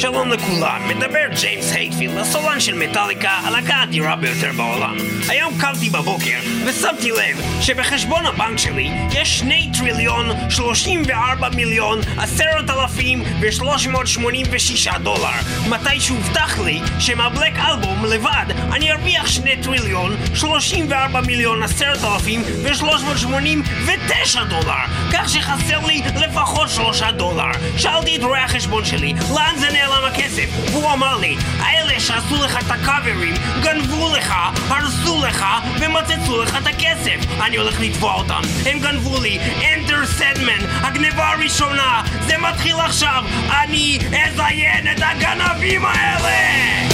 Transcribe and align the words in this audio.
שלום 0.00 0.32
לכולם, 0.32 0.88
מדבר 0.88 1.26
ג'יימס 1.40 1.72
הטפילד, 1.72 2.18
הסולן 2.18 2.60
של 2.60 2.74
מטאליקה, 2.74 3.30
הלהקה 3.30 3.74
האדירה 3.74 4.16
ביותר 4.16 4.50
בעולם. 4.56 4.96
היום 5.28 5.54
קמתי 5.60 5.90
בבוקר 5.90 6.38
ושמתי 6.66 7.10
לב 7.10 7.60
שבחשבון 7.60 8.26
הבנק 8.26 8.58
שלי 8.58 8.90
יש 9.12 9.38
שני 9.38 9.70
טריליון, 9.78 10.26
שלושים 10.50 11.02
וארבע 11.06 11.48
מיליון, 11.48 11.98
עשרת 12.18 12.70
אלפים 12.70 13.22
ושלוש 13.40 13.86
מאות 13.86 14.06
שמונים 14.06 14.46
ושישה 14.50 14.98
דולר. 14.98 15.38
מתי 15.68 16.00
שהובטח 16.00 16.58
לי 16.58 16.80
שמה 16.98 17.22
Black 17.22 17.52
Album 17.58 18.04
לבד 18.04 18.46
אני 18.72 18.92
ארוויח 18.92 19.26
שני 19.26 19.56
טריליון, 19.62 20.16
שלושים 20.34 20.86
וארבע 20.90 21.20
מיליון, 21.20 21.62
עשרת 21.62 22.04
אלפים 22.04 22.42
ושלוש 22.62 23.02
מאות 23.02 23.18
שמונים 23.18 23.62
ותשע 23.86 24.44
דולר. 24.44 24.84
כך 25.12 25.28
שחסר 25.28 25.86
לי 25.86 26.02
לפחות 26.16 26.68
שלושה 26.68 27.10
דולר. 27.10 27.50
שאלתי 27.76 28.16
את 28.16 28.22
רואה 28.22 28.44
החשבון 28.44 28.84
שלי, 28.84 29.14
לאן 29.34 29.54
זה 29.58 29.66
נעלם 29.72 29.87
הכסף? 29.94 30.48
והוא 30.70 30.92
אמר 30.92 31.16
לי, 31.16 31.36
האלה 31.58 32.00
שעשו 32.00 32.44
לך 32.44 32.58
את 32.66 32.70
הקאברים, 32.70 33.34
גנבו 33.62 34.16
לך, 34.16 34.34
הרסו 34.68 35.22
לך 35.24 35.44
ומצצו 35.80 36.42
לך 36.42 36.56
את 36.62 36.66
הכסף. 36.66 37.40
אני 37.40 37.56
הולך 37.56 37.80
לתבוע 37.80 38.14
אותם. 38.14 38.40
הם 38.66 38.78
גנבו 38.78 39.20
לי, 39.20 39.38
Enter 39.60 40.20
Sandman, 40.20 40.86
הגניבה 40.86 41.28
הראשונה. 41.28 42.02
זה 42.26 42.38
מתחיל 42.38 42.76
עכשיו. 42.80 43.24
אני 43.62 43.98
אזיין 44.24 44.92
את 44.92 45.02
הגנבים 45.02 45.84
האלה! 45.84 46.87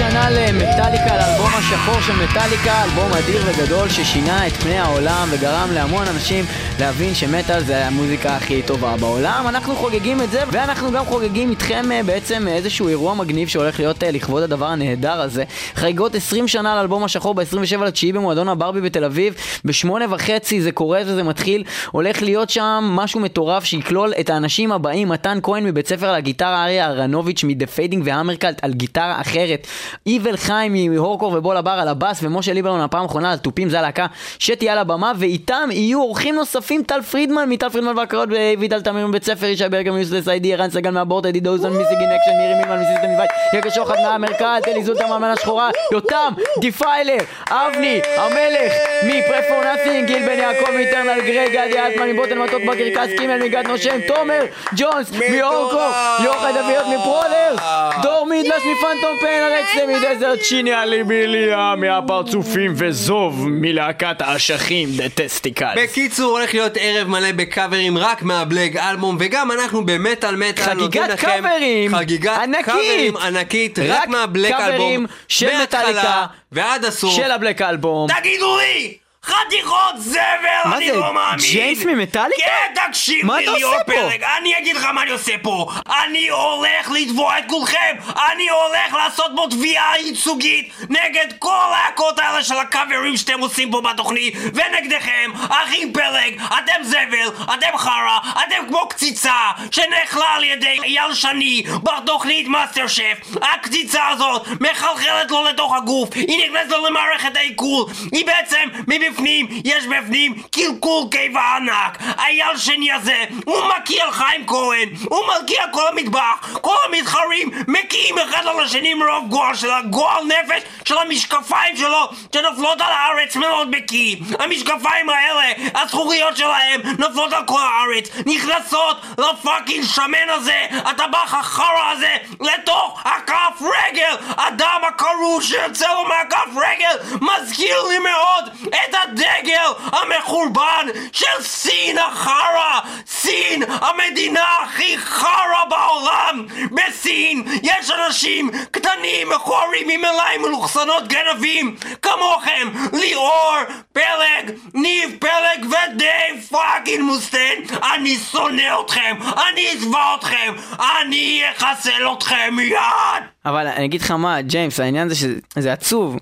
שנה 0.00 0.30
למטאליקה, 0.30 1.16
לאלבום 1.16 1.50
השחור 1.54 2.00
של 2.00 2.12
מטאליקה, 2.12 2.84
אלבום 2.84 3.12
אדיר 3.12 3.42
וגדול 3.46 3.88
ששינה 3.88 4.46
את 4.46 4.52
פני 4.52 4.78
העולם 4.78 5.28
וגרם 5.30 5.72
להמון 5.72 6.06
אנשים 6.08 6.44
להבין 6.80 7.14
שמטאל 7.14 7.60
זה 7.60 7.86
המוזיקה 7.86 8.36
הכי 8.36 8.62
טובה 8.62 8.96
בעולם. 8.96 9.44
אנחנו 9.48 9.74
חוגגים 9.76 10.22
את 10.22 10.30
זה 10.30 10.42
ואנחנו 10.52 10.92
גם 10.92 11.04
חוגגים 11.04 11.50
איתכם 11.50 11.92
אה, 11.92 12.02
בעצם 12.02 12.48
איזשהו 12.48 12.88
אירוע 12.88 13.14
מגניב 13.14 13.48
שהולך 13.48 13.80
להיות 13.80 14.02
אה, 14.02 14.10
לכבוד 14.10 14.42
הדבר 14.42 14.66
הנהדר 14.66 15.20
הזה. 15.20 15.44
חגיגות 15.74 16.14
20 16.14 16.48
שנה 16.48 16.76
לאלבום 16.76 17.04
השחור 17.04 17.34
ב-27 17.34 17.84
לתשיעי 17.84 18.12
במועדון 18.12 18.48
הברבי 18.48 18.80
בתל 18.80 19.04
אביב, 19.04 19.34
בשמונה 19.64 20.04
וחצי 20.10 20.60
זה 20.60 20.72
קורה 20.72 21.00
וזה 21.06 21.22
מתחיל, 21.22 21.64
הולך 21.90 22.22
להיות 22.22 22.50
שם 22.50 22.84
משהו 22.90 23.20
מטורף 23.20 23.64
שיכלול 23.64 24.12
את 24.20 24.30
האנשים 24.30 24.72
הבאים, 24.72 25.08
מתן 25.08 25.38
כהן 25.42 25.64
מבית 25.64 25.88
ספר 25.88 26.12
לגיטרה, 26.12 26.64
אריה 26.64 26.86
אהרנוביץ' 26.86 27.44
מ 27.44 27.50
The 27.50 27.66
Fading 27.66 28.02
והמרקלט 28.06 28.64
על 28.64 28.72
גיטרה 28.72 29.20
אחרת, 29.20 29.66
Evil 30.06 30.36
חיים 30.36 30.92
מ 30.94 30.98
Whorecore 30.98 31.32
ובול 31.36 31.56
הבר 31.56 31.70
על 31.70 31.88
הבאס 31.88 32.22
ומשה 32.22 32.52
ליברמן 32.52 32.80
הפעם 32.80 33.02
האחרונה 33.02 33.32
על 33.32 33.38
תופים 33.38 33.68
זה 33.68 33.78
הלהקה 33.78 34.06
שתהיה 34.38 34.72
על 34.72 34.78
הבמה 34.78 35.12
ואיתם 35.18 35.68
יהיו 35.72 36.00
אורחים 36.00 36.34
נוספים 36.34 36.69
טל 36.78 37.02
פרידמן 37.02 37.48
מטל 37.48 37.68
פרידמן 37.68 37.98
והקראות 37.98 38.28
וידל 38.58 38.82
תמיר 38.82 39.06
מבית 39.06 39.24
ספר 39.24 39.46
ישי 39.46 39.68
ברגר 39.70 39.92
מ 39.92 39.96
Useless 39.96 40.28
ID 40.28 40.54
ערן 40.54 40.70
סגל 40.70 40.90
מהבורט 40.90 41.26
אדי 41.26 41.40
דוזון 41.40 41.72
מ 41.76 41.79
Missing 41.79 42.02
in 42.02 42.08
Action 42.12 42.36
מירי 42.38 42.54
מילמן 42.54 42.80
מ 42.80 42.85
System 42.85 43.14
מבית 43.14 43.30
יקר 43.54 43.70
שוחד 43.70 43.94
מהמרכז 44.02 44.62
אלי 44.68 44.84
זולטה 44.84 45.06
מהמנה 45.06 45.32
השחורה 45.32 45.70
יותם 45.92 46.32
Defiler 46.60 47.16
אבני 47.50 48.00
המלך 48.16 48.72
מ 49.02 49.10
Prey 49.10 49.41
For 49.41 49.64
Nothing 49.64 50.06
גיל 50.06 50.26
בן 50.26 50.38
יעקב 50.38 50.70
מ 50.70 50.76
Eternal 50.76 51.20
Gray 51.20 51.50
גדי 51.50 51.78
אלטמן 51.78 52.10
מבוטן 52.10 52.38
מתוק 52.38 52.62
בקרקס 52.62 53.10
קימל 53.18 53.42
מגד 53.42 53.66
נושם 53.66 53.98
תומר 54.06 54.44
ג'ונס 54.76 55.10
מ 55.30 55.36
Whorecore 55.36 55.90
יוחד 56.24 56.52
אביות 56.56 56.86
מ 56.86 56.94
Prowlers 56.94 57.60
דור 58.02 58.26
מידלס 58.26 58.62
מ 58.72 58.77
Phantom 58.77 59.16
Pain 59.20 59.26
אלכסה 59.26 59.86
מ 59.86 59.93
Desert 59.93 60.38
שיני 60.42 60.74
אליביליה 60.74 61.74
מהפרצופים 61.76 62.72
וזוב 62.76 63.48
מלהקת 63.48 64.16
האשכים 64.20 64.88
The 64.96 65.08
Testicles 65.08 65.74
בקיצור, 65.76 66.38
הולך 66.38 66.54
להיות 66.60 66.76
ערב 66.80 67.08
מלא 67.08 67.32
בקאברים 67.32 67.98
רק 67.98 68.22
מה 68.22 68.37
Black 68.37 68.76
Album, 68.76 69.16
וגם 69.20 69.52
אנחנו 69.52 69.86
במטאל 69.86 70.36
מטאל 70.36 70.64
חגיגת 70.64 71.20
קאברים 71.20 71.94
חגיגת 71.96 72.38
ענקית. 72.42 72.64
קאברים 72.64 73.16
ענקית, 73.16 73.78
רק 73.78 74.00
רק 74.00 74.08
מה 74.08 74.21
Black 74.21 74.52
Album, 74.52 75.06
של 75.28 75.62
מטאליקה, 75.62 76.26
ועד 76.52 76.84
הסוף. 76.84 77.16
של 77.16 77.30
ה 77.30 77.35
Black 77.35 77.62
Album 77.62 78.08
תגידו 78.20 78.56
לי! 78.58 79.09
חתיכות 79.24 79.94
זבל, 79.98 80.20
מה 80.64 80.76
אני 80.76 80.86
זה, 80.86 80.96
לא 80.96 81.14
מאמין! 81.14 81.38
ג'יימס 81.38 81.84
ממטאליקה? 81.84 82.42
כן, 82.42 82.74
תקשיב 82.88 83.26
מה 83.26 83.40
לי, 83.40 83.46
פה? 83.46 83.84
פלג, 83.86 84.22
אני 84.38 84.58
אגיד 84.58 84.76
לך 84.76 84.84
מה 84.84 85.02
אני 85.02 85.10
עושה 85.10 85.32
פה. 85.42 85.70
אני 86.04 86.28
הולך 86.28 86.90
לתבוע 86.90 87.38
את 87.38 87.44
כולכם! 87.48 87.96
אני 88.32 88.48
הולך 88.48 88.94
לעשות 88.94 89.26
פה 89.36 89.46
תביעה 89.50 89.98
ייצוגית 89.98 90.72
נגד 90.88 91.26
כל 91.38 91.70
להקות 91.70 92.18
האלה 92.18 92.42
של 92.42 92.58
הקאברים 92.58 93.16
שאתם 93.16 93.40
עושים 93.40 93.70
פה 93.70 93.80
בתוכנית, 93.80 94.34
ונגדכם, 94.36 95.30
אחים 95.48 95.92
פלג, 95.92 96.40
אתם 96.46 96.82
זבל, 96.82 97.44
אתם 97.54 97.78
חרא, 97.78 98.18
אתם 98.32 98.68
כמו 98.68 98.88
קציצה, 98.88 99.50
שנאכלה 99.70 100.34
על 100.34 100.44
ידי 100.44 100.78
אייל 100.84 101.14
שני 101.14 101.62
בתוכנית 101.82 102.48
מאסטר 102.48 102.86
שף. 102.86 103.18
הקציצה 103.42 104.08
הזאת 104.08 104.46
מחלחלת 104.60 105.30
לו 105.30 105.44
לתוך 105.44 105.74
הגוף, 105.76 106.08
היא 106.14 106.44
נכנסת 106.46 106.70
לו 106.70 106.86
למערכת 106.86 107.36
העיכול, 107.36 107.84
היא 108.12 108.26
בעצם 108.26 108.68
מבפנים, 109.10 109.46
יש 109.64 109.86
בפנים 109.86 110.42
קלקול 110.50 111.04
קיבה 111.10 111.56
ענק. 111.56 111.98
אייל 112.18 112.56
שני 112.56 112.92
הזה, 112.92 113.24
הוא 113.44 113.56
מקיא 113.66 114.02
על 114.02 114.10
חיים 114.10 114.46
כהן, 114.46 114.88
הוא 115.10 115.20
מקיא 115.26 115.62
על 115.62 115.68
כל 115.72 115.88
המטבח, 115.88 116.58
כל 116.60 116.76
המתחרים 116.88 117.50
מקיאים 117.68 118.18
אחד 118.18 118.46
על 118.46 118.60
השני 118.60 118.94
מרוב 118.94 119.28
גועל 119.28 119.54
של 119.54 119.70
הגועל 119.70 120.24
נפש 120.24 120.62
של 120.84 120.98
המשקפיים 120.98 121.76
שלו 121.76 122.08
שנופלות 122.34 122.80
על 122.80 122.92
הארץ 122.92 123.36
מאוד 123.36 123.70
מקיא. 123.70 124.16
המשקפיים 124.38 125.08
האלה, 125.08 125.52
הזכוריות 125.74 126.36
שלהם 126.36 126.80
נופלות 126.98 127.32
על 127.32 127.44
כל 127.46 127.60
הארץ, 127.60 128.10
נכנסות 128.26 128.96
לפאקינג 129.18 129.84
שמן 129.84 130.28
הזה, 130.28 130.66
הטבח 130.70 131.34
החרא 131.34 131.90
הזה, 131.92 132.16
לתוך 132.40 133.02
הכף 133.04 133.62
רגל! 133.62 134.16
הדם 134.36 134.80
הקרוע 134.88 135.42
שיוצא 135.42 135.88
לו 135.94 136.04
מהכף 136.04 136.50
רגל 136.56 137.18
מזכיר 137.20 137.82
לי 137.88 137.98
מאוד 137.98 138.44
את 138.68 138.94
הדגל 139.02 139.88
המחורבן 139.92 140.86
של 141.12 141.42
סין 141.42 141.98
החרא! 141.98 142.80
סין, 143.06 143.62
המדינה 143.68 144.44
הכי 144.62 144.98
חרא 144.98 145.64
בעולם! 145.70 146.46
בסין 146.72 147.44
יש 147.62 147.90
אנשים 147.90 148.50
קטנים, 148.70 149.28
מכוערים, 149.28 149.88
עם 149.90 150.04
עיניים 150.04 150.42
מלוכסנות 150.42 151.08
גנבים 151.08 151.76
כמוכם! 152.02 152.68
ליאור, 152.92 153.56
פלג, 153.92 154.54
ניב 154.74 155.16
פלג 155.20 155.66
ודייב 155.66 156.46
fucking 156.50 157.02
מוסטיין! 157.02 157.64
אני 157.94 158.16
שונא 158.16 158.80
אתכם! 158.84 159.16
אני 159.50 159.72
אתבע 159.72 160.14
אתכם! 160.14 160.54
אני 160.78 161.42
אחסל 161.56 162.12
אתכם 162.12 162.54
מיד! 162.56 163.22
אבל 163.44 163.66
אני 163.66 163.84
אגיד 163.84 164.02
לך 164.02 164.10
מה, 164.10 164.42
ג'יימס, 164.42 164.80
העניין 164.80 165.08
זה 165.08 165.14
שזה 165.14 165.72
עצוב, 165.72 166.16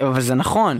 אבל 0.00 0.20
זה 0.20 0.34
נכון. 0.34 0.78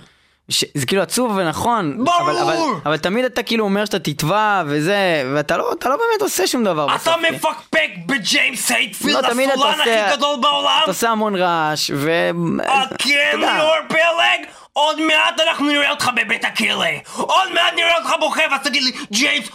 ש... 0.48 0.64
זה 0.74 0.86
כאילו 0.86 1.02
עצוב 1.02 1.32
ונכון, 1.36 2.04
ברור! 2.04 2.20
אבל, 2.20 2.38
אבל, 2.38 2.56
אבל 2.86 2.96
תמיד 2.96 3.24
אתה 3.24 3.42
כאילו 3.42 3.64
אומר 3.64 3.84
שאתה 3.84 3.98
תתבע 3.98 4.62
וזה, 4.66 4.96
ואתה 5.34 5.56
לא, 5.56 5.72
אתה 5.78 5.88
לא 5.88 5.96
באמת 5.96 6.22
עושה 6.22 6.46
שום 6.46 6.64
דבר 6.64 6.86
אתה 6.86 6.94
בסוף. 6.96 7.14
מפקפק 7.30 7.88
בג'יימס 8.06 8.70
הייטפילד, 8.70 9.12
לא, 9.14 9.18
אתה 9.18 9.28
הסולן 9.28 9.50
עושה- 9.80 10.06
הכי 10.06 10.16
גדול 10.16 10.36
בעולם? 10.42 10.80
אתה 10.82 10.90
עושה 10.90 11.10
המון 11.10 11.36
רעש, 11.36 11.90
ו... 11.94 12.30
אתה 12.62 12.94
כן, 12.98 13.10
יודע. 13.34 13.52
ליאור 13.54 13.74
פלג? 13.88 14.46
עוד 14.76 15.00
מעט 15.00 15.40
אנחנו 15.40 15.66
נראה 15.66 15.90
אותך 15.90 16.10
בבית 16.14 16.44
הכלא. 16.44 16.84
עוד 17.16 17.52
מעט 17.52 17.74
נראה 17.74 17.96
אותך 17.96 18.10
בוכה 18.20 18.42
ואז 18.50 18.60
תגיד 18.64 18.82
לי, 18.82 18.92
ג'יימס, 19.12 19.48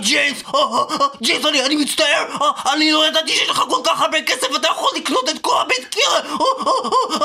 ג'יימס, 0.00 0.42
ג'יימס, 1.22 1.46
אני, 1.46 1.64
אני 1.66 1.76
מצטער, 1.76 2.24
אני 2.72 2.92
לא 2.92 3.06
ידעתי 3.06 3.32
שיש 3.32 3.48
לך 3.48 3.62
כל 3.68 3.80
כך 3.84 4.00
הרבה 4.00 4.22
כסף 4.22 4.50
ואתה 4.52 4.68
יכול 4.68 4.90
לקנות 4.96 5.28
את 5.28 5.38
כל 5.40 5.60
הבית 5.60 5.94
כלא. 5.94 6.36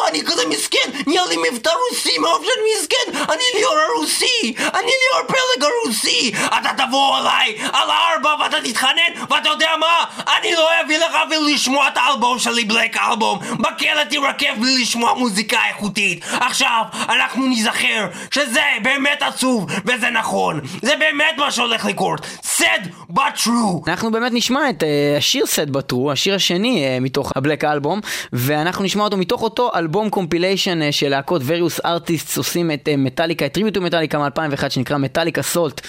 אני 0.08 0.26
כזה 0.26 0.48
מסכן, 0.48 0.92
נהיה 1.08 1.26
לי 1.26 1.38
מבטא 1.52 1.72
רוסי 1.90 2.18
מרוב 2.18 2.46
שאני 2.46 2.80
מסכן. 2.80 3.34
אני 3.34 3.44
ליאור 3.54 3.76
הרוסי, 3.80 4.54
אני 4.58 4.92
ליאור 5.02 5.28
פלג 5.28 5.64
הרוסי. 5.64 6.32
אתה 6.46 6.86
תבוא 6.86 7.18
אליי 7.18 7.58
על 7.74 7.90
הארבע 7.90 8.36
ואתה 8.40 8.58
תתחנן, 8.62 9.22
ואתה 9.30 9.50
יודע 9.50 9.72
מה? 9.80 10.06
אני 10.40 10.54
לא 10.54 10.70
אביא 10.86 10.98
לך 10.98 11.16
אפילו 11.28 11.48
לשמוע 11.48 11.88
את 11.88 11.98
האלבום 11.98 12.40
שלי, 12.40 12.66
Black 12.66 12.98
Album. 12.98 13.40
בכלא 13.40 14.04
תירקב 14.10 14.60
בלי 14.60 14.82
לשמוע 14.82 15.14
מוזיקה 15.14 15.58
איכותית. 15.70 16.26
עכשיו, 16.32 16.84
אנחנו 16.94 17.48
ניזכר 17.48 18.08
שזה 18.32 18.62
באמת 18.84 19.22
עצוב, 19.22 19.72
וזה 19.86 20.10
נכון. 20.10 20.62
זה 20.82 20.94
באמת 21.00 21.38
מה 21.38 21.52
שהולך 21.52 21.86
לקרות. 21.86 22.28
sad 22.58 22.88
but 23.14 23.38
true. 23.44 23.88
אנחנו 23.88 24.12
באמת 24.12 24.32
נשמע 24.36 24.70
את 24.70 24.84
אה, 24.84 25.18
השיר 25.18 25.46
Sad 25.46 25.60
But 25.60 25.79
True, 25.79 26.12
השיר 26.12 26.36
השני 26.36 26.86
אה, 26.86 27.04
מתוך 27.04 27.32
ה 27.36 27.40
Black 27.40 27.64
Album, 27.64 28.00
ואנחנו 28.34 28.84
נשמע 28.84 29.04
אותו 29.04 29.18
מתוך 29.18 29.42
אותו 29.42 29.72
אלבום 29.76 30.10
compilation 30.10 30.82
אה, 30.82 30.92
של 30.92 31.10
להקות 31.10 31.42
various 31.46 31.80
artists 31.86 32.38
עושים 32.38 32.72
את 32.72 32.88
אה, 32.88 32.98
מטאליקה, 32.98 33.46
את 33.46 33.54
tribute 33.54 33.75
to 33.75 33.82
מטאליקה 33.82 34.20
מ-2001 34.20 34.70
שנקרא 34.70 34.98
Metallic 34.98 35.42
Assault, 35.42 35.82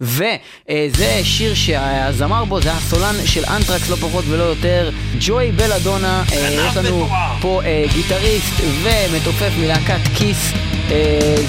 וזה 0.00 1.20
שיר 1.24 1.54
שהזמר 1.54 2.44
בו 2.44 2.60
זה 2.60 2.72
הסולן 2.72 3.14
של 3.26 3.44
אנטרקס 3.44 3.90
לא 3.94 4.08
פחות 4.08 4.24
ולא 4.28 4.42
יותר, 4.42 4.90
ג'וי 5.20 5.52
בלאדונה, 5.52 6.24
אה, 6.28 6.32
יש 6.34 6.76
לנו. 6.76 7.08
פה 7.40 7.60
אה, 7.62 7.94
גיטריסט 7.94 8.52
ומתופף 8.82 9.52
מלהקת 9.60 10.00
Kiss, 10.14 10.52
אה, 10.52 10.92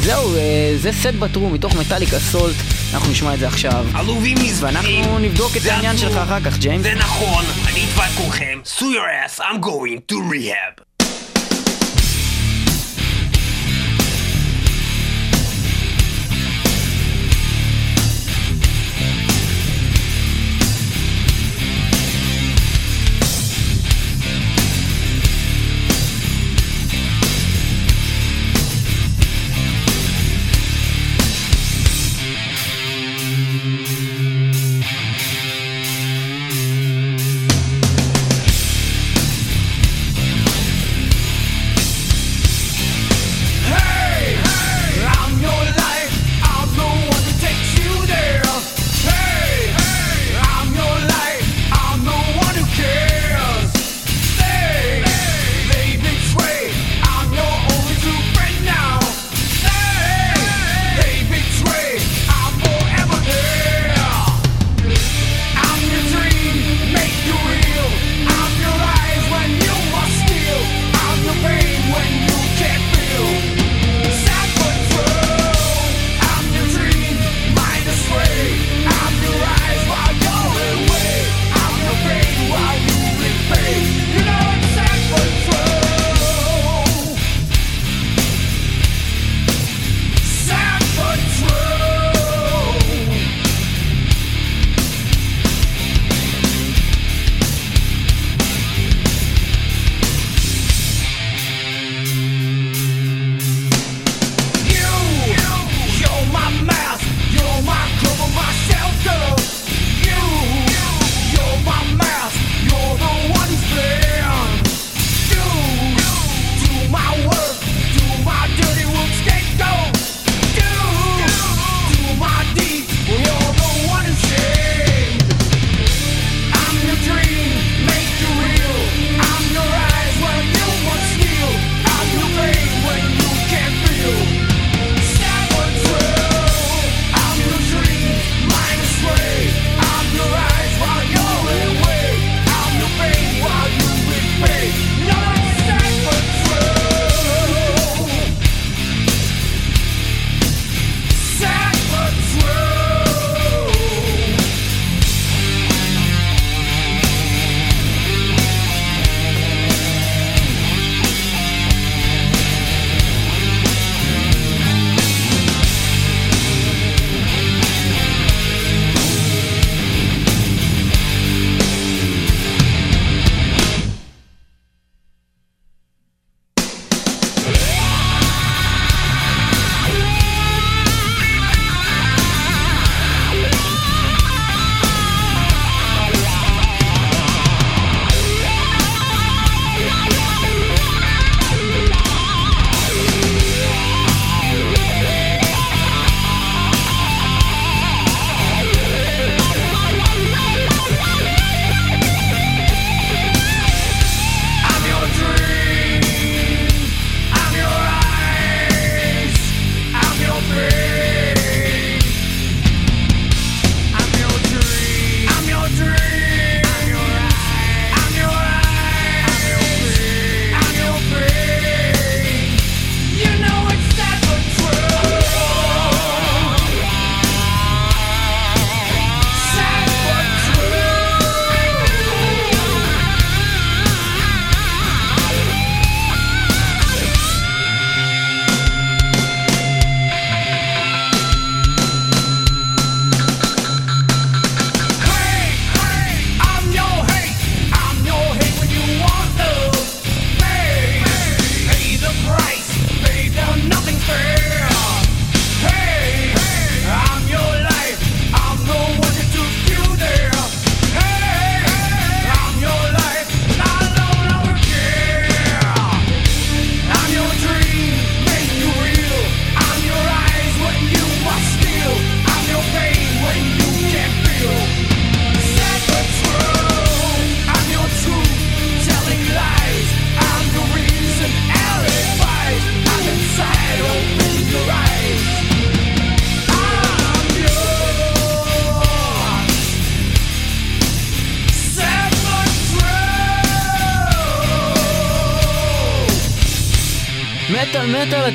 זהו, 0.02 0.34
זה 0.78 0.92
Sad 0.92 1.14
But 1.20 1.32
True 1.32 1.50
מתוך 1.50 1.76
Metallic 1.76 2.20
Assault, 2.20 2.56
אנחנו 2.94 3.12
נשמע 3.12 3.34
את 3.34 3.40
זה 3.40 3.48
עכשיו. 3.48 3.86
עלובים 3.94 4.38
נזבנים. 4.38 4.76
ואנחנו 4.76 5.20
נבדוק 5.20 5.58
את 5.58 5.66
העניין. 5.66 5.98
שלך 5.98 6.18
אחר 6.18 6.40
כך, 6.40 6.58
ג'יימס. 6.58 6.84
זה 6.84 6.94
נכון, 6.94 7.46
אני 7.68 7.86
אתבע 7.86 8.06
את 8.06 8.12
כולכם. 8.18 8.60
your 8.80 9.28
ass, 9.28 9.40
I'm 9.40 9.60
going 9.62 10.12
to 10.12 10.16
rehab. 10.16 10.95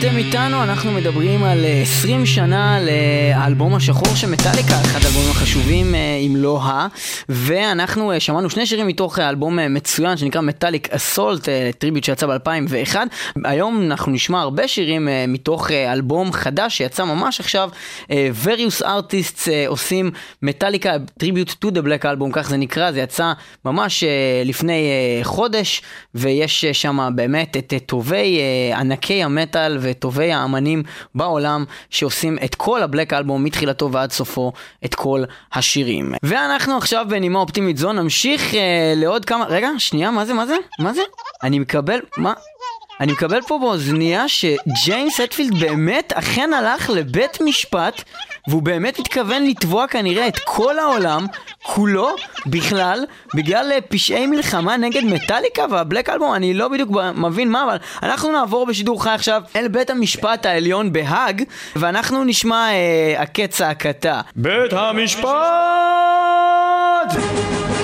אתם 0.00 0.16
איתנו, 0.16 0.62
אנחנו 0.62 0.92
מדברים 0.92 1.44
על 1.44 1.64
אה, 1.64 1.82
20 1.82 2.26
שנה 2.26 2.78
לאלבום 2.80 3.74
השחור 3.74 4.14
של 4.14 4.30
מטאליקה, 4.30 4.74
אחד 4.80 4.98
האלבומים 5.04 5.30
החשובים 5.30 5.94
אה, 5.94 6.16
אם 6.26 6.36
לא 6.36 6.62
ה... 6.62 6.86
ואנחנו 7.28 8.12
אה, 8.12 8.20
שמענו 8.20 8.50
שני 8.50 8.66
שירים 8.66 8.86
מתוך 8.86 9.18
אה, 9.18 9.28
אלבום 9.28 9.58
אה, 9.58 9.68
מצוין 9.68 10.16
שנקרא 10.16 10.40
מטאליק 10.40 10.88
אסולט, 10.90 11.48
טריביוט 11.78 12.04
שיצא 12.04 12.26
ב-2001. 12.26 12.96
היום 13.44 13.82
אנחנו 13.82 14.12
נשמע 14.12 14.40
הרבה 14.40 14.68
שירים 14.68 15.08
אה, 15.08 15.24
מתוך 15.28 15.70
אה, 15.70 15.92
אלבום 15.92 16.32
חדש 16.32 16.76
שיצא 16.76 17.04
ממש 17.04 17.40
עכשיו. 17.40 17.70
אה, 18.10 18.30
Various 18.44 18.82
Artists 18.82 19.50
אה, 19.50 19.64
עושים 19.68 20.10
מטאליקה 20.42 20.96
טריביוט 21.18 21.50
to 21.50 21.68
the 21.68 21.82
Black 21.82 22.04
Album, 22.04 22.32
כך 22.32 22.48
זה 22.48 22.56
נקרא, 22.56 22.92
זה 22.92 23.00
יצא 23.00 23.32
ממש 23.64 24.04
אה, 24.04 24.42
לפני 24.44 24.90
אה, 24.90 25.24
חודש, 25.24 25.82
ויש 26.14 26.64
אה, 26.64 26.74
שם 26.74 27.10
באמת 27.14 27.56
את 27.56 27.72
אה, 27.72 27.78
טובי 27.78 28.38
אה, 28.38 28.78
ענקי 28.78 29.22
המטאל 29.22 29.78
וטובי 29.90 30.32
האמנים 30.32 30.82
בעולם 31.14 31.64
שעושים 31.90 32.38
את 32.44 32.54
כל 32.54 32.82
הבלק 32.82 33.12
אלבום 33.12 33.44
מתחילתו 33.44 33.92
ועד 33.92 34.12
סופו, 34.12 34.52
את 34.84 34.94
כל 34.94 35.22
השירים. 35.52 36.14
ואנחנו 36.22 36.76
עכשיו 36.76 37.06
בנימה 37.08 37.38
אופטימית 37.38 37.76
זו 37.76 37.92
נמשיך 37.92 38.54
אה, 38.54 38.92
לעוד 38.96 39.24
כמה... 39.24 39.44
רגע, 39.44 39.68
שנייה, 39.78 40.10
מה 40.10 40.24
זה, 40.24 40.34
מה 40.34 40.46
זה? 40.46 40.56
מה 40.78 40.94
זה? 40.94 41.02
אני 41.42 41.58
מקבל... 41.58 42.00
מה? 42.16 42.32
אני 43.00 43.12
מקבל 43.12 43.42
פה 43.42 43.58
באוזנייה 43.58 44.28
שג'יימס 44.28 45.20
הטפילד 45.20 45.60
באמת 45.60 46.12
אכן 46.12 46.50
הלך 46.52 46.90
לבית 46.90 47.40
משפט 47.40 48.02
והוא 48.48 48.62
באמת 48.62 48.98
מתכוון 48.98 49.46
לתבוע 49.46 49.86
כנראה 49.86 50.28
את 50.28 50.38
כל 50.44 50.78
העולם 50.78 51.26
כולו 51.62 52.08
בכלל 52.46 53.04
בגלל 53.34 53.72
אה, 53.72 53.80
פשעי 53.80 54.26
מלחמה 54.26 54.76
נגד 54.76 55.04
מטאליקה 55.04 55.64
וה 55.70 55.81
Black 55.81 56.08
Album 56.08 56.34
אני 56.34 56.54
לא 56.54 56.68
בדיוק 56.68 56.90
מבין 57.14 57.50
מה 57.50 57.64
אבל 57.64 57.76
אנחנו 58.02 58.32
נעבור 58.32 58.66
בשידור 58.66 59.02
חי 59.02 59.10
עכשיו 59.10 59.42
אל 59.56 59.68
בית 59.68 59.90
המשפט 59.90 60.46
העליון 60.46 60.92
בהאג 60.92 61.44
ואנחנו 61.76 62.24
נשמע 62.24 62.68
אה, 62.72 63.22
הקץ 63.22 63.50
צעקתה 63.50 64.20
בית 64.36 64.72
המשפט! 64.72 65.30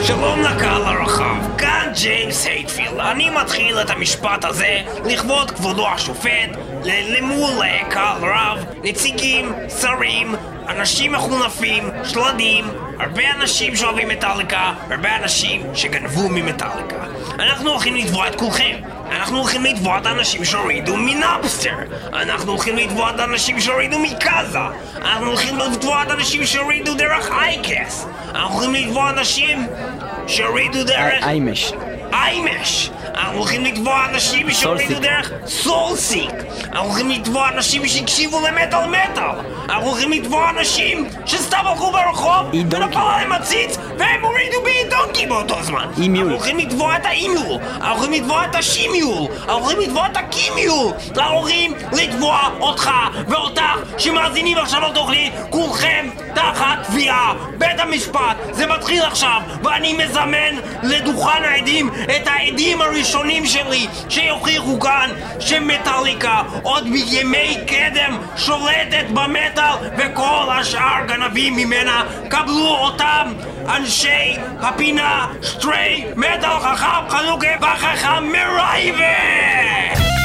שלום 0.06 0.40
לקהל 0.40 0.82
הרחב, 0.82 1.58
כאן 1.58 1.92
ג'יימס 2.02 2.46
הייטפילד. 2.46 3.00
אני 3.00 3.30
מתחיל 3.30 3.80
את 3.80 3.90
המשפט 3.90 4.44
הזה 4.44 4.82
לכבוד 5.04 5.50
כבודו 5.50 5.88
השופט, 5.88 6.50
למול 6.84 7.62
אה, 7.62 7.90
קהל 7.90 8.22
רב, 8.22 8.64
נציגים, 8.84 9.52
שרים, 9.80 10.34
אנשים 10.68 11.12
מחונפים, 11.12 11.90
שלדים, 12.04 12.64
הרבה 12.98 13.22
אנשים 13.32 13.76
שאוהבים 13.76 14.08
מטאליקה, 14.08 14.72
הרבה 14.90 15.16
אנשים 15.16 15.62
שגנבו 15.74 16.28
ממטאליקה. 16.28 16.96
אנחנו 17.38 17.70
הולכים 17.70 17.94
לתבוע 17.96 18.28
את 18.28 18.34
כולכם. 18.34 18.76
אנחנו 19.10 19.38
הולכים 19.38 19.64
לתבוע 19.64 19.98
את 19.98 20.06
האנשים 20.06 20.44
שהורידו 20.44 20.96
מ 20.96 21.05
Napster. 21.05 21.76
אנחנו 22.12 22.52
הולכים 22.52 22.76
לתבוע 22.76 23.10
את 23.10 23.20
האנשים 23.20 23.60
שהורידו 23.60 23.98
מ 23.98 24.07
Kazaa. 24.07 24.58
אנחנו 24.96 25.26
הולכים 25.26 25.58
לתבוע 25.58 26.02
את 26.02 26.10
האנשים 26.10 26.46
שהורידו 26.46 26.94
דרך 26.94 27.30
אייקס. 27.30 28.06
אנחנו 28.34 28.54
הולכים 28.54 28.74
לתבוע 28.74 29.10
אנשים 29.10 29.66
שהורידו 30.26 30.84
דרך... 30.84 31.22
iMesh 31.22 31.72
iMesh! 32.12 32.90
אנחנו 33.14 33.38
הולכים 33.38 33.64
לתבוע 33.64 34.06
אנשים 34.10 34.50
שהורידו. 34.50 35.00
דרך 35.00 35.32
Soulseek! 35.46 36.30
אנחנו 36.64 36.88
הולכים 36.88 37.10
לתבוע 37.10 37.48
אנשים 37.48 37.86
שהקשיבו 37.86 38.40
למטאל 38.40 38.86
מטאל! 38.86 39.24
אנחנו 39.68 39.88
הולכים 39.88 40.12
לתבוע 40.12 40.50
אנשים 40.50 41.08
שסתם 41.26 41.62
הלכו 41.64 41.92
ברחוב 41.92 42.52
אי 42.52 42.64
ונפל 42.86 42.98
עליהם 42.98 43.32
עציץ 43.32 43.76
והם 43.98 44.24
הורידו 44.24 44.62
בי 44.64 44.90
דונקי 44.90 45.26
באותו 45.26 45.62
זמן! 45.62 45.88
אי 45.98 46.08
מיול. 46.08 46.24
אנחנו 46.24 46.36
הולכים 46.36 46.58
לתבוע 46.58 46.96
את 46.96 47.06
האימיול! 47.06 47.58
אנחנו 47.80 47.94
הולכים 47.94 48.12
לתבוע 48.12 48.44
את 48.44 48.54
השימיול! 48.54 49.28
אנחנו 49.32 49.54
הולכים 49.54 49.80
לתבוע 49.80 50.06
את 50.06 50.16
הקימיול! 50.16 50.92
אנחנו 51.16 51.38
הולכים 51.38 51.72
לתבוע 51.92 52.38
אותך 52.60 52.90
ואותך 53.28 53.62
שמאזינים 53.98 54.58
עכשיו 54.58 54.80
לתוכנית 54.90 55.32
כולכם 55.50 56.08
תחת 56.34 56.78
תביעה! 56.86 57.34
בית 57.58 57.80
המשפט 57.80 58.36
זה 58.52 58.66
מתחיל 58.66 59.02
עכשיו 59.02 59.40
ואני 59.62 59.92
מזמן 59.92 60.56
לדוכן 60.82 61.44
העדים 61.44 61.90
את 62.16 62.26
העדים 62.26 62.80
הראשונים 62.80 63.46
שלי 63.46 63.86
שיוכיחו 64.08 64.80
כאן 64.80 65.10
שמטאליקה 65.40 66.42
עוד 66.62 66.84
בימי 66.84 67.58
קדם 67.66 68.18
שולטת 68.36 69.04
במטאל 69.10 69.74
וכל 69.98 70.48
השאר 70.48 71.06
גנבים 71.06 71.56
ממנה 71.56 72.02
קבלו 72.28 72.75
אותם 72.76 73.32
אנשי 73.68 74.36
הפינה 74.60 75.26
שטרי 75.42 76.04
מטאל 76.16 76.60
חכם 76.60 77.08
חנוכה 77.10 77.48
וחכם 77.60 78.24
מרייבר! 78.24 80.15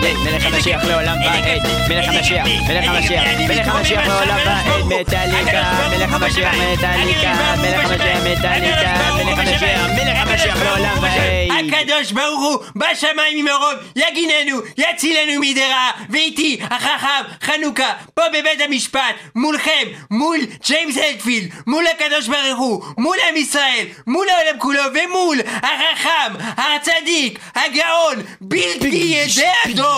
מלך 0.00 0.46
המשיח 0.46 0.84
לעולם 0.84 1.16
ועד, 1.24 1.62
מלך 1.88 2.08
המשיח, 2.08 2.46
מלך 2.68 2.84
המשיח, 2.88 3.22
מלך 3.48 3.68
המשיח 3.68 4.06
לעולם 4.06 4.36
ועד, 4.46 4.84
מטאליקה, 4.84 5.62
מלך 5.90 6.12
המשיח 6.12 6.54
מטאליקה, 6.54 7.54
מלך 7.58 7.90
המשיח 7.90 8.18
מטאליקה, 8.26 8.94
מלך 9.24 9.38
המשיח, 9.38 9.90
מלך 9.90 10.18
המשיח 10.18 10.62
לעולם 10.62 10.96
ועד. 11.00 11.40
הקדוש 11.74 12.12
ברוך 12.12 12.40
הוא 12.40 12.58
בשמיים 12.76 13.44
ממרום 13.44 13.74
יגיננו 13.96 14.60
יצילנו 14.78 15.40
מדרה 15.40 15.90
ואיתי 16.10 16.60
החכם 16.70 17.28
חנוכה 17.42 17.92
פה 18.14 18.22
בבית 18.28 18.60
המשפט 18.60 19.14
מולכם 19.34 19.88
מול 20.10 20.38
ג'יימס 20.66 20.96
הלפילד 20.96 21.48
מול 21.66 21.84
הקדוש 21.86 22.28
ברוך 22.28 22.58
הוא 22.58 22.84
מול 22.98 23.16
עם 23.28 23.36
ישראל 23.36 23.86
מול 24.06 24.26
העולם 24.28 24.58
כולו 24.58 24.82
ומול 24.94 25.38
החכם 25.62 26.44
הצדיק 26.56 27.38
הגאון 27.54 28.16
בלתי 28.40 29.26
ידעתו 29.26 29.89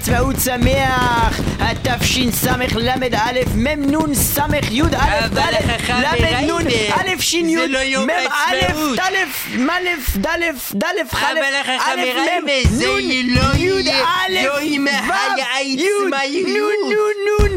העצמאות 0.09 0.37
שמח! 0.45 1.41
התשס"ל"א 1.61 3.33
מ"נ 3.55 4.15
ס"י"א 4.15 4.43
אבל 5.25 5.55
החכם 5.59 5.95
ל"נ 5.95 6.23
מרייבר, 6.23 6.59
א' 6.95 7.21
ש"י 7.21 7.57
זה 7.57 7.67
לא 7.67 7.79
יום 7.79 8.07
מ"א 8.07 8.13
העצמאות. 8.13 8.99
ד' 8.99 9.59
מ' 9.59 9.71
ד' 10.17 10.29
ד' 10.75 11.15
ח' 11.15 11.23
אבל 11.23 11.55
החכם 11.61 11.97
מרייבר, 11.97 12.71
זה 12.71 12.87
לא 12.87 14.61
יום 14.63 14.93
העצמאות. 14.93 15.95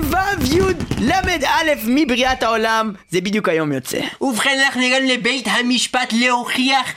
ו' 0.03 0.88
ל"א 0.99 1.73
מבריאת 1.86 2.43
העולם 2.43 2.93
זה 3.10 3.21
בדיוק 3.21 3.49
היום 3.49 3.71
יוצא 3.71 3.99
ובכן 4.21 4.60
אנחנו 4.65 4.81
הגענו 4.81 5.07
לבית 5.07 5.47
המשפט 5.47 6.13
להוכיח 6.13 6.88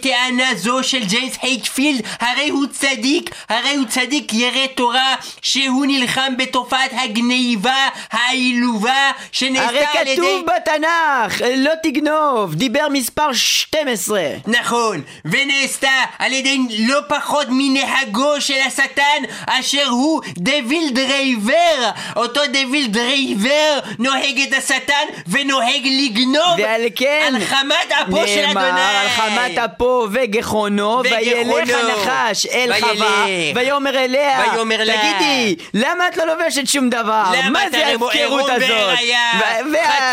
טענה 0.00 0.54
זו 0.56 0.82
של 0.82 1.04
ג'יימס 1.04 1.38
הייטפילד 1.42 2.00
הרי 2.20 2.48
הוא 2.48 2.66
צדיק, 2.72 3.30
הרי 3.48 3.76
הוא 3.76 3.84
צדיק 3.88 4.34
ירא 4.34 4.66
תורה 4.74 4.93
שהוא 5.42 5.86
נלחם 5.86 6.32
בתופעת 6.38 6.90
הגניבה 6.92 7.88
העלובה 8.10 9.10
שנעשתה 9.32 9.68
הרי 9.68 9.84
על 10.00 10.06
ידי... 10.06 10.16
כתוב 10.16 10.42
בתנ"ך 10.46 11.40
לא 11.56 11.72
תגנוב 11.82 12.54
דיבר 12.54 12.86
מספר 12.90 13.32
12 13.32 14.22
נכון, 14.46 15.02
ונעשתה 15.24 16.04
על 16.18 16.32
ידי 16.32 16.58
לא 16.78 17.00
פחות 17.08 17.46
מנהגו 17.50 18.40
של 18.40 18.60
השטן 18.66 19.22
אשר 19.46 19.86
הוא 19.88 20.20
DevilDriver 20.38 21.90
אותו 22.16 22.40
DevilDriver 22.52 23.78
נוהג 23.98 24.40
את 24.40 24.54
השטן 24.58 25.04
ונוהג 25.26 25.86
לגנוב 25.86 26.58
ועל 26.58 26.82
כן 26.96 27.32
על 27.34 27.44
חמת 27.44 27.92
אפו 27.92 28.26
של 28.26 28.40
אדוני 28.40 28.54
נאמר 28.54 28.96
על 29.02 29.08
חמת 29.08 29.58
אפו 29.58 30.06
וגחונו 30.12 31.02
וילך. 31.04 31.70
הנחש 31.74 32.46
אל. 32.46 32.72
חווה 32.80 33.26
ויאמר 33.54 33.98
אליה 33.98 34.42
ויאמר. 34.52 34.83
תגידי 34.84 35.56
למה 35.74 36.08
את 36.08 36.16
לא 36.16 36.24
לובשת 36.26 36.66
שום 36.66 36.90
דבר? 36.90 37.24
מה 37.50 37.60
זה 37.70 37.86
ההפקרות 37.86 38.50
הזאת? 38.50 38.98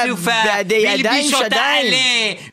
חצופה, 0.05 0.31
והלביש 0.69 1.34
אותה 1.34 1.62
עלה, 1.62 1.97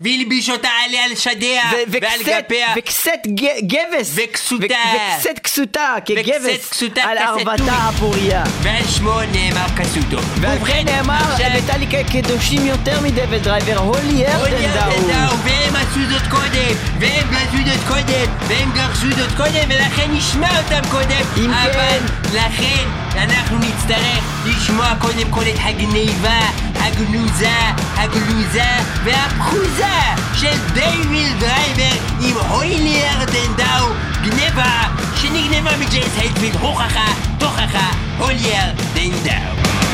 והלביש 0.00 0.50
אותה 0.50 0.68
עלה 0.68 1.04
על 1.04 1.14
שדיה, 1.14 1.62
ועל 1.88 2.20
גפיה, 2.22 2.66
וכסת 2.76 3.20
גבס. 3.66 4.10
וכסותה. 4.14 4.74
וכסת 4.94 5.38
כסותה 5.44 5.94
כגבס 6.04 6.82
על. 7.02 7.18
ערוותה 7.18 7.72
הפוריה. 7.72 8.44
ועל 8.62 8.82
שמו 8.96 9.20
נאמר 9.32 9.68
כסותו. 9.76 10.18
ועל 10.40 10.58
כן 10.66 10.82
נאמר 10.84 11.14
עכשיו- 11.32 11.50
מטאליקה 11.64 11.98
קדושים 12.12 12.66
יותר 12.66 13.00
מ 13.00 13.38
DevilDriver 13.38 14.26
Holier 14.26 14.73
Than 14.73 15.05
Thou 15.05 15.36
והם 15.44 15.76
עשו 15.76 16.00
זאת 16.10 16.22
קודם, 16.30 16.74
והם 17.00 17.28
עשו 17.34 17.56
זאת 17.66 17.88
קודם, 17.88 18.26
והם 18.48 18.72
גרשו 18.74 19.06
זאת 19.18 19.36
קודם, 19.36 19.68
ולכן 19.68 20.10
נשמע 20.10 20.48
אותם 20.58 20.88
קודם, 20.90 21.50
אבל 21.52 21.97
כן. 21.98 22.38
לכן 22.38 22.88
אנחנו 23.16 23.58
נצטרך 23.58 24.44
לשמוע 24.46 24.94
קודם 25.00 25.30
כל 25.30 25.42
את 25.42 25.58
הגניבה, 25.64 26.40
הגנוזה, 26.74 27.58
הגלוזה 27.96 28.70
והפחוזה 29.04 29.98
של 30.34 30.58
DevilDriver 30.74 31.96
עם 32.20 32.36
Holier 32.48 33.24
Than 33.24 33.56
Thou 33.56 33.88
גנבה 34.22 34.82
שנגנבה 35.16 35.76
מג'יימס 35.76 36.18
הייטפילד 36.18 36.56
הוכחה 36.56 37.12
תוכחה 37.38 37.90
Holier 38.18 38.72
Than 38.94 39.41
Thou 39.41 39.87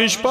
המשפט! 0.00 0.30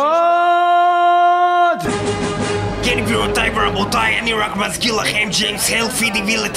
כן 2.84 3.00
גבירותיי 3.06 3.52
ורבותיי, 3.56 4.20
אני 4.20 4.34
רק 4.34 4.56
מזכיר 4.56 4.96
לכם, 4.96 5.30
ג'יימס 5.32 5.70
הלפיד 5.70 6.16
הביא 6.16 6.46
אתכם 6.46 6.57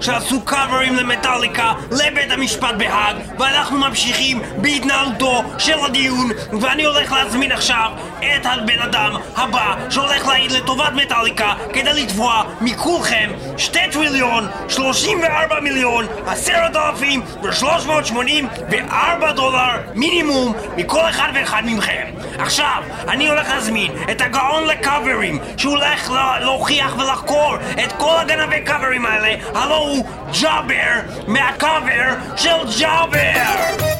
שעשו 0.00 0.40
קאברים 0.44 0.96
למטאליקה 0.96 1.72
לבית 1.90 2.30
המשפט 2.30 2.74
בהאג 2.78 3.16
ואנחנו 3.38 3.78
ממשיכים 3.78 4.42
בהתנהלותו 4.56 5.42
של 5.58 5.78
הדיון 5.84 6.30
ואני 6.60 6.84
הולך 6.84 7.12
להזמין 7.12 7.52
עכשיו 7.52 7.90
את 8.18 8.46
הבן 8.46 8.78
אדם 8.78 9.12
הבא 9.36 9.74
שהולך 9.90 10.26
להעיד 10.26 10.52
לטובת 10.52 10.92
מטאליקה 10.94 11.52
כדי 11.72 12.02
לתבוע 12.02 12.42
מכולכם 12.60 13.30
שתי 13.58 13.78
טריליון, 13.92 14.48
34 14.68 15.60
מיליון, 15.60 16.06
עשרת 16.26 16.76
אלפים 16.76 17.22
ושלוש 17.42 17.86
מאות 17.86 18.06
שמונים 18.06 18.48
וארבע 18.70 19.32
דולר 19.32 19.70
מינימום 19.94 20.52
מכל 20.76 21.08
אחד 21.10 21.28
ואחד 21.34 21.62
מכם. 21.66 22.04
עכשיו, 22.38 22.82
אני 23.08 23.28
הולך 23.28 23.48
להזמין 23.48 23.92
את 24.10 24.20
הגאון 24.20 24.64
לקאברים 24.66 25.38
שהולך 25.56 26.10
לה- 26.10 26.40
להוכיח 26.40 26.94
ולחקור 26.98 27.54
את 27.84 27.92
כל 27.92 28.14
הגנבי 28.20 28.60
קאברים 28.60 29.06
האלה, 29.06 29.34
הלו 29.54 29.74
הוא 29.86 30.04
ג'אבר 30.40 31.00
מהקאבר 31.26 32.14
של 32.36 32.80
ג'אבר! 32.80 33.56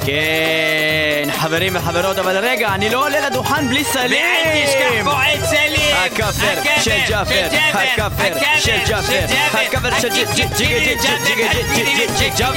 כן, 0.07 1.29
חברים 1.33 1.77
וחברות, 1.77 2.19
אבל 2.19 2.37
רגע, 2.37 2.75
אני 2.75 2.91
לא 2.91 3.05
עולה 3.07 3.27
לדוכן 3.31 3.69
בלי 3.69 3.85
סלים! 3.85 4.27
ואל 4.47 4.67
תשכח 4.67 5.05
פה 5.05 5.23
את 5.35 5.45
סלים! 5.45 5.97
הקאבר 6.07 6.63
של 6.81 6.99
ג'אבר, 7.09 7.49
הקאבר 7.73 8.39
של 8.59 8.77
ג'אבר, 8.89 9.25
הקאבר 9.53 10.01
של 10.01 10.09
ג'אבר! 12.39 12.57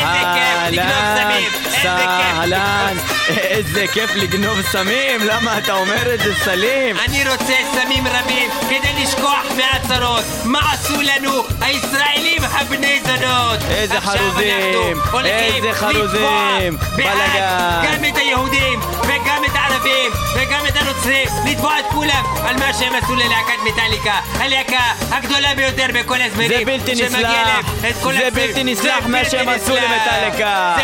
אהלן, 0.00 1.42
אהלן, 1.86 2.96
איזה 3.28 3.86
כיף 3.92 4.14
לגנוב 4.14 4.62
סמים, 4.62 5.20
למה 5.20 5.58
אתה 5.58 5.72
אומר 5.72 6.14
את 6.14 6.20
זה 6.20 6.34
סלים? 6.44 6.96
אני 7.08 7.28
רוצה 7.28 7.54
סמים 7.72 8.04
רבים 8.06 8.50
כדי 8.68 9.02
לשכוח 9.02 9.44
מהצרות 9.56 10.24
מה 10.44 10.72
עשו 10.72 11.02
לנו 11.02 11.42
הישראלים 11.60 12.42
הבני 12.52 13.00
זונות 13.06 13.60
איזה 13.70 14.00
חרוזים, 14.00 15.00
איזה 15.24 15.72
חרוזים, 15.72 16.76
בלאגן. 16.96 17.80
גם 17.84 18.04
את 18.08 18.16
היהודים 18.16 18.80
וגם 19.02 19.44
את 19.44 19.50
הערבים 19.54 20.10
וגם 20.34 20.66
את 20.66 20.76
הנוצרים 20.76 21.28
לתבוע 21.46 21.78
את 21.78 21.84
כולם 21.90 22.24
על 22.46 22.56
מה 22.56 22.74
שהם 22.78 22.92
עשו 22.94 23.14
ללהקת 23.14 23.58
מטאליקה, 23.64 24.14
הלהקה 24.34 24.80
הגדולה 25.10 25.54
ביותר 25.56 25.86
בכל 25.94 26.22
הזמנים. 26.22 26.48
זה 26.48 26.64
בלתי 26.64 26.92
נסלח, 26.92 27.72
זה. 27.80 28.28
בלתי 28.34 28.64
נסלח 28.64 29.06
מה 29.06 29.24
שהם 29.24 29.48
עשו. 29.48 29.74
למטאליקה. 29.74 30.76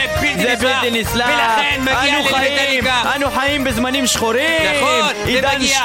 זה 0.43 0.55
בלתי 0.61 0.91
נסלח. 0.91 1.27
ולכן 1.27 1.81
מגיע 1.81 2.19
למטאליקה. 2.21 3.03
אנו 3.17 3.31
חיים 3.31 3.65
בזמנים 3.65 4.07
שחורים. 4.07 4.77
נכון, 4.77 5.11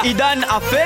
עידן, 0.03 0.43
אפל. 0.43 0.77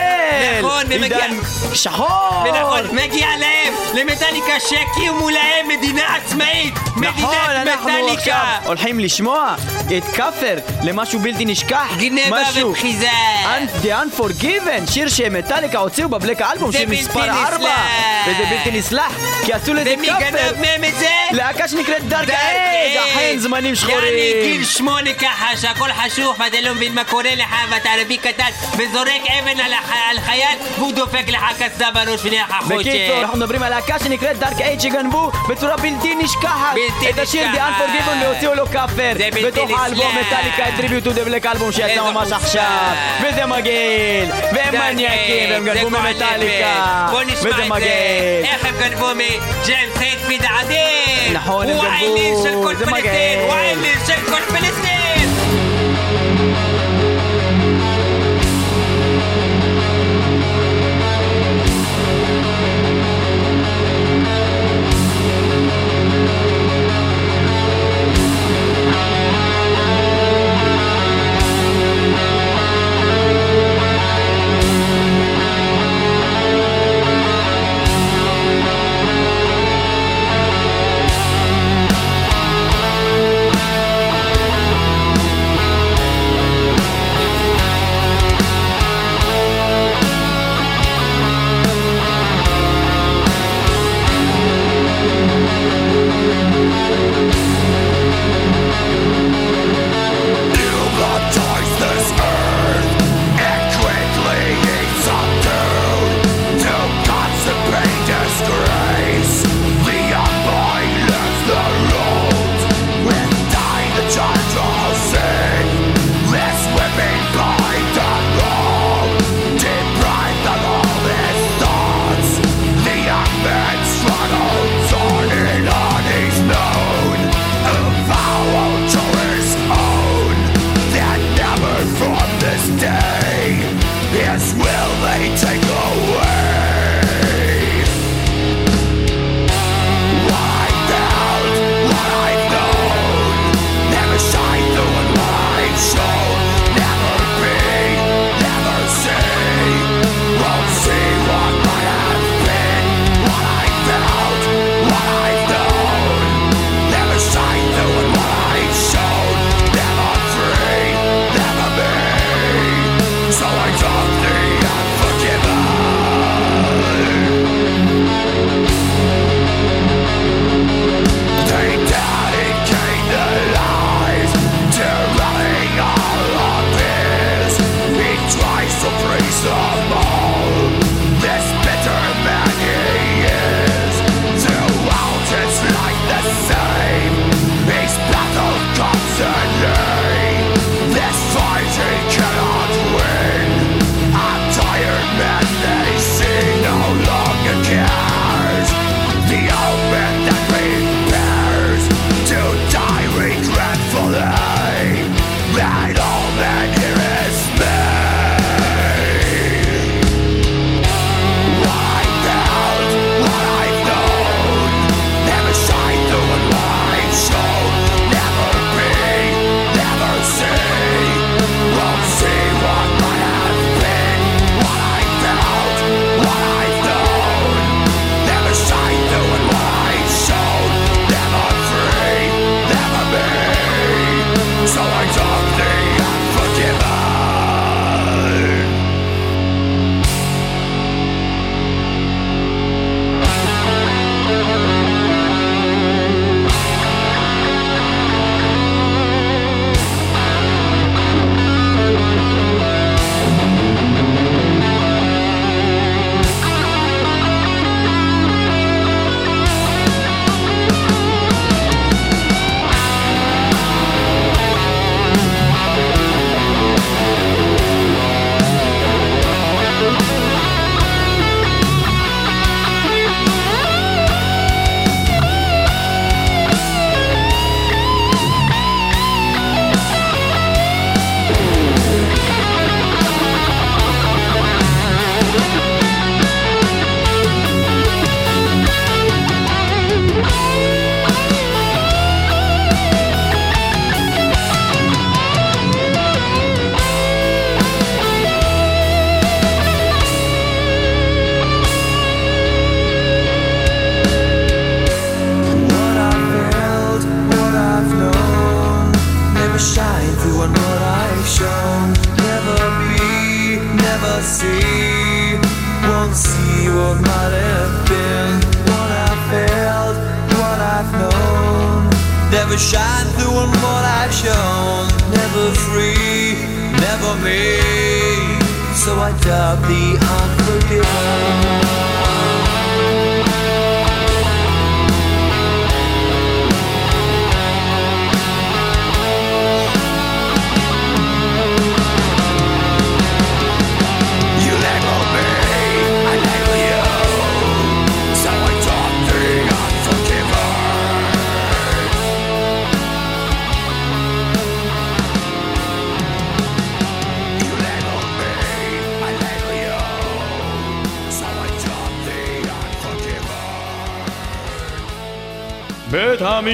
נכון, 0.59 0.83
ומגיע. 0.89 1.17
עידן 1.17 1.39
שחור. 1.73 2.43
ונכון, 2.45 2.95
מגיע 2.95 3.27
להם, 3.39 3.73
למטאליקה 3.93 4.59
שיקימו 4.79 5.29
להם 5.29 5.67
מדינה 5.67 6.15
עצמאית. 6.15 6.73
נכון, 6.95 7.35
מדינת 7.61 7.79
מטאליקה. 7.81 8.57
הולכים 8.65 8.99
לשמוע 8.99 9.55
את 9.97 10.03
כאפר 10.15 10.57
למשהו 10.83 11.19
בלתי 11.19 11.45
נשכח. 11.45 11.97
משהו. 12.29 12.69
ובחיזה. 12.69 13.09
The 13.83 13.85
Unforgiven, 13.85 14.91
שיר 14.91 15.09
שמטאליקה 15.09 15.79
הוציאו 15.79 16.09
בבלק 16.09 16.41
האלבום, 16.41 16.71
בלתי 16.71 16.85
מספר 16.85 17.19
נסלח. 17.19 17.53
4 17.53 17.69
וזה 18.27 18.45
בלתי 18.49 18.77
נסלח, 18.79 19.13
כי 19.45 19.53
עשו 19.53 19.73
לזה 19.73 19.93
ומי 19.97 20.07
כאפר. 20.07 20.25
גנב 20.31 20.61
מהם 20.61 20.83
את 20.83 20.99
זה? 20.99 21.09
להקה 21.31 21.67
שנקראת 21.67 22.07
דארק 22.07 22.29
אייד. 22.29 22.97
אכן 22.97 23.35
זמנים 23.39 23.63
יעני 23.63 23.75
שחורים. 23.75 24.13
גיל 24.43 24.65
שמונה 24.65 25.13
ככה 25.13 25.57
שהכל 25.61 25.89
חשוך 25.93 26.39
ואתה 26.39 26.61
לא 26.61 26.75
מבין 26.75 26.95
מה 26.95 27.03
קורה 27.03 27.35
לך 27.35 27.55
ואתה 27.69 27.89
ערבי 27.89 28.17
קטן 28.17 28.49
וזורק 28.73 29.21
אבן 29.39 29.59
על 30.09 30.19
חייל 30.19 30.57
והוא 30.77 30.91
דופק 30.91 31.25
לך 31.27 31.43
קסדה 31.59 31.91
בראש 31.91 32.19
ונהיה 32.23 32.43
לך 32.49 32.55
בקיצור, 32.61 32.77
חושך. 32.77 33.19
אנחנו 33.21 33.37
מדברים 33.37 33.63
על 33.63 33.69
להקה 33.69 33.99
שנקראת 33.99 34.39
דארק 34.39 34.61
אייד 34.61 34.68
שגנבו 34.79 35.31
בצורה 35.49 35.77
בלתי 35.77 36.15
נשכחת 36.15 36.75
בלתי 36.75 37.09
את 37.09 37.19
השיר 37.19 37.47
The 37.47 37.55
נשכחת. 37.55 37.81
Unforgiven 37.81 38.25
והוציאו 38.25 38.55
לו 38.55 38.65
כאפר 38.65 39.13
זה 39.17 39.29
בלתי 39.33 39.43
בתוך 39.43 39.79
האלבום 39.79 40.07
נסלח. 40.07 40.27
מטאליקה 40.27 40.69
את 40.69 40.73
טריביוט 40.77 41.03
טו 41.03 41.11
דבלק 41.13 41.45
אלבום 41.45 41.71
שיצא 41.71 41.87
איזו 41.87 42.03
ממש 42.11 42.31
חוצפה. 42.31 42.35
עכשיו 42.35 42.93
וזה 43.21 43.45
מגעיל 43.45 44.31
והם 44.53 44.71
דארק 44.71 44.93
מניאקים 44.93 45.49
אייד, 45.49 45.51
והם 45.51 45.63
זה 45.63 45.73
גנבו 45.73 45.89
גועל 45.89 46.03
ממטאליקה 46.03 47.05
נפש. 47.05 47.11
בוא 47.11 47.23
נשמע 47.23 47.49
וזה 47.49 47.49
את 47.49 47.57
זה. 47.57 47.65
מגעיל 47.69 48.45
איך 48.45 48.65
הם 48.65 48.75
גנבו 48.79 49.07
מג'יימס 49.15 49.97
הייטפיד 49.99 50.43
העדין. 50.45 51.33
נכון, 51.33 51.69
הם 51.69 51.75
הוא 51.75 51.83
גנבו, 51.83 51.95
האליל 51.95 52.35
של 52.43 52.53
כל 52.63 52.75
זה 52.75 52.85
פלסטין. 52.85 53.03
מגעיל. 53.03 53.39
הוא 53.39 53.53
האליל 53.53 53.97
של 54.07 54.31
כל 54.31 54.41
פלסטין. 54.49 54.98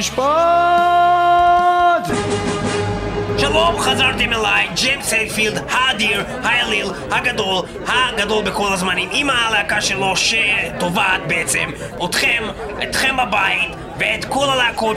בית 0.10 0.35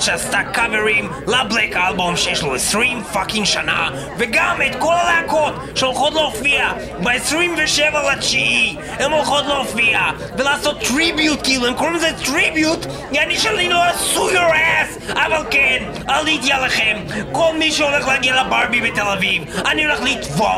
שעשתה 0.09 0.43
קאברים 0.53 1.11
לבלק 1.27 1.77
אלבום 1.77 2.17
שיש 2.17 2.43
לו 2.43 2.55
20 2.55 3.03
פאקינג 3.13 3.47
שנה, 3.47 3.91
וגם 4.19 4.61
את 4.67 4.77
כל 4.79 4.95
הלהקות 4.95 5.55
שהולכות 5.75 6.15
להופיע. 6.15 6.73
ב-27 7.03 8.13
לתשיעי, 8.13 8.77
הן 8.99 9.13
הולכות 9.13 9.47
להופיע 9.47 10.01
ולעשות 10.39 10.81
tribute, 10.81 11.43
כאילו 11.43 11.67
הם 11.67 11.75
קוראים 11.75 11.95
לזה 11.95 12.11
tribute, 12.25 12.87
יעני 13.13 13.39
שאני 13.39 13.69
לא 13.69 13.85
sue 13.85 14.31
your 14.31 14.53
ass, 14.53 15.13
אבל 15.13 15.45
כן, 15.51 15.85
עליתי 16.07 16.53
עליכם, 16.53 16.97
כל 17.33 17.53
מי 17.59 17.73
שהולך 17.73 18.09
להגיע 18.09 18.43
לברבי 18.43 18.81
בתל 18.81 19.09
אביב, 19.09 19.43
אני 19.67 19.85
הולך 19.85 20.01
לתבוע 20.03 20.51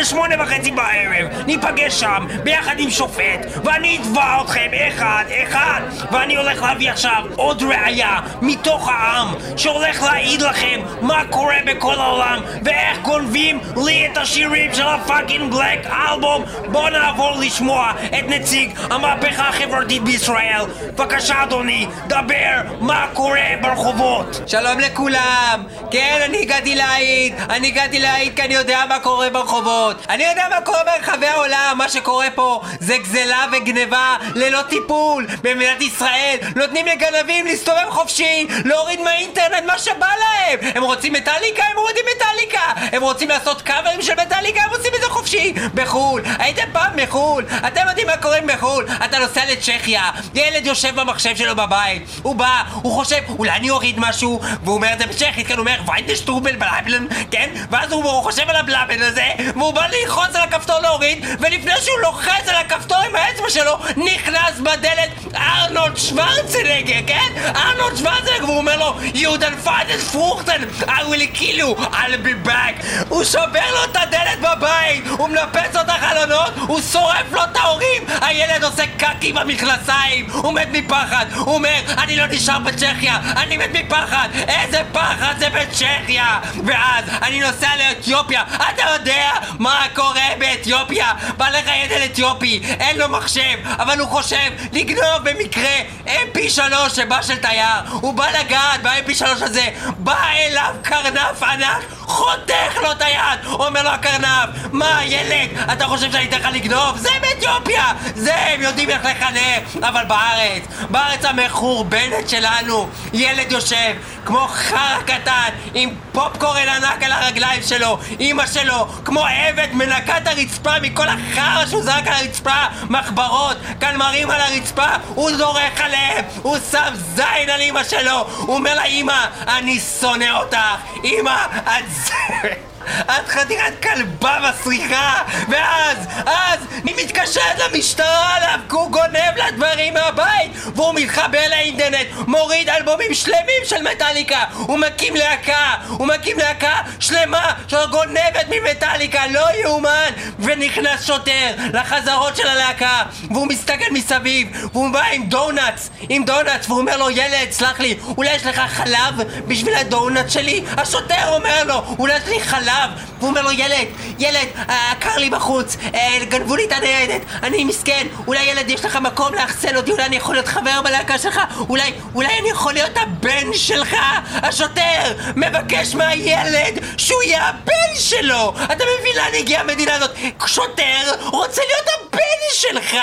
בשמונה 0.00 0.42
וחצי 0.42 0.70
בערב, 0.70 1.28
ניפגש 1.46 2.00
שם 2.00 2.26
ביחד 2.44 2.74
עם 2.78 2.90
שופט, 2.90 3.46
ואני 3.64 3.98
אתבע 3.98 4.40
אתכם 4.40 4.70
אחד, 4.88 5.24
אחד, 5.42 5.80
ואני 6.12 6.36
הולך 6.36 6.62
להביא 6.62 6.90
עכשיו 6.90 7.24
עוד 7.36 7.62
ראייה 7.62 8.20
מתוך 8.42 8.88
העם, 8.88 9.34
שהולך 9.56 10.02
להעיד 10.02 10.42
לכם 10.42 10.80
מה 11.00 11.22
קורה 11.30 11.56
בכל 11.66 11.94
העולם, 11.94 12.38
ואיך 12.64 12.98
גונבים 13.02 13.60
לי 13.86 14.06
את 14.06 14.16
השירים 14.16 14.74
של 14.74 14.86
ה 14.86 14.94
fucking 14.94 15.54
Black 15.54 15.86
Album. 15.86 16.44
בואו 16.76 16.88
נעבור 16.88 17.36
לשמוע 17.40 17.92
את 18.08 18.24
נציג 18.28 18.78
המהפכה 18.90 19.48
החברתית 19.48 20.02
בישראל. 20.02 20.62
בבקשה 20.94 21.42
אדוני, 21.42 21.86
דבר 22.06 22.60
מה 22.80 23.06
קורה 23.12 23.40
ברחובות. 23.60 24.40
שלום 24.46 24.80
לכולם! 24.80 25.64
כן, 25.90 26.20
אני 26.24 26.42
הגעתי 26.42 26.74
להעיד, 26.74 27.34
אני 27.50 27.66
הגעתי 27.66 27.98
להעיד 27.98 28.36
כי 28.36 28.42
אני 28.42 28.54
יודע 28.54 28.84
מה 28.88 28.98
קורה 29.00 29.30
ברחובות. 29.30 30.06
אני 30.08 30.24
יודע 30.24 30.46
מה 30.50 30.60
קורה 30.60 30.78
ברחבי 30.84 31.26
העולם, 31.26 31.74
מה 31.78 31.88
שקורה 31.88 32.26
פה 32.34 32.60
זה 32.80 32.98
גזלה 32.98 33.44
וגניבה 33.52 34.16
ללא 34.34 34.62
טיפול. 34.62 35.26
במדינת 35.42 35.80
ישראל 35.80 36.36
נותנים 36.56 36.86
לגנבים 36.86 37.46
להסתובב 37.46 37.90
חופשי, 37.90 38.46
להוריד 38.64 39.00
מהאינטרנט 39.00 39.64
מה 39.66 39.78
שבא 39.78 40.06
להם. 40.06 40.58
הם 40.74 40.82
רוצים 40.82 41.12
מטאליקה, 41.12 41.62
הם 41.64 41.76
מורידים 41.76 42.04
מטאליקה. 42.16 42.96
הם 42.96 43.02
רוצים 43.02 43.28
לעשות 43.28 43.62
קאברים 43.62 44.02
של 44.02 44.12
מטאליקה, 44.12 44.60
הם 44.62 44.70
עושים 44.70 44.92
את 44.96 45.00
זה 45.00 45.06
חופשי. 45.08 45.54
בחו"ל, 45.74 46.22
הייתם 46.38 46.65
פעם 46.72 46.92
בחו"ל, 46.96 47.44
אתם 47.66 47.80
יודעים 47.88 48.06
מה 48.06 48.16
קורה 48.16 48.38
בחו"ל. 48.46 48.86
אתה 49.04 49.18
נוסע 49.18 49.40
לצ'כיה, 49.52 50.10
ילד 50.34 50.66
יושב 50.66 51.00
במחשב 51.00 51.36
שלו 51.36 51.56
בבית, 51.56 52.02
הוא 52.22 52.34
בא, 52.36 52.62
הוא 52.72 52.92
חושב, 52.92 53.20
אולי 53.28 53.50
אני 53.50 53.70
אוריד 53.70 53.94
משהו, 53.98 54.40
והוא 54.64 54.76
אומר 54.76 54.92
את 54.92 54.98
זה 54.98 55.06
בצ'כית, 55.06 55.46
כן, 55.46 55.54
הוא 55.54 55.60
אומר, 55.60 55.80
ויידשטרובל 55.86 56.56
בלבלן, 56.56 57.06
כן? 57.30 57.50
ואז 57.70 57.92
הוא, 57.92 58.22
חושב 58.22 58.50
על 58.50 58.56
הבלבן 58.56 59.02
הזה, 59.02 59.26
והוא 59.56 59.74
בא 59.74 59.86
ללחוץ 59.86 60.36
על 60.36 60.42
הכפתור 60.42 60.78
להוריד, 60.78 61.24
ולפני 61.40 61.72
שהוא 61.80 61.98
לוחץ 62.02 62.48
על 62.48 62.56
הכפתור 62.56 62.98
עם 62.98 63.16
האצבע 63.16 63.50
שלו, 63.50 63.78
נכנס 63.96 64.60
בדלת 64.60 65.10
ארנולד 65.34 65.96
שוורצנגר, 65.96 67.00
כן? 67.06 67.52
ארנולד 67.56 67.96
שוורצנגר, 67.96 68.44
והוא 68.44 68.58
אומר 68.58 68.76
לו, 68.76 68.94
You 69.14 69.40
done 69.40 69.66
פרוכטן, 70.12 70.62
I 70.80 71.02
will 71.10 71.36
kill 71.38 71.58
you, 71.58 71.80
I'll 71.80 72.26
be 72.26 72.48
back. 72.48 72.86
הוא 73.08 73.24
שובר 73.24 73.70
לו 73.74 73.84
את 73.84 73.96
הדלת 73.96 74.40
בבית, 74.40 75.04
הוא 75.18 75.28
מנפץ 75.28 75.74
לו 75.74 75.80
את 75.80 75.88
החלונות, 75.88 76.45
הוא 76.56 76.80
שורף 76.92 77.32
לו 77.32 77.44
את 77.44 77.56
ההורים, 77.56 78.02
הילד 78.20 78.64
עושה 78.64 78.82
קקי 78.98 79.32
במכנסיים, 79.32 80.26
הוא 80.30 80.52
מת 80.52 80.68
מפחד, 80.72 81.26
הוא 81.34 81.54
אומר, 81.54 81.80
אני 81.98 82.16
לא 82.16 82.26
נשאר 82.26 82.58
בצ'כיה, 82.58 83.18
אני 83.36 83.56
מת 83.56 83.70
מפחד, 83.72 84.28
איזה 84.48 84.82
פחד 84.92 85.34
זה 85.38 85.48
בצ'כיה! 85.50 86.40
ואז 86.66 87.04
אני 87.22 87.40
נוסע 87.40 87.68
לאתיופיה, 87.76 88.42
אתה 88.56 88.82
יודע 88.92 89.30
מה 89.58 89.86
קורה 89.94 90.28
באתיופיה? 90.38 91.12
בא 91.36 91.48
לך 91.48 91.70
ילד 91.84 92.02
אתיופי, 92.10 92.60
אין 92.80 92.98
לו 92.98 93.08
מחשב, 93.08 93.56
אבל 93.64 93.98
הוא 93.98 94.08
חושב 94.08 94.50
לגנוב 94.72 95.18
במקרה 95.22 95.76
mp3 96.06 96.60
שבא 96.94 97.22
של 97.22 97.36
תייר, 97.36 97.82
הוא 97.90 98.14
בא 98.14 98.26
לגעת 98.40 98.82
ב-mp3 98.82 99.24
הזה, 99.24 99.68
בא 99.98 100.24
אליו 100.36 100.74
קרנף 100.82 101.42
ענק, 101.42 101.84
חותך 102.00 102.76
לו 102.82 102.92
את 102.92 103.02
היד, 103.02 103.44
אומר 103.44 103.82
לו 103.82 103.90
הקרנף, 103.90 104.48
מה 104.72 105.00
ילד, 105.04 105.48
אתה 105.72 105.86
חושב 105.86 106.12
שאני 106.12 106.26
לך 106.38 106.48
לגנוב? 106.52 106.98
זה 106.98 107.08
באתיופיה, 107.20 107.84
זה 108.14 108.36
הם 108.36 108.62
יודעים 108.62 108.90
איך 108.90 109.04
לחנך, 109.04 109.84
אבל 109.88 110.04
בארץ, 110.04 110.62
בארץ 110.90 111.24
המחורבנת 111.24 112.28
שלנו, 112.28 112.88
ילד 113.12 113.52
יושב 113.52 113.94
כמו 114.24 114.46
חרא 114.48 115.02
קטן 115.06 115.48
עם 115.74 115.90
פופקורן 116.12 116.68
ענק 116.68 117.02
על 117.02 117.12
הרגליים 117.12 117.62
שלו, 117.62 117.98
אמא 118.20 118.46
שלו 118.46 118.88
כמו 119.04 119.24
עבד 119.26 119.68
מנקה 119.72 120.18
את 120.18 120.26
הרצפה 120.26 120.80
מכל 120.82 121.08
החרא 121.08 121.66
שהוא 121.66 121.82
זרק 121.82 122.06
על 122.06 122.12
הרצפה, 122.12 122.64
מחברות, 122.90 123.56
קלמרים 123.78 124.30
על 124.30 124.40
הרצפה, 124.40 124.88
הוא 125.14 125.30
דורך 125.30 125.80
עליהם, 125.80 126.24
הוא 126.42 126.56
שם 126.70 126.94
זין 126.94 127.50
על 127.50 127.60
אמא 127.60 127.84
שלו, 127.84 128.26
הוא 128.36 128.56
אומר 128.56 128.74
לה 128.74 128.84
אמא, 128.84 129.26
אני 129.48 129.80
שונא 130.00 130.38
אותך, 130.38 130.56
אמא, 131.04 131.46
את 131.64 131.84
זה... 131.90 132.75
את 133.00 133.28
חתיכת 133.28 133.82
כלבה 133.82 134.38
מסריחה 134.48 135.22
ואז, 135.48 135.96
אז, 136.26 136.58
היא 136.84 136.94
מתקשרת 137.04 137.58
למשטרה 137.58 138.34
עליו 138.36 138.60
כי 138.68 138.74
הוא 138.74 138.90
גונב 138.90 139.36
לה 139.36 139.50
דברים 139.50 139.94
מהבית 139.94 140.50
והוא 140.74 140.94
מתחבר 140.94 141.42
לאינטרנט, 141.50 142.06
מוריד 142.26 142.68
אלבומים 142.68 143.14
שלמים 143.14 143.62
של 143.64 143.82
מטאליקה 143.82 144.44
הוא 144.52 144.78
מקים 144.78 145.16
להקה, 145.16 145.74
הוא 145.88 146.06
מקים 146.06 146.38
להקה 146.38 146.80
שלמה 147.00 147.52
שגונבת 147.68 148.46
ממטאליקה, 148.50 149.26
לא 149.26 149.46
יאומן 149.62 150.10
ונכנס 150.38 151.06
שוטר 151.06 151.50
לחזרות 151.72 152.36
של 152.36 152.48
הלהקה 152.48 153.02
והוא 153.30 153.46
מסתכל 153.46 153.92
מסביב 153.92 154.66
והוא 154.72 154.90
בא 154.92 155.02
עם 155.12 155.26
דונאטס, 155.28 155.90
עם 156.08 156.24
דונאטס 156.24 156.68
והוא 156.68 156.80
אומר 156.80 156.96
לו 156.96 157.10
ילד, 157.10 157.50
סלח 157.50 157.80
לי, 157.80 157.98
אולי 158.16 158.34
יש 158.34 158.46
לך 158.46 158.60
חלב 158.68 159.22
בשביל 159.48 159.74
הדונאטס 159.74 160.32
שלי? 160.32 160.64
השוטר 160.76 161.34
אומר 161.34 161.64
לו, 161.64 161.94
אולי 161.98 162.16
יש 162.16 162.28
לי 162.28 162.40
חלב 162.40 162.75
והוא 163.18 163.30
אומר 163.30 163.42
לו 163.42 163.50
ילד, 163.50 163.86
ילד, 164.18 164.48
אה, 164.68 164.92
קר 164.98 165.16
לי 165.16 165.30
בחוץ, 165.30 165.76
אה, 165.94 166.24
גנבו 166.28 166.56
לי 166.56 166.64
את 166.64 166.72
הניידת, 166.72 167.20
אני 167.42 167.64
מסכן, 167.64 168.06
אולי 168.26 168.44
ילד 168.44 168.70
יש 168.70 168.84
לך 168.84 168.96
מקום 168.96 169.34
לאחסן 169.34 169.76
אותי, 169.76 169.92
אולי 169.92 170.04
אני 170.04 170.16
יכול 170.16 170.34
להיות 170.34 170.48
חבר 170.48 170.82
בלהקה 170.82 171.18
שלך, 171.18 171.40
אולי, 171.68 171.92
אולי 172.14 172.38
אני 172.40 172.48
יכול 172.48 172.72
להיות 172.72 172.96
הבן 172.96 173.52
שלך? 173.52 173.96
השוטר 174.42 175.12
מבקש 175.36 175.94
מהילד 175.94 176.78
שהוא 176.96 177.22
יהיה 177.22 177.48
הבן 177.48 177.94
שלו! 177.94 178.54
אתה 178.64 178.84
מבין 179.00 179.16
לאן 179.16 179.34
הגיעה 179.38 179.60
המדינה 179.60 179.94
הזאת? 179.94 180.10
שוטר 180.46 181.24
רוצה 181.24 181.62
להיות 181.68 181.88
הבן 182.00 182.20
שלך! 182.54 182.96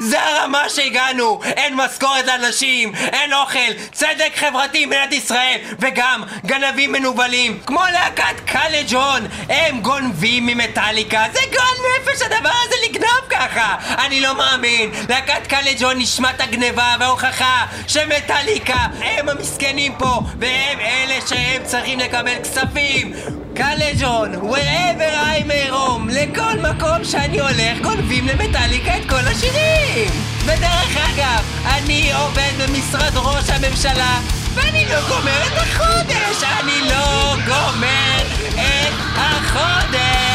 זה 0.00 0.22
הרמה 0.22 0.68
שהגענו! 0.68 1.40
אין 1.44 1.74
משכורת 1.76 2.26
לאנשים, 2.26 2.94
אין 2.94 3.32
אוכל, 3.32 3.58
צדק 3.92 4.32
חברתי 4.36 4.86
במדינת 4.86 5.12
ישראל, 5.12 5.58
וגם 5.78 6.22
גנבים 6.46 6.92
מנוולים, 6.92 7.60
כמו 7.66 7.80
להקת 7.92 8.40
קאלה 8.46 8.82
נכון, 9.14 9.26
הם 9.48 9.80
גונבים 9.80 10.46
ממטאליקה, 10.46 11.24
זה 11.32 11.38
גול 11.50 11.86
נפש 12.00 12.22
הדבר 12.22 12.50
הזה 12.64 12.74
לגנוב 12.88 13.28
ככה! 13.30 13.76
אני 14.06 14.20
לא 14.20 14.36
מאמין, 14.36 14.90
להקת 15.08 15.46
קלג'ון 15.46 15.98
נשמת 15.98 16.40
הגניבה 16.40 16.96
וההוכחה 17.00 17.66
שמטאליקה 17.86 18.86
הם 19.00 19.28
המסכנים 19.28 19.92
פה, 19.98 20.20
והם 20.38 20.80
אלה 20.80 21.14
שהם 21.28 21.62
צריכים 21.64 21.98
לקבל 21.98 22.34
כספים! 22.42 23.12
קלג'ון, 23.54 24.34
wherever 24.34 25.14
I 25.14 25.48
may 25.48 25.72
roam, 25.72 26.12
לכל 26.12 26.58
מקום 26.72 27.04
שאני 27.04 27.40
הולך 27.40 27.80
גונבים 27.82 28.28
למטאליקה 28.28 28.96
את 28.96 29.08
כל 29.08 29.28
השירים! 29.32 30.10
ודרך 30.44 30.96
אגב, 30.96 31.44
אני 31.64 32.12
עובד 32.12 32.50
במשרד 32.58 33.12
ראש 33.16 33.50
הממשלה 33.50 34.18
ואני 34.54 34.86
לא 34.88 35.00
גומר 35.08 35.42
את 35.46 35.58
החודש! 35.58 36.42
אני 36.60 36.88
לא 36.90 37.34
גומר 37.46 38.22
את 38.54 38.94
החודש! 39.16 40.33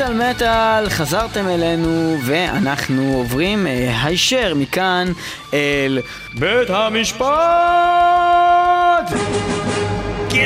מטאל 0.00 0.30
מטאל, 0.30 0.88
חזרתם 0.88 1.48
אלינו 1.48 2.18
ואנחנו 2.24 3.12
עוברים 3.14 3.66
אה, 3.66 4.04
הישר 4.04 4.54
מכאן 4.54 5.12
אל 5.54 5.98
בית 6.34 6.70
המשפט! 6.70 7.30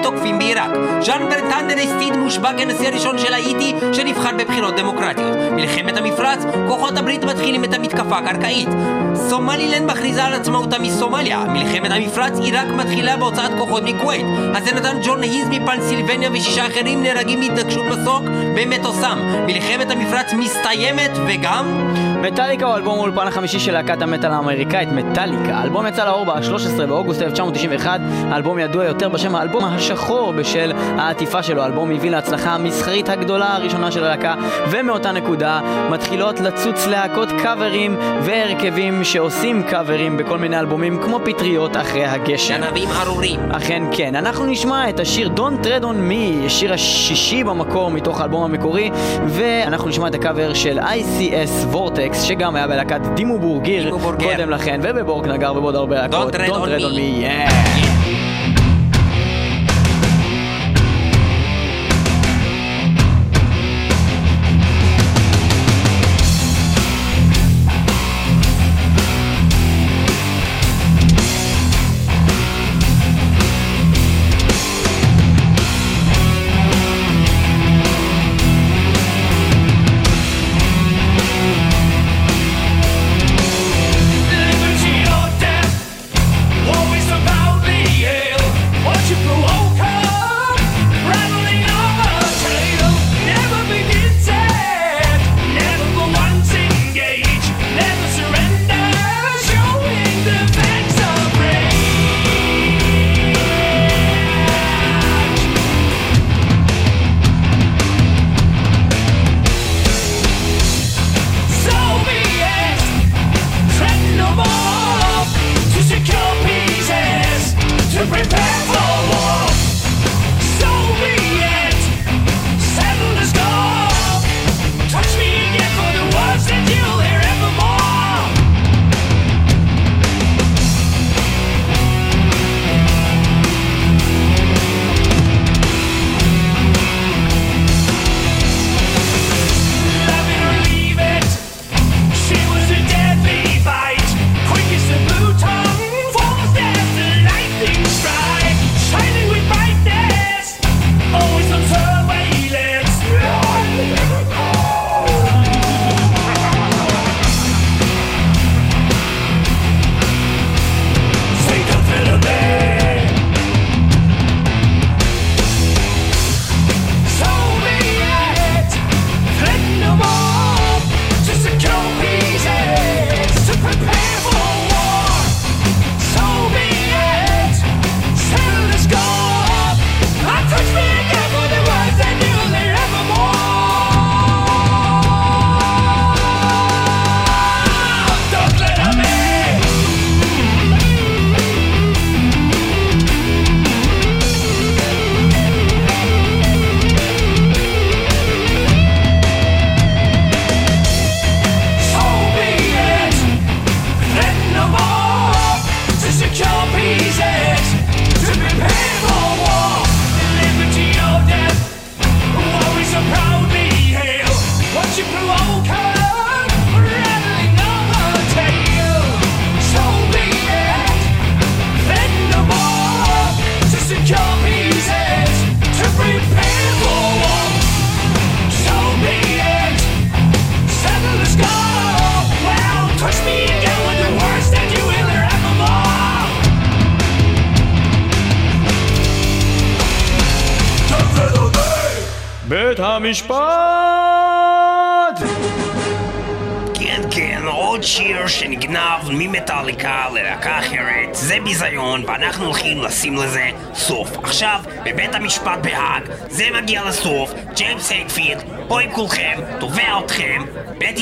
תוקפים 0.04 0.39
בעיראק. 0.39 0.72
ז'אן 1.02 1.30
ברטראן 1.30 1.68
אריסטיד 1.70 2.16
מושבע 2.16 2.49
כנשיא 2.58 2.88
הראשון 2.88 3.18
של 3.18 3.34
האיטי 3.34 3.74
שנבחר 3.93 4.30
בבחירות 4.38 4.76
דמוקרטיות. 4.76 5.38
מלחמת 5.52 5.97
המפרץ, 5.97 6.39
כוחות 6.68 6.97
הברית 6.97 7.24
מתחילים 7.24 7.64
את 7.64 7.74
המתקפה 7.74 8.18
הקרקעית. 8.18 8.70
סומלילנד 9.16 9.91
מכריזה 9.91 10.24
על 10.24 10.34
עצמאותה 10.34 10.80
מסומליה. 10.80 11.43
מלחמת 11.47 11.91
המפרץ, 11.91 12.39
עיראק 12.39 12.68
מתחילה 12.68 13.18
בהוצאת 13.18 13.52
כוחות 13.58 13.84
מכווית. 13.84 14.26
הסנאטור 14.56 14.94
ג'ון 15.04 15.24
היינץ 15.24 15.48
מפנסילבניה 15.47 16.30
ושישה 16.34 16.68
אחרים 16.68 17.04
נהרגים 17.04 17.39
מהתנגשות 17.39 17.86
מסוק 17.86 18.24
במטוסם. 18.56 19.20
מלחמת 19.47 19.91
המפרץ 19.91 20.34
מסתיימת 20.34 21.12
וגם... 21.28 21.66
מטאליקה 22.22 22.66
הוא 22.66 22.76
אלבום 22.76 23.00
האולפן 23.00 23.28
החמישי 23.28 23.60
של 23.60 23.72
להקת 23.72 24.02
המטאל 24.02 24.32
האמריקאית 24.32 24.90
מטאליקה. 24.92 25.58
האלבום 25.58 25.88
יצא 25.88 26.06
לאור 26.06 26.26
ב-13 26.26 26.86
באוגוסט 26.88 27.22
1991. 27.22 28.00
האלבום 28.32 28.60
ידוע 28.60 28.86
יותר 28.86 29.10
בשם 29.10 29.36
האלבום 29.36 29.64
השחור 29.66 30.34
בשל 30.34 30.72
העטיפה 30.98 31.44
שלו. 31.44 31.62
האלבום 31.62 31.92
הביא 31.92 32.12
להצלחה 32.12 32.52
המסחרית 32.52 33.10
הגדולה 33.10 33.56
הראשונה 33.56 33.92
של 33.92 34.04
הלהקה, 34.04 34.36
ומאותה 34.72 35.12
נקודה 35.12 35.60
מתחילות 35.90 36.40
לצוץ 36.40 36.88
להקות 36.88 37.30
קאברים 37.44 37.98
והרכבים 38.22 39.04
שעושים 39.04 39.64
קאברים 39.64 40.18
בכל 40.18 40.38
מיני 40.38 40.60
אלבומים 40.60 41.02
כמו 41.02 41.20
פטריות 41.26 41.78
אחרי 41.78 42.06
הגשם. 42.06 42.62
גנבים 42.62 42.90
ארורים. 42.90 43.40
אכן 43.52 43.84
כן, 43.92 44.16
אנחנו 44.16 44.46
נשמע 44.46 44.90
את 44.90 45.00
השיר 45.00 45.30
Don't 45.36 45.66
Tread 45.66 45.84
on 45.84 46.12
Me, 46.12 46.50
שיר 46.50 46.74
השישי 46.74 47.44
במקור 47.44 47.92
מתוך 47.92 48.22
האלבום 48.22 48.44
המקורי, 48.44 48.92
ואנחנו 49.28 49.90
נשמע 49.90 50.08
את 50.08 50.16
הקאבר 50.16 50.54
של 50.54 50.80
ICS 50.80 51.76
Vortex, 51.76 52.11
שגם 52.14 52.55
היה 52.55 52.68
בלהקת 52.68 53.01
דימו 53.16 53.39
בורגיר. 53.39 53.91
קודם 54.20 54.49
לכן, 54.49 54.80
ובבורג 54.84 55.28
נגר 55.28 55.53
ובעוד 55.55 55.76
הרבה 55.76 55.95
להקות. 55.95 56.36
Don't 56.36 56.38
Tread 56.38 56.49
on 56.49 56.95
Me. 56.95 57.24
yeah. 57.24 58.01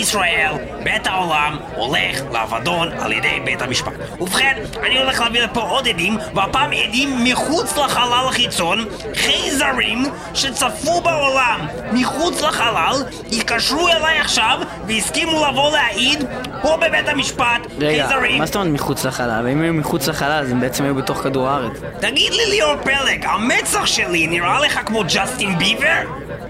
ישראל, 0.10 0.54
בית 0.84 1.08
העולם, 1.08 1.58
הולך 1.76 2.22
לאבדון 2.32 2.92
על 3.00 3.12
ידי 3.12 3.40
בית 3.46 3.62
המשפט. 3.62 3.94
ובכן, 4.20 4.64
אני 4.84 4.98
הולך 4.98 5.20
להביא 5.20 5.42
לפה 5.42 5.62
עוד 5.62 5.88
עדים, 5.88 6.18
והפעם 6.36 6.72
עדים 6.72 7.24
מחוץ 7.24 7.78
לחלל 7.78 8.26
החיצון, 8.30 8.86
חייזרים 9.16 10.06
שצפו 10.34 11.02
בעולם 11.02 11.68
מחוץ 11.94 12.42
לחלל, 12.42 13.04
התקשרו 13.32 13.88
אליי 13.88 14.20
עכשיו 14.20 14.60
והסכימו 14.88 15.46
לבוא 15.46 15.72
להעיד 15.72 16.24
פה 16.62 16.78
בבית 16.78 17.08
המשפט, 17.08 17.59
רגע. 17.84 18.10
מה 18.38 18.46
זאת 18.46 18.56
אומרת 18.56 18.68
מחוץ 18.74 19.06
לחלל? 19.06 19.48
אם 19.52 19.62
היו 19.62 19.74
מחוץ 19.74 20.08
לחלל 20.08 20.32
אז 20.32 20.52
הם 20.52 20.60
בעצם 20.60 20.84
היו 20.84 20.96
בתוך 20.96 21.18
כדור 21.18 21.48
הארץ. 21.50 21.72
תגיד 22.00 22.34
לי 22.34 22.46
ליאור 22.50 22.76
פלג, 22.84 23.26
המצח 23.26 23.86
שלי 23.86 24.28
נראה 24.28 24.60
לך 24.60 24.80
כמו 24.86 25.04
ג'סטין 25.14 25.58
ביבר? 25.58 26.02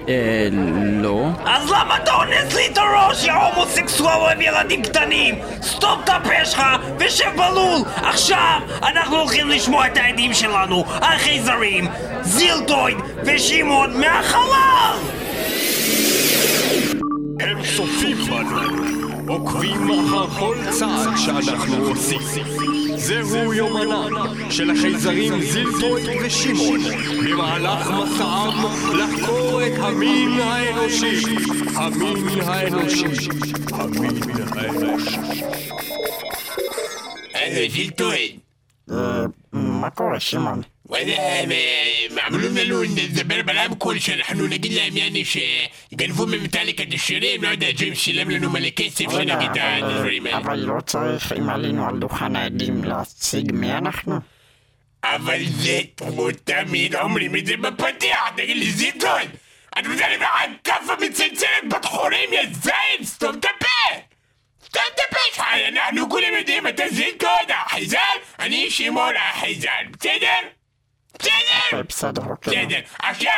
אה, 0.10 0.48
לא. 1.02 1.28
אז 1.46 1.70
למה 1.72 1.98
אתה 1.98 2.12
אונס 2.14 2.56
לי 2.56 2.68
את 2.68 2.78
הראש, 2.78 3.24
יא 3.24 3.32
הומוסקסואל 3.32 4.16
אוהב 4.16 4.42
ילדים 4.42 4.82
קטנים? 4.82 5.36
סתום 5.62 6.02
את 6.04 6.10
הפה 6.10 6.46
שלך 6.46 6.62
ושב 7.00 7.30
בלול! 7.36 7.82
עכשיו 7.96 8.60
אנחנו 8.84 9.18
הולכים 9.18 9.50
לשמוע 9.50 9.88
את 9.88 9.98
העדים 9.98 10.34
שלנו, 10.34 10.84
החייזרים, 10.88 11.88
זילטויד 12.22 12.98
ושמעון 13.26 14.00
מהחלל! 14.00 14.98
הם 17.40 17.58
צופים 17.76 18.18
בנו, 18.18 18.99
עוקבים 19.30 19.90
אחר 19.90 20.28
כל 20.28 20.58
צעד 20.70 21.18
שאנחנו 21.18 21.76
עושים. 21.76 22.20
זהו 22.96 23.54
יומנם 23.54 24.52
של 24.52 24.72
החייזרים 24.72 25.42
זילטרויד 25.42 26.08
ושמעון 26.26 26.80
במהלך 27.26 27.92
מסעם 27.92 28.66
לחקור 29.00 29.62
את 29.68 29.80
המין 29.80 30.40
האנושי. 30.40 31.26
המין 31.76 32.42
האנושי. 32.42 33.30
המין 33.72 34.20
האנושי. 34.52 35.18
אה, 37.36 37.66
זילטרויד. 37.70 38.40
מה 39.54 39.90
קורה, 39.90 40.20
שמעון? 40.20 40.62
وانا 40.89 41.45
ما- 41.47 42.21
عملوا 42.23 42.49
لنا 42.51 42.61
له 42.61 42.85
نزبر 42.85 43.43
بلعب 43.43 43.75
كل 43.79 44.01
شيء 44.01 44.17
نحن 44.19 44.37
نقول 44.37 44.75
لهم 44.75 44.97
يعني 44.97 45.25
شيء 45.25 45.71
يقلبوا 45.93 46.27
من 46.27 46.39
ميتاليكا 46.39 46.85
الشيرين 46.85 47.41
نقعد 47.41 47.65
جيم 47.65 47.95
شيلم 47.95 48.31
لنا 48.31 48.49
ملك 48.49 48.75
كسف 48.75 48.99
شنو 49.13 49.35
قطع 49.41 49.79
אבל 50.37 50.59
לא 50.59 50.81
צריך, 50.81 51.33
אם 51.33 51.49
עלינו 51.51 51.89
על 51.89 51.99
דוכן 51.99 52.37
העדים, 52.37 52.85
להציג 52.85 53.53
מי 53.53 53.73
אנחנו? 53.73 54.19
אבל 55.05 55.39
זה 55.47 55.81
כמו 55.97 56.29
תמיד 56.45 56.95
אומרים 56.97 57.37
את 57.37 57.47
זה 57.47 57.57
בפתיח 57.57 58.29
תגיד 58.37 58.57
לי 58.57 58.71
זיטון 58.71 59.23
אני 59.77 59.89
רוצה 59.89 60.09
לבחר 60.09 60.45
כאפה 60.65 60.93
מצלצלת 61.07 61.65
בתחורים 61.71 62.33
יא 62.33 62.43
זין 62.63 63.05
סתום 63.07 63.39
את 63.39 63.45
הפה 63.45 64.01
סתום 64.67 64.83
את 64.95 65.01
הפה 65.09 65.19
שלך 65.35 65.45
אנחנו 65.69 66.09
כולם 66.11 66.33
יודעים 66.39 66.67
אתה 66.67 66.83
זיטון 66.91 67.31
החייזר 67.49 67.99
אני 68.39 68.71
שמעון 68.71 69.15
החייזר 69.17 69.69
בסדר? 69.99 70.41
בסדר? 71.20 71.82
בסדר, 71.90 72.22
אוקיי. 72.30 72.66
בסדר. 72.66 72.80
עכשיו, 73.00 73.32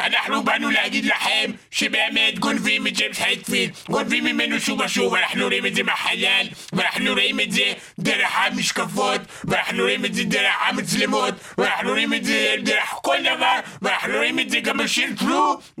אנחנו 0.00 0.42
באנו 0.42 0.70
להגיד 0.70 1.04
לכם 1.04 1.50
שבאמת 1.70 2.38
גונבים 2.38 2.86
את 2.86 2.92
ג'יימס 2.92 3.20
הייטפילד, 3.20 3.70
גונבים 3.88 4.24
ממנו 4.24 4.60
שוב 4.60 4.80
ושוב, 4.80 5.14
אנחנו 5.14 5.44
רואים 5.44 5.66
את 5.66 5.74
זה 5.74 5.82
מהחלל, 5.82 6.46
ואנחנו 6.72 7.12
רואים 7.12 7.40
את 7.40 7.52
זה 7.52 7.72
דרך 7.98 8.30
המשקפות, 8.34 9.20
ואנחנו 9.44 9.82
רואים 9.82 10.04
את 10.04 10.14
זה 10.14 10.24
דרך 10.24 10.54
המצלמות, 10.68 11.34
ואנחנו 11.58 11.90
רואים 11.90 12.14
את 12.14 12.24
זה 12.24 12.54
דרך 12.62 12.94
כל 13.02 13.16
דבר, 13.20 13.54
ואנחנו 13.82 14.14
רואים 14.16 14.40
את 14.40 14.50
זה 14.50 14.60
גם 14.60 14.78
בשיר 14.78 15.08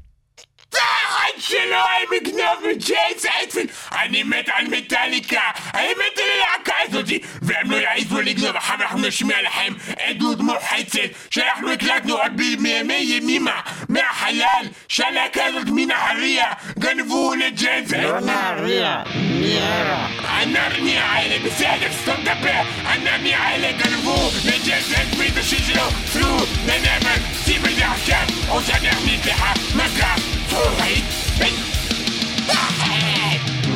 בתחת 0.73 1.39
שלו 1.39 1.77
הם 1.77 2.13
יגנוב 2.17 2.71
מג'ייס 2.71 3.27
אייטפילד! 3.27 3.69
אני 4.03 4.23
מת 4.23 4.49
על 4.49 4.67
מטאליקה! 4.69 5.41
אני 5.75 5.89
מת 5.89 6.19
על 6.19 6.25
הלהקה 6.37 6.73
הזאתי! 6.89 7.19
והם 7.43 7.71
לא 7.71 7.77
יעזו 7.77 8.21
לגנוב, 8.21 8.57
אחר 8.57 8.75
אנחנו 8.75 8.99
נשמיע 8.99 9.43
לכם 9.43 9.73
עדות 10.01 10.41
מוחצת 10.41 10.99
שאנחנו 11.31 11.73
הקלטנו 11.73 12.15
עוד 12.17 12.37
בימי 12.37 12.95
ימימה 12.95 13.61
מהחלל 13.89 14.67
שהלהקה 14.89 15.45
הזאת 15.45 15.67
מנהריה 15.67 16.53
גנבו 16.79 17.35
לג'ייס 17.35 17.93
לא 17.93 17.97
אייטפילד! 17.99 18.25
נהריה, 18.25 19.03
ניארה. 19.17 20.09
הנרניה 20.25 21.05
האלה, 21.05 21.39
בסדר, 21.45 21.93
סתום 22.03 22.15
את 22.23 22.29
הפה! 22.29 22.71
הנרניה 22.85 23.39
האלה 23.39 23.73
גנבו 23.73 24.31
לג'סט 24.45 25.17
ואת 25.19 25.37
השיר 25.37 25.59
שלו, 25.67 25.91
פרו, 26.13 26.37
לנבר, 26.67 27.15
שים 27.45 27.61
את 27.65 27.75
זה 27.75 27.87
עכשיו, 27.87 28.27
או 28.49 28.61
שאני 28.63 28.91
אכניס 28.91 29.27
לך 29.27 29.43
מכה 29.77 30.12
זכוכית! 30.53 31.05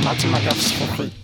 מה 0.05 0.14
זה 0.51 1.16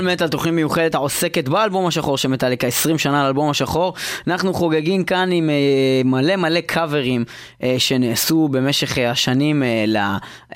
מטאל 0.00 0.12
מטאל, 0.12 0.28
תוכנית 0.28 0.54
מיוחדת 0.54 0.94
העוסקת 0.94 1.48
באלבום 1.48 1.86
השחור 1.86 2.18
של 2.18 2.28
מטאליקה, 2.28 2.66
20 2.66 2.98
שנה 2.98 3.24
לאלבום 3.24 3.50
השחור. 3.50 3.94
אנחנו 4.26 4.54
חוגגים 4.54 5.04
כאן 5.04 5.32
עם 5.32 5.50
אה, 5.50 5.54
מלא 6.04 6.36
מלא 6.36 6.60
קאברים 6.60 7.24
אה, 7.62 7.74
שנעשו 7.78 8.48
במשך 8.48 8.98
אה, 8.98 9.10
השנים 9.10 9.62
אה, 9.62 9.84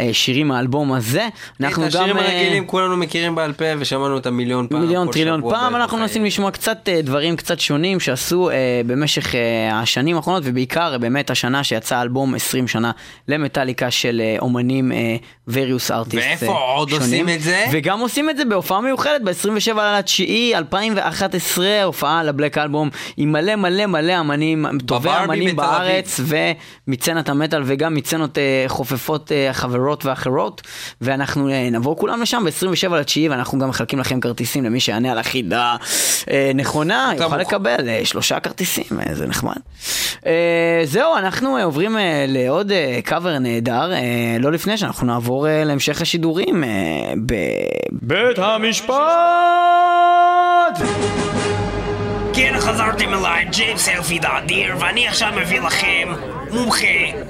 לשירים 0.01 0.49
מהאלבום 0.49 0.93
הזה. 0.93 1.28
אנחנו 1.61 1.82
את 1.82 1.88
השירים 1.88 2.16
הרגילים 2.16 2.66
כולנו 2.66 2.97
מכירים 2.97 3.34
בעל 3.34 3.53
פה 3.53 3.64
ושמענו 3.78 4.14
אותם 4.14 4.34
מיליון 4.34 4.66
פעם. 4.68 4.80
מיליון 4.80 5.11
טריליון 5.11 5.51
פעם, 5.51 5.76
אנחנו. 5.76 5.99
מנסים 6.03 6.24
לשמוע 6.24 6.51
קצת 6.51 6.88
אה, 6.88 7.03
דברים 7.03 7.36
קצת 7.36 7.61
שונים 7.61 8.01
שעשו 8.01 8.51
אה, 8.51 8.55
במשך 8.86 9.34
אה, 9.34 9.80
השנים 9.80 10.16
האחרונות, 10.16 10.43
ובעיקר 10.47 10.93
אה, 10.93 10.99
באמת 10.99 11.30
השנה 11.30 11.64
שיצא 11.64 12.03
אלבום 12.03 12.34
20 12.34 12.68
שנה 12.68 12.90
למטאליקה 13.28 13.90
של 13.90 14.22
אה, 14.24 14.36
אומנים 14.38 14.93
אה, 14.93 15.16
וריוס 15.49 15.90
ארטיסט 15.90 16.26
ואיפה 16.26 16.53
עוד 16.53 16.93
עושים 16.93 17.28
את 17.28 17.40
זה? 17.43 17.64
וגם 17.72 18.01
עושים 18.01 18.30
את 18.30 18.36
זה 18.36 18.45
בהופעה 18.45 18.80
מיוחדת 18.80 19.22
ב-27 19.32 19.76
לתשיעי 19.98 20.56
2011, 20.56 21.82
הופעה 21.84 22.22
לבלק 22.22 22.58
אלבום 22.58 22.90
עם 23.16 23.32
מלא 23.32 23.56
מלא 23.56 23.86
מלא 23.86 24.20
אמנים, 24.20 24.66
טובי 24.86 25.10
אמנים. 25.24 25.56
בארץ 25.56 26.20
ומצנת 26.24 27.28
המטאל 27.28 27.62
וגם 27.64 27.94
מצנות 27.94 28.38
אה, 28.38 28.64
חופפות 28.68 29.32
אה, 29.32 29.52
חברות 29.52 30.06
ואחרות 30.06 30.62
ואנחנו 31.00 31.48
אה, 31.48 31.68
נבוא 31.70 31.96
כולם 31.96 32.22
לשם 32.22 32.44
ב-27 32.44 32.94
לתשיעי 32.94 33.28
ואנחנו 33.28 33.58
גם 33.58 33.68
מחלקים 33.68 33.98
לכם 33.98 34.20
כרטיסים 34.20 34.64
למי 34.64 34.80
שיענה 34.80 35.12
על 35.12 35.18
החידה 35.18 35.76
נכונה, 36.54 37.12
יוכל 37.18 37.36
לקבל 37.36 37.88
אה, 37.88 38.00
שלושה 38.04 38.40
כרטיסים, 38.40 38.84
זה 39.12 39.26
נחמד. 39.26 39.56
זהו, 40.84 41.16
אנחנו 41.16 41.58
עוברים 41.58 41.96
לעוד 42.28 42.72
קאבר 43.04 43.38
נהדר, 43.38 43.92
לא 44.40 44.52
לפני 44.52 44.76
שאנחנו 44.76 45.06
נעבור 45.06 45.46
להמשך 45.64 46.02
השידורים 46.02 46.64
אה, 46.64 47.12
ב... 47.26 47.34
בית 47.92 48.38
המשפט! 48.38 49.21
כן, 52.34 52.54
חזרתם 52.58 53.14
אליי, 53.14 53.44
ג'יימס 53.44 53.88
אלפיד 53.88 54.24
האדיר, 54.24 54.76
ואני 54.78 55.08
עכשיו 55.08 55.32
מביא 55.36 55.60
לכם 55.60 56.08
מומחה 56.53 56.86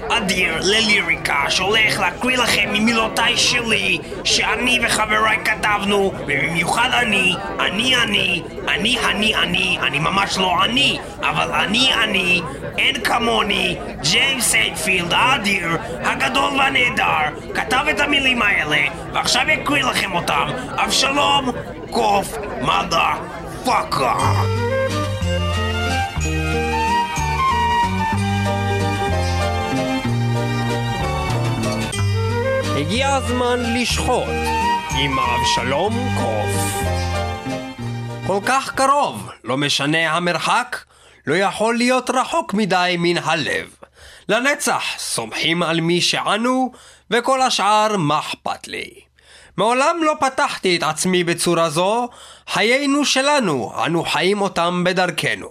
אדיר 0.09 0.55
לליריקה 0.61 1.45
שהולך 1.49 2.01
להקריא 2.01 2.39
לכם 2.39 2.69
ממילותיי 2.73 3.37
שלי 3.37 3.99
שאני 4.25 4.79
וחבריי 4.83 5.39
כתבנו 5.45 6.13
ובמיוחד 6.19 6.91
אני, 6.93 7.35
אני 7.61 7.97
אני, 7.97 8.43
אני 8.69 8.99
אני 8.99 9.35
אני, 9.35 9.79
אני 9.83 9.99
ממש 9.99 10.39
לא 10.39 10.65
אני, 10.65 10.99
אבל 11.21 11.53
אני 11.53 11.95
אני, 11.95 12.43
אין 12.79 13.01
כמוני, 13.01 13.77
ג'יימס 14.03 14.55
אייפילד 14.55 15.13
האדיר, 15.13 15.69
הגדול 16.05 16.53
והנהדר, 16.59 17.53
כתב 17.55 17.85
את 17.91 18.01
המילים 18.01 18.43
האלה 18.43 18.81
ועכשיו 19.13 19.43
יקריא 19.49 19.85
לכם 19.85 20.13
אותם, 20.13 20.47
אבשלום 20.77 21.51
קוף 21.91 22.37
מדה 22.63 23.15
פאקה 23.65 24.15
הגיע 32.83 33.15
הזמן 33.15 33.75
לשחוט. 33.75 34.29
עם 34.99 35.19
אבשלום 35.19 35.93
קוף. 36.21 36.83
כל 38.27 38.39
כך 38.47 38.75
קרוב, 38.75 39.29
לא 39.45 39.57
משנה 39.57 40.17
המרחק, 40.17 40.77
לא 41.27 41.35
יכול 41.35 41.77
להיות 41.77 42.11
רחוק 42.11 42.55
מדי 42.55 42.97
מן 42.99 43.19
הלב. 43.19 43.75
לנצח 44.29 44.83
סומכים 44.99 45.63
על 45.63 45.81
מי 45.81 46.01
שאנו, 46.01 46.73
וכל 47.11 47.43
השאר 47.43 47.97
מה 47.97 48.19
אכפת 48.19 48.69
לי. 48.69 48.91
מעולם 49.57 49.97
לא 50.03 50.13
פתחתי 50.21 50.77
את 50.77 50.83
עצמי 50.83 51.25
בצורה 51.25 51.71
זו, 51.71 52.09
חיינו 52.49 53.05
שלנו, 53.05 53.73
אנו 53.87 54.05
חיים 54.05 54.41
אותם 54.41 54.85
בדרכנו. 54.87 55.49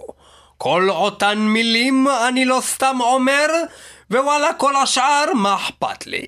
כל 0.58 0.90
אותן 0.90 1.38
מילים 1.38 2.06
אני 2.28 2.44
לא 2.44 2.58
סתם 2.60 2.96
אומר, 3.00 3.46
ווואלה 4.10 4.52
כל 4.52 4.76
השאר 4.76 5.24
מה 5.34 5.54
אכפת 5.54 6.06
לי. 6.06 6.26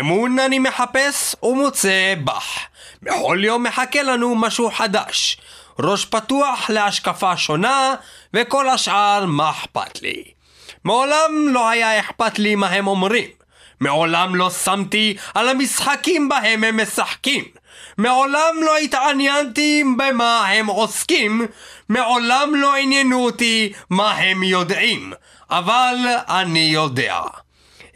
אמון 0.00 0.38
אני 0.38 0.58
מחפש 0.58 1.36
ומוצא 1.42 2.14
בך. 2.24 2.58
בכל 3.02 3.38
יום 3.44 3.62
מחכה 3.62 4.02
לנו 4.02 4.34
משהו 4.34 4.70
חדש. 4.70 5.36
ראש 5.78 6.04
פתוח 6.04 6.70
להשקפה 6.70 7.36
שונה, 7.36 7.94
וכל 8.34 8.68
השאר 8.68 9.26
מה 9.26 9.50
אכפת 9.50 10.02
לי. 10.02 10.24
מעולם 10.84 11.48
לא 11.48 11.68
היה 11.68 12.00
אכפת 12.00 12.38
לי 12.38 12.54
מה 12.54 12.66
הם 12.66 12.86
אומרים. 12.86 13.28
מעולם 13.80 14.34
לא 14.34 14.50
שמתי 14.50 15.16
על 15.34 15.48
המשחקים 15.48 16.28
בהם 16.28 16.64
הם 16.64 16.82
משחקים. 16.82 17.44
מעולם 17.98 18.54
לא 18.62 18.76
התעניינתי 18.76 19.84
במה 19.96 20.46
הם 20.46 20.66
עוסקים. 20.66 21.46
מעולם 21.88 22.54
לא 22.54 22.74
עניינו 22.76 23.24
אותי 23.24 23.72
מה 23.90 24.10
הם 24.10 24.42
יודעים. 24.42 25.12
אבל 25.50 25.96
אני 26.28 26.70
יודע. 26.72 27.20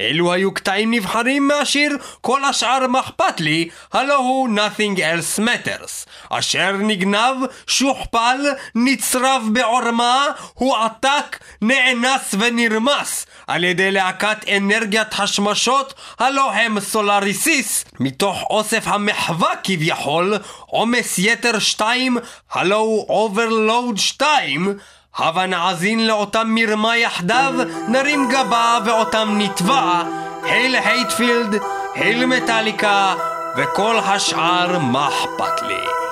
אלו 0.00 0.32
היו 0.32 0.54
קטעים 0.54 0.90
נבחרים 0.90 1.48
מהשיר 1.48 1.96
כל 2.20 2.44
השאר 2.44 2.86
מה 2.86 3.00
אכפת 3.00 3.40
לי, 3.40 3.68
הלא 3.92 4.16
הוא 4.16 4.48
Nothing 4.48 4.98
Else 4.98 5.38
Matters, 5.38 6.08
אשר 6.30 6.72
נגנב, 6.72 7.36
שוכפל, 7.66 8.40
נצרב 8.74 9.42
בעורמה, 9.52 10.26
הועתק, 10.54 11.38
נאנס 11.62 12.34
ונרמס 12.38 13.26
על 13.46 13.64
ידי 13.64 13.90
להקת 13.90 14.48
אנרגיית 14.56 15.08
השמשות, 15.18 15.94
הלא 16.18 16.52
הם 16.52 16.80
סולאריסיס, 16.80 17.84
מתוך 18.00 18.42
אוסף 18.50 18.86
המחווה 18.86 19.56
כביכול, 19.64 20.34
עומס 20.66 21.18
יתר 21.18 21.58
2, 21.58 22.18
הלא 22.52 22.76
הוא 22.76 23.06
Overload 23.08 23.98
2, 23.98 24.74
הבה 25.16 25.46
נאזין 25.46 26.06
לאותם 26.06 26.46
מרמה 26.46 26.96
יחדיו, 26.96 27.54
נרים 27.88 28.28
גבה 28.28 28.78
ואותם 28.84 29.28
נתבע. 29.38 30.02
הייל 30.42 30.74
הייטפילד, 30.74 31.62
הייל 31.94 32.26
מטאליקה, 32.26 33.14
וכל 33.56 33.98
השאר 33.98 34.78
מה 34.78 35.08
אכפת 35.08 35.62
לי. 35.62 36.09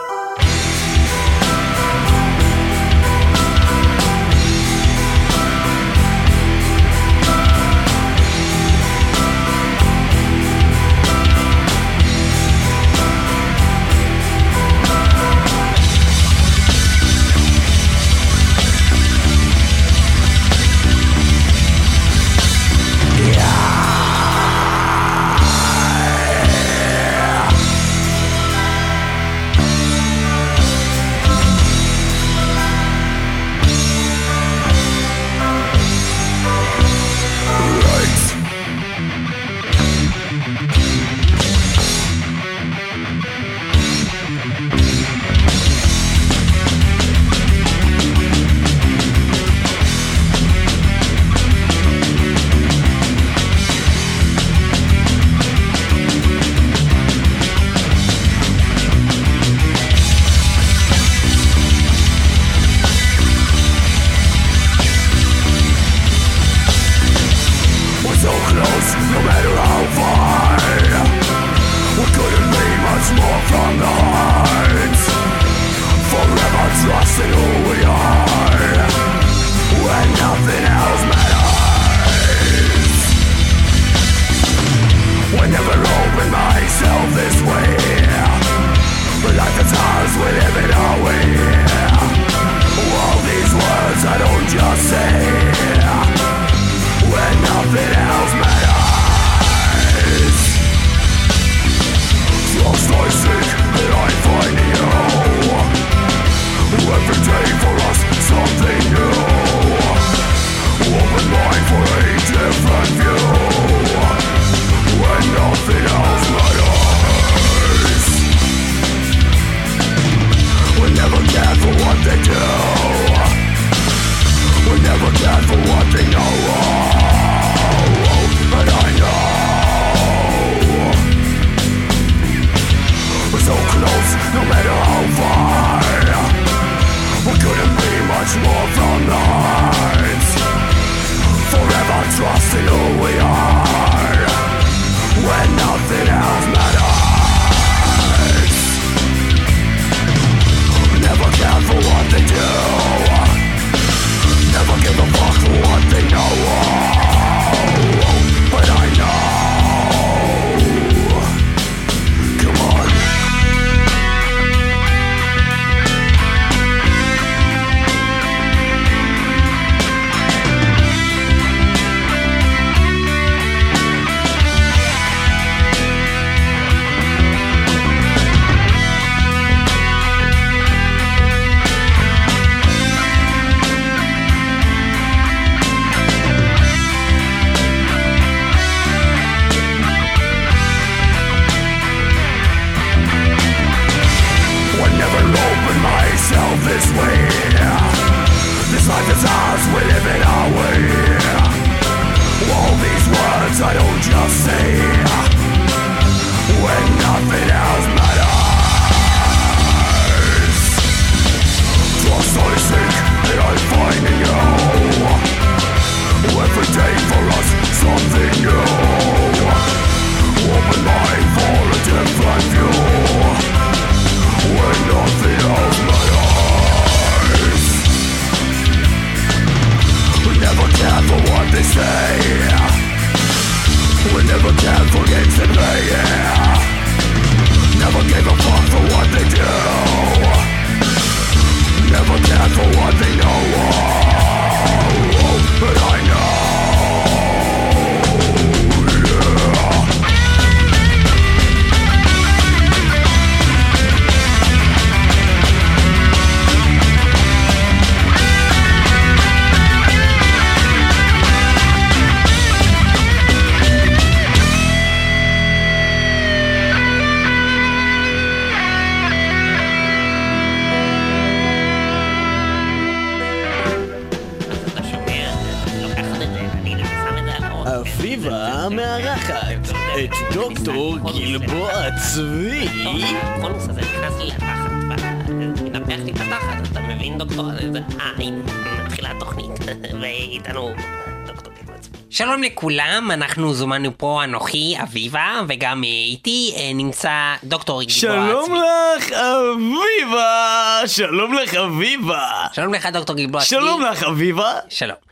לכולם, 292.58 293.10
אנחנו 293.14 293.54
זומנו 293.54 293.98
פה 293.98 294.24
אנוכי, 294.24 294.76
אביבה, 294.82 295.40
וגם 295.48 295.84
אה, 295.84 295.88
איתי 295.88 296.54
אה, 296.56 296.70
נמצא 296.74 297.34
דוקטור 297.44 297.82
גלבוע 297.82 298.00
שלום 298.00 298.44
צבי. 298.46 298.54
לך 298.96 299.12
אביבה! 299.12 300.80
שלום 300.86 301.34
לך 301.34 301.54
אביבה! 301.54 302.46
שלום 302.52 302.74
לך 302.74 302.86
דוקטור 302.86 303.16
גלבוע 303.16 303.40
צבי. 303.40 303.48
שלום 303.48 303.82
לך 303.82 304.02
אביבה! 304.02 304.52
שלום. 304.68 305.07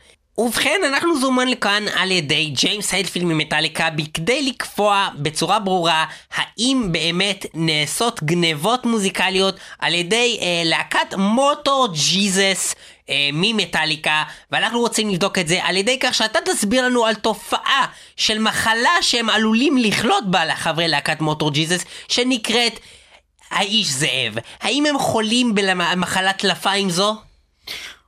ובכן, 0.47 0.81
אנחנו 0.87 1.19
זומן 1.19 1.47
לכאן 1.47 1.85
על 1.95 2.11
ידי 2.11 2.45
ג'יימס 2.45 2.93
היידפילד 2.93 3.25
ממטאליקה 3.25 3.89
בכדי 3.89 4.41
לקבוע 4.41 5.09
בצורה 5.15 5.59
ברורה 5.59 6.05
האם 6.35 6.87
באמת 6.91 7.45
נעשות 7.53 8.23
גנבות 8.23 8.85
מוזיקליות 8.85 9.55
על 9.79 9.93
ידי 9.93 10.39
אה, 10.41 10.61
להקת 10.65 11.13
מוטור 11.17 11.87
ג'יזס 11.93 12.75
אה, 13.09 13.29
ממטאליקה 13.33 14.23
ואנחנו 14.51 14.79
רוצים 14.79 15.09
לבדוק 15.09 15.37
את 15.37 15.47
זה 15.47 15.59
על 15.63 15.77
ידי 15.77 15.99
כך 15.99 16.13
שאתה 16.13 16.39
תסביר 16.45 16.85
לנו 16.85 17.05
על 17.05 17.15
תופעה 17.15 17.85
של 18.15 18.39
מחלה 18.39 19.01
שהם 19.01 19.29
עלולים 19.29 19.77
לחלות 19.77 20.31
בה 20.31 20.45
לחברי 20.45 20.87
להקת 20.87 21.21
Motorjesus 21.21 21.85
שנקראת 22.07 22.79
האיש 23.51 23.87
זאב. 23.87 24.35
האם 24.61 24.85
הם 24.85 24.99
חולים 24.99 25.55
במחלת 25.55 26.37
טלפיים 26.37 26.89
זו? 26.89 27.26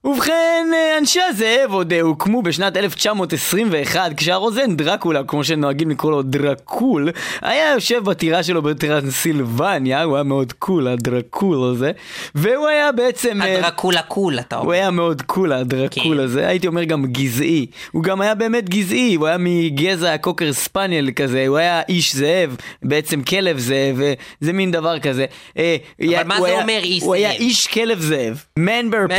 ובכן, 0.10 0.68
אה, 0.74 0.97
אנשי 0.97 1.20
הזאב 1.22 1.74
עוד 1.74 1.93
אה, 1.93 2.01
הוקמו 2.01 2.41
בשנת 2.41 2.78
1921 2.78 4.12
כשהרוזן 4.18 4.76
דרקולה, 4.76 5.24
כמו 5.24 5.43
שנוהגים 5.43 5.89
לקרוא 5.89 6.12
לו 6.12 6.22
דרקול, 6.22 7.10
היה 7.41 7.72
יושב 7.74 8.03
בטירה 8.03 8.43
שלו 8.43 8.62
בטרנסילבניה, 8.62 10.03
הוא 10.03 10.16
היה 10.16 10.24
מאוד 10.24 10.53
cool, 10.54 10.88
הדרקול 10.88 11.72
הזה, 11.72 11.91
והוא 12.36 12.68
היה 12.68 12.91
בעצם... 12.91 13.41
אה, 13.41 13.57
הדרקולה 13.57 14.01
קול, 14.01 14.39
אתה 14.39 14.55
הוא 14.55 14.64
אומר. 14.64 14.74
היה 14.74 14.91
מאוד 14.91 15.22
קול, 15.22 15.53
הדרקול 15.53 16.18
כן. 16.18 16.24
הזה, 16.24 16.47
הייתי 16.47 16.68
אומר 16.68 16.84
גם 16.84 17.05
גזעי. 17.05 17.66
הוא 17.91 18.03
גם 18.03 18.22
היה 18.22 18.36
באמת 18.36 18.70
גזעי, 18.70 19.16
הוא 19.16 19.28
היה 19.28 19.38
מגזע 19.39 20.18
קוקר 20.18 20.53
ספניאל 20.53 21.10
כזה, 21.16 21.45
הוא 21.47 21.57
היה 21.57 21.82
איש 21.89 22.16
זאב, 22.16 22.55
בעצם 22.84 23.22
כלב 23.24 23.57
זאב, 23.60 24.01
זה 24.41 24.53
מין 24.53 24.72
דבר 24.72 24.99
כזה. 24.99 25.26
היה- 25.55 26.24
מה 26.24 26.38
הוא 26.38 26.47
זה 26.47 26.53
היה- 26.53 26.62
אומר 26.62 26.80
איש 26.84 27.03
הוא 27.03 27.14
היה 27.14 27.30
זאב? 27.32 27.39
איש 27.39 27.68
כלב 27.68 27.99
זאב, 27.99 28.43
man 28.60 28.93
bear 28.93 29.10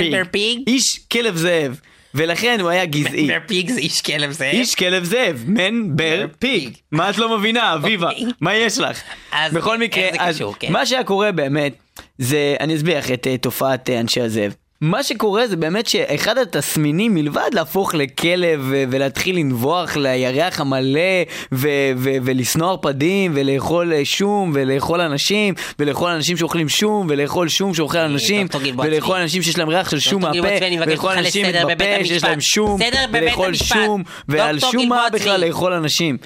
איש 0.81 1.01
כלב 1.13 1.37
זאב, 1.37 1.81
ולכן 2.15 2.61
הוא 2.61 2.71
היה 2.71 2.85
גזעי. 2.87 3.27
בר 3.27 3.39
פיג 3.47 3.71
זה 3.71 3.81
איש 3.81 4.01
כלב 4.01 4.31
זה. 4.31 4.51
איש 4.51 4.75
כלב 4.75 5.05
זאב, 5.05 5.45
man 5.47 6.01
bear 6.01 6.45
pig. 6.45 6.77
מה 6.93 7.11
את 7.11 7.19
לא 7.19 7.39
מבינה, 7.39 7.75
אביבה? 7.75 8.11
אוקיי. 8.11 8.25
מה 8.41 8.55
יש 8.55 8.79
לך? 8.79 9.01
אז 9.33 9.53
בכל 9.53 9.79
מקרה, 9.79 10.09
אז 10.19 10.43
כן? 10.61 10.73
מה 10.73 10.87
שהיה 10.87 11.05
קורה 11.05 11.33
באמת, 11.33 11.73
זה, 12.19 12.57
אני 12.61 12.77
אסביר 12.77 12.99
לך 12.99 13.11
את 13.11 13.27
אה, 13.27 13.39
תופעת 13.39 13.91
אה, 13.91 14.01
אנשי 14.01 14.21
הזאב. 14.21 14.55
מה 14.81 15.03
שקורה 15.03 15.47
זה 15.47 15.57
באמת 15.57 15.87
שאחד 15.87 16.39
התסמינים 16.39 17.15
מלבד 17.15 17.51
להפוך 17.53 17.95
לכלב 17.95 18.61
ולהתחיל 18.91 19.37
לנבוח 19.37 19.97
לירח 19.97 20.61
המלא 20.61 21.01
ו- 21.53 21.69
ו- 21.97 22.17
ולשנוא 22.23 22.69
ערפדים 22.71 23.33
ולאכול 23.35 23.93
אה, 23.93 24.05
שום 24.05 24.51
ולאכול 24.55 25.01
אנשים 25.01 25.55
ולאכול 25.79 26.11
אנשים 26.11 26.37
שאוכלים 26.37 26.69
שום 26.69 27.07
ולאכול 27.11 27.49
שום 27.49 27.75
שאוכל 27.75 27.99
אנשים 27.99 28.47
ולאכול. 28.79 29.17
אנשים 29.17 29.43
שיש 29.43 29.59
להם 29.59 29.69
ריח 29.69 29.91
של 29.91 29.99
שום 29.99 30.23
מהפה 30.23 30.39
ולאכול 30.81 31.13
אנשים 31.13 31.47
בפה 31.69 32.05
שיש 32.05 32.25
להם. 32.25 32.41
שום 32.41 32.81
ולאכול. 33.13 33.55
שום 33.55 34.03
ועל 34.29 34.59
שום 34.59 34.89
מה 34.89 35.07
בכלל. 35.13 35.45
לאכול 35.47 35.73
אנשים. 35.73 36.17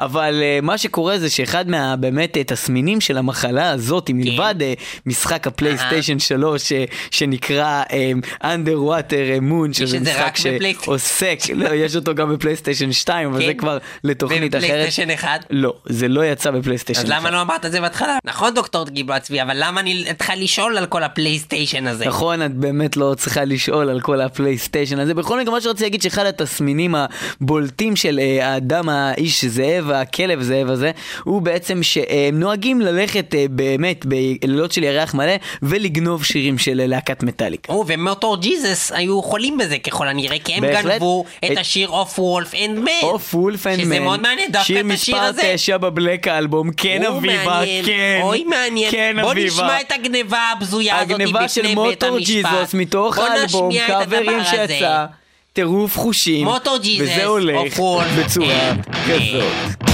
אבל 0.00 0.40
uh, 0.40 0.64
מה 0.64 0.78
שקורה 0.78 1.18
זה 1.18 1.30
שאחד 1.30 1.68
מה 1.68 1.96
באמת 1.96 2.36
uh, 2.36 2.40
תסמינים 2.46 3.00
של 3.00 3.18
המחלה 3.18 3.70
הזאת, 3.70 4.06
כן. 4.06 4.12
מלבד 4.16 4.54
uh, 4.58 4.80
משחק 5.06 5.46
הפלייסטיישן 5.46 6.18
3 6.18 6.72
uh, 6.72 6.74
שנקרא 7.10 7.82
um, 7.88 8.44
Underwater 8.44 9.42
Moon, 9.50 9.72
שזה 9.72 10.00
משחק 10.00 10.38
בפלייסטיישן. 10.38 10.84
שעוסק, 10.84 11.38
לא, 11.54 11.68
יש 11.68 11.96
אותו 11.96 12.14
גם 12.14 12.32
בפלייסטיישן 12.32 12.92
2, 12.92 13.28
אבל 13.28 13.40
כן. 13.40 13.46
זה 13.46 13.54
כבר 13.54 13.78
לתוכנית 14.04 14.54
אחרת. 14.54 14.64
ובפלייסטיישן 14.64 15.10
אחד? 15.10 15.38
לא, 15.50 15.74
זה 15.86 16.08
לא 16.08 16.24
יצא 16.24 16.50
בפלייסטיישן 16.50 17.00
אז 17.00 17.10
1. 17.10 17.20
למה 17.20 17.30
לא 17.30 17.42
אמרת 17.42 17.66
את 17.66 17.72
זה 17.72 17.80
בהתחלה? 17.80 18.18
נכון 18.24 18.54
דוקטור 18.54 18.84
גלבוע 18.84 19.18
צבי, 19.18 19.42
אבל 19.42 19.54
למה 19.56 19.80
אני 19.80 20.04
צריכה 20.18 20.34
לשאול 20.34 20.78
על 20.78 20.86
כל 20.86 21.02
הפלייסטיישן 21.02 21.86
הזה? 21.86 22.06
נכון, 22.06 22.42
את 22.42 22.54
באמת 22.54 22.96
לא 22.96 23.14
צריכה 23.18 23.44
לשאול 23.44 23.88
על 23.88 24.00
כל 24.00 24.20
הפלייסטיישן 24.20 24.98
הזה. 24.98 25.14
בכל 25.14 25.40
מקרה, 25.40 25.54
מה 25.54 25.60
שרציתי 25.60 25.84
להגיד 25.84 26.02
שאחד 26.02 26.26
התסמינים 26.26 26.94
הבולטים 26.94 27.96
של 27.96 28.18
אה, 28.18 28.48
האדם, 28.48 28.88
האיש 28.88 29.44
זאב, 29.44 29.89
הכלב 29.92 30.42
זאב 30.42 30.70
הזה, 30.70 30.90
הוא 31.24 31.42
בעצם 31.42 31.82
שהם 31.82 32.40
נוהגים 32.40 32.80
ללכת 32.80 33.34
אה, 33.34 33.44
באמת 33.50 34.06
בלילות 34.06 34.72
של 34.72 34.82
ירח 34.82 35.14
מלא 35.14 35.32
ולגנוב 35.62 36.24
שירים 36.24 36.58
של 36.58 36.82
להקת 36.86 37.22
מטאליקה. 37.22 37.66
או, 37.68 37.84
ו-Motor 37.86 38.36
Jesus 38.36 38.92
היו 38.92 39.22
חולים 39.22 39.58
בזה 39.58 39.78
ככל 39.78 40.08
הנראה, 40.08 40.36
כי 40.44 40.52
הם. 40.52 40.64
גנבו 40.70 41.24
את 41.44 41.58
השיר 41.58 41.88
Of 41.88 42.18
Wolf 42.18 42.54
and 42.54 42.78
Man. 42.78 42.90
Of 43.02 43.34
Wolf 43.34 43.66
and 43.66 43.76
Man. 43.76 43.84
שזה 43.84 44.00
מאוד 44.00 44.20
מעניין, 44.20 44.52
דווקא 44.52 44.66
שיר 44.66 44.80
את 44.80 44.90
השיר 44.90 45.14
מספר 45.14 45.26
הזה. 45.26 45.52
9 45.54 45.78
ב-Black 45.78 46.28
האלבום, 46.28 46.70
כן 46.76 47.04
אביבה. 47.04 47.62
כן. 47.84 48.20
אוי 48.22 48.44
מעניין. 48.44 48.90
כן 48.90 49.16
בוא 49.20 49.32
אביבה. 49.32 49.46
נשמע 49.46 49.80
את 49.80 49.92
הגניבה 49.92 50.38
הבזויה 50.52 50.98
הזאת 50.98 51.08
בפני 51.10 51.24
בית 51.24 51.26
הגניבה 51.26 51.40
המשפט. 51.40 51.64
של 51.64 51.74
Motor 51.74 52.18
Jesus 52.18 52.74
מתוך 52.74 53.16
בוא 53.16 53.24
האלבום, 53.24 53.70
קאברים. 53.86 54.44
שיצא, 54.44 55.06
טירוף 55.52 55.96
חושים, 55.98 56.44
מוטור 56.46 56.78
ג'יזוס, 56.78 57.08
וזה 57.08 57.24
הולך 57.24 57.80
בצורה 58.18 58.72
and 58.72 58.90
כזאת. 59.08 59.89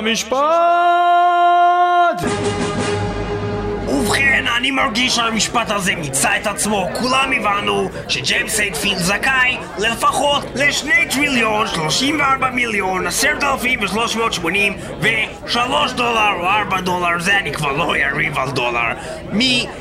המשפט! 0.00 0.40
ובכן, 3.88 4.44
אני 4.56 4.70
מרגיש 4.70 5.16
שהמשפט 5.16 5.70
הזה 5.70 5.94
מיצה 5.94 6.36
את 6.36 6.46
עצמו. 6.46 6.88
כולם 7.00 7.32
הבנו 7.36 7.90
שג'יימס 8.08 8.60
הייטפילד 8.60 8.98
זכאי 8.98 9.56
לפחות 9.78 10.44
לשני 10.54 11.06
טריליון, 11.10 11.66
34 11.66 12.50
מיליון, 12.50 13.06
עשרת 13.06 13.44
אלפים 13.44 13.78
ושלוש 13.82 14.16
מאות 14.16 14.32
שמונים 14.32 14.76
ושלוש 15.00 15.92
דולר 15.92 16.32
או 16.40 16.46
ארבע 16.46 16.80
דולר, 16.80 17.18
זה 17.18 17.38
אני 17.38 17.52
כבר 17.52 17.72
לא 17.72 17.94
אריב 17.94 18.38
על 18.38 18.50
דולר, 18.50 18.92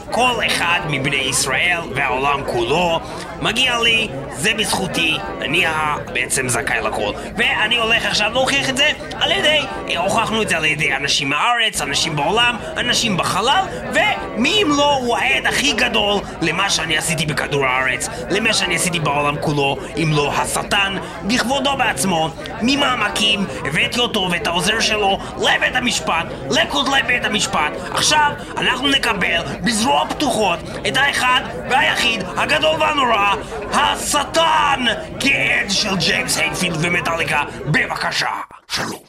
מכל 0.10 0.34
אחד 0.48 0.80
מבני 0.90 1.16
ישראל 1.16 1.80
והעולם 1.96 2.42
כולו. 2.46 3.00
מגיע 3.42 3.80
לי, 3.80 4.08
זה 4.36 4.54
בזכותי, 4.54 5.18
אני 5.42 5.66
בעצם 6.14 6.50
זכאי 6.50 6.82
לכל. 6.82 7.12
ואני 7.38 7.78
הולך 7.78 8.06
עכשיו 8.06 8.34
להוכיח 8.34 8.70
את 8.70 8.78
זה 8.78 8.92
על 9.14 9.32
ידי, 9.32 9.60
הוכחנו 9.98 10.42
את 10.42 10.50
זה 10.50 10.58
על 10.58 10.66
ידי 10.66 10.96
אנשים 10.96 11.30
מהארץ, 11.30 11.82
אנשים 11.82 12.16
בעולם, 12.16 12.56
אנשים 12.78 13.18
בחלל, 13.18 13.64
ומי 13.94 14.64
אם 14.64 14.70
לא 14.78 14.94
הוא 14.96 15.18
העד 15.18 15.48
הכי 15.48 15.74
גדול 15.74 16.22
למה 16.42 16.70
שאני 16.70 16.98
עשיתי 16.98 17.26
בכדור 17.26 17.66
הארץ, 17.66 18.10
למה 18.30 18.54
שאני 18.54 18.76
עשיתי 18.76 19.00
בעולם 19.00 19.36
כולו, 19.42 19.78
אם 19.98 20.12
לא 20.14 20.34
השטן, 20.34 20.98
בכבודו 21.24 21.78
בעצמו, 21.78 22.30
ממעמקים, 22.62 23.46
הבאתי 23.66 24.00
אותו 24.00 24.28
ואת 24.32 24.48
העוזר 24.48 24.80
שלו 24.80 25.20
לבית 25.38 25.76
המשפט, 25.76 26.26
לכותלי 26.50 27.04
בית 27.08 27.26
המשפט. 27.26 27.72
עכשיו 27.92 28.32
אנחנו 28.58 28.88
נקבל 28.88 29.42
בזרוע 29.64 29.99
פתוחות 30.10 30.60
את 30.88 30.98
האחד 30.98 31.42
והיחיד, 31.70 32.24
הגדול 32.38 32.82
והנורא, 32.82 33.36
השטן, 33.74 34.86
כעד 35.20 35.70
של 35.70 35.96
ג'יימס 35.96 36.38
הייטפילד 36.38 36.78
ומטאליקה. 36.82 37.44
בבקשה. 37.66 38.32
שלום, 38.72 39.04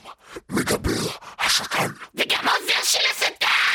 מדבר 0.50 1.10
השטן. 1.40 1.88
וגם 2.14 2.48
העוזר 2.48 2.82
של 2.82 2.98
השטן! 3.10 3.69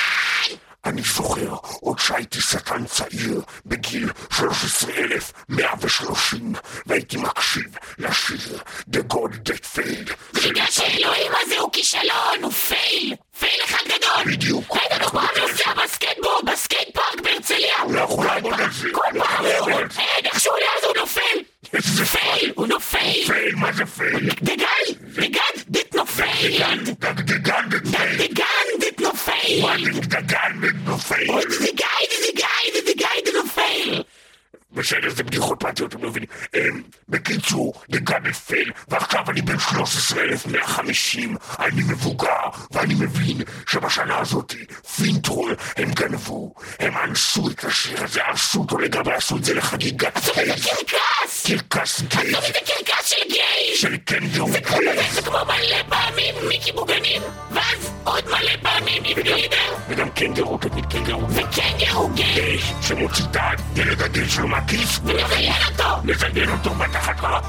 אני 0.86 1.01
זוכר 1.01 1.55
עוד 1.79 1.99
שהייתי 1.99 2.41
שטן 2.41 2.86
צעיר 2.86 3.41
בגיל 3.65 4.09
13,130 4.31 6.53
והייתי 6.86 7.17
מקשיב 7.17 7.65
לשיר 7.97 8.59
The 8.91 8.99
God 9.13 9.33
That 9.49 9.65
Failed. 9.75 10.11
בגלל 10.33 10.65
שאלוהים 10.69 11.31
הזה 11.41 11.57
הוא 11.59 11.69
כישלון, 11.73 12.39
הוא 12.41 12.51
fail! 12.51 13.13
fail 13.39 13.61
אחד 13.63 13.83
גדול! 13.86 14.23
בדיוק. 14.33 14.65
היית 14.71 15.03
פעם 15.03 15.27
נוסע 15.41 15.73
בסקייטבורד, 15.83 16.45
בסקייט 16.51 16.89
פארק 16.93 17.21
בהרצליה! 17.23 17.75
אולי 17.83 18.01
אנחנו 18.01 18.23
נעבוד 18.23 18.61
על 18.61 18.71
זה. 18.71 18.88
כל 18.91 19.01
פעם 19.19 19.45
לראות, 19.45 19.69
אין, 19.99 20.25
איך 20.25 20.39
שהוא 20.39 20.53
עולה 20.53 20.65
אז 20.77 20.83
הוא 20.83 20.93
נופל! 20.97 21.38
איזה 21.73 22.05
פייל! 22.05 22.51
הוא 22.55 22.67
נופל! 22.67 23.23
פייל, 23.27 23.55
מה 23.55 23.71
זה 23.73 23.86
פייל? 23.86 24.29
דגל! 24.41 24.65
דגל! 25.01 25.39
דיט 25.67 25.95
נופל! 25.95 26.23
דגדגן 26.89 27.69
דגדגן. 27.69 28.45
דגן! 29.26 30.61
דיט 30.61 30.76
נופל! 30.86 31.26
מה 31.28 31.41
דגדגן 31.41 31.45
נופל? 31.45 31.65
דגאי! 31.65 32.05
דגאי! 32.32 32.82
דגאי! 32.93 33.21
נופל! 33.34 34.14
בסדר, 34.76 35.09
זה 35.09 35.23
בדיחות 35.23 35.59
פרטיות, 35.59 35.93
אתם 35.93 36.03
לא 36.03 36.09
מבינים. 36.09 36.30
אמ, 36.53 36.82
בקיצור, 37.09 37.73
דגן 37.89 38.23
נפל, 38.23 38.71
ועכשיו 38.88 39.23
אני 39.30 39.41
בן 39.41 39.59
13,150. 39.59 41.38
אני 41.59 41.82
מבוגר, 41.89 42.45
ואני 42.71 42.93
מבין 42.93 43.41
שבשנה 43.69 44.17
הזאת 44.17 44.53
פינטרול 44.95 45.55
הם 45.78 45.91
גנבו, 45.91 46.53
הם 46.80 46.93
אנסו 46.97 47.49
את 47.49 47.63
השיר 47.63 48.03
הזה, 48.03 48.21
אנסו 48.32 48.59
אותו 48.59 48.78
לגמרי, 48.78 49.13
עשו 49.13 49.38
את 49.38 49.43
זה 49.43 49.53
לחגיגת 49.53 50.17
זה 50.23 50.32
קרקס! 50.32 51.45
קרקס 51.45 52.01
גיי 52.01 52.32
זה 52.32 52.59
קרקס 52.65 53.09
של 53.09 53.30
גיי! 53.30 53.76
של 53.76 53.97
קנגרו. 53.97 54.51
זה 54.51 54.61
כמו 54.61 54.78
זה 55.11 55.21
כמו 55.21 55.38
מלא 55.45 55.84
פעמים 55.89 56.36
מיקי 56.47 56.71
בוגנים, 56.71 57.21
ואז 57.51 57.91
עוד 58.03 58.26
מלא 58.26 58.51
פעמים 58.61 59.03
עם 59.05 59.21
גלידר, 59.23 59.76
וגם 59.89 60.09
קנגרו, 60.09 60.57
תמיד 60.57 60.86
קנגרו. 60.86 61.28
וקנגרו 61.30 62.09
גיי! 62.09 62.59
שמוציא 62.82 63.26
את 63.32 63.38
הילד 63.76 64.01
הגיל 64.01 64.30
שלו 64.30 64.47
מהכיס, 64.66 64.99
ומביים 65.03 65.53
אותו! 65.68 65.84
לזיין 66.03 66.49
אותו 66.49 66.70
בתחת 66.70 67.20
קרה. 67.20 67.39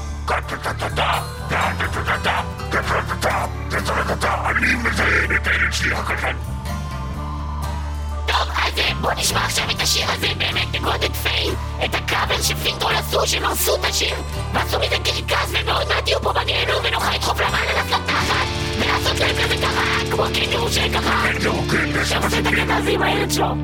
אני 4.49 4.75
מזיין 4.75 5.35
את 5.35 5.47
הילד 5.47 5.73
שלי 5.73 5.93
הקטן. 5.93 6.35
טוב, 8.25 8.47
אז 8.55 8.73
בוא 9.01 9.11
נשמע 9.13 9.45
עכשיו 9.45 9.71
את 9.71 9.81
השיר 9.81 10.11
הזה 10.11 10.27
באמת 10.37 10.71
בגודל 10.71 11.13
פייל 11.13 11.53
את 11.85 11.95
הקאבר 11.95 12.41
שפינטרול 12.41 12.95
עשו, 12.95 13.27
שהם 13.27 13.45
הרסו 13.45 13.75
את 13.75 13.85
השיר 13.85 14.15
ועשו 14.53 14.79
מזה 14.79 14.95
קרקס 15.03 15.49
ומאוד 15.49 15.87
מעט 15.87 16.07
יהיו 16.07 16.21
פה 16.21 16.33
בגיהנום 16.33 16.83
ונוכל 16.83 17.15
לדחוף 17.15 17.39
למעלה 17.39 17.73
לעשות 17.73 18.01
תחת 18.05 18.47
ולעשות 18.79 19.19
להם 19.19 19.35
כזה 19.35 19.55
ככה 19.57 20.11
כמו 20.11 20.25
הקנגרו 20.25 20.69
שככה 20.69 21.23
קנגרו, 21.31 21.63
כן, 21.71 21.99
עכשיו 21.99 22.23
עושה 22.23 22.39
את 22.39 22.47
עם 22.87 23.01
הילד 23.01 23.31
שלו 23.31 23.55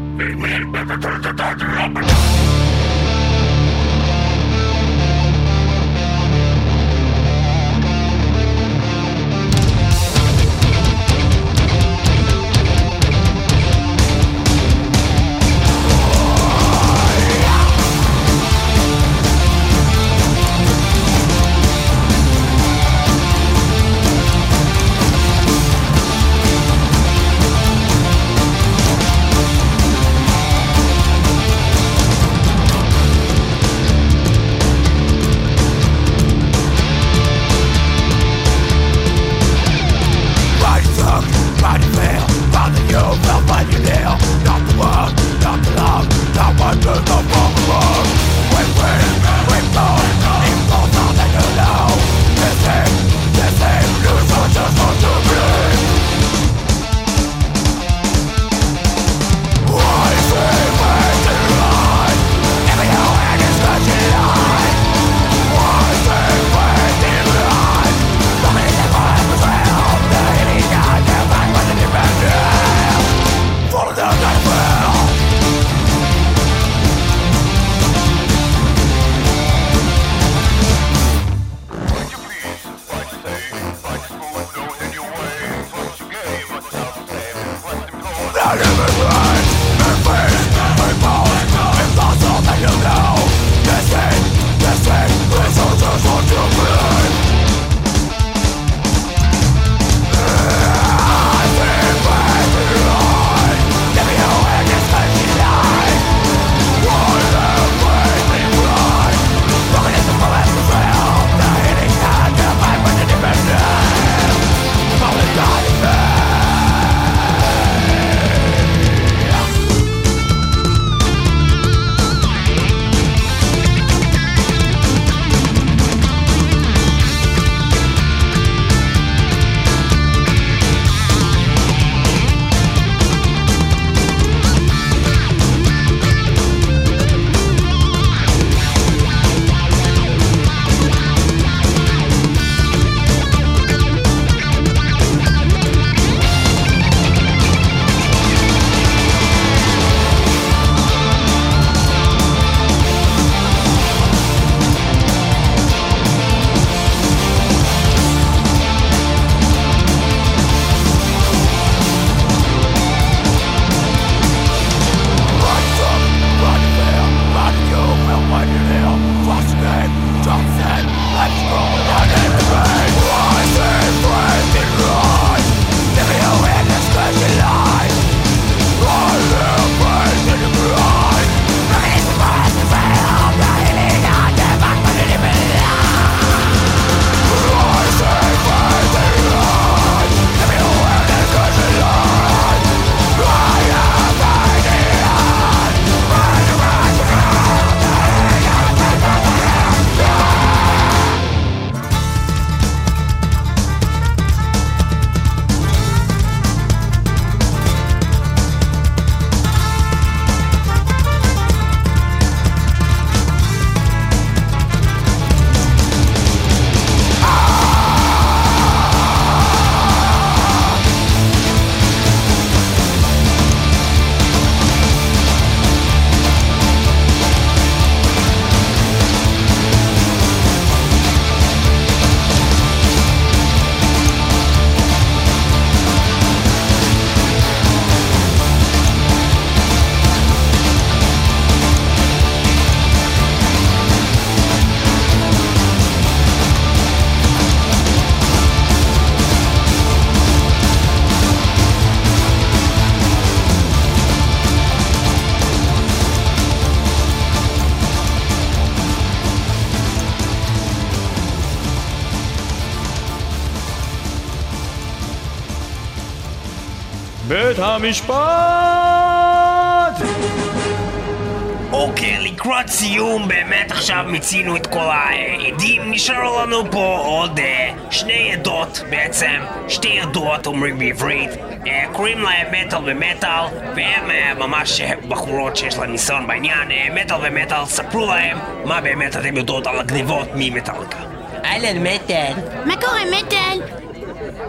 בעצם, 278.96 279.42
שתי 279.68 280.00
עדות 280.00 280.48
אומרים 280.48 280.80
בעברית, 280.80 281.30
אה, 281.68 281.84
קוראים 281.92 282.22
להם 282.22 282.48
מטאל 282.52 282.80
ומטאל, 282.86 283.46
והם 283.76 284.12
אה, 284.12 284.34
ממש 284.34 284.82
אה, 284.82 284.94
בחורות 285.08 285.58
שיש 285.58 285.78
להם 285.78 285.92
ניסיון 285.92 286.28
בעניין, 286.28 286.72
אה, 286.72 286.88
מטאל 286.94 287.18
ומטאל, 287.24 287.66
ספרו 287.66 288.06
להם 288.06 288.38
מה 288.66 288.82
באמת 288.82 289.18
אתם 289.18 289.38
יודעות 289.38 289.68
על 289.68 289.80
הגניבות 289.80 290.28
ממטאליקה. 290.36 290.98
אהלן 291.46 291.84
מטאל. 291.84 292.34
מה 292.66 292.76
קורה, 292.76 293.00
מטאל? 293.06 293.62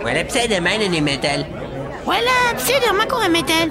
וואלה 0.00 0.22
בסדר, 0.24 0.60
מה 0.60 0.70
העניינים 0.70 1.04
מטאל? 1.04 1.42
וואלה, 2.04 2.30
בסדר, 2.56 2.92
מה 2.98 3.06
קורה, 3.06 3.28
מטאל? 3.28 3.68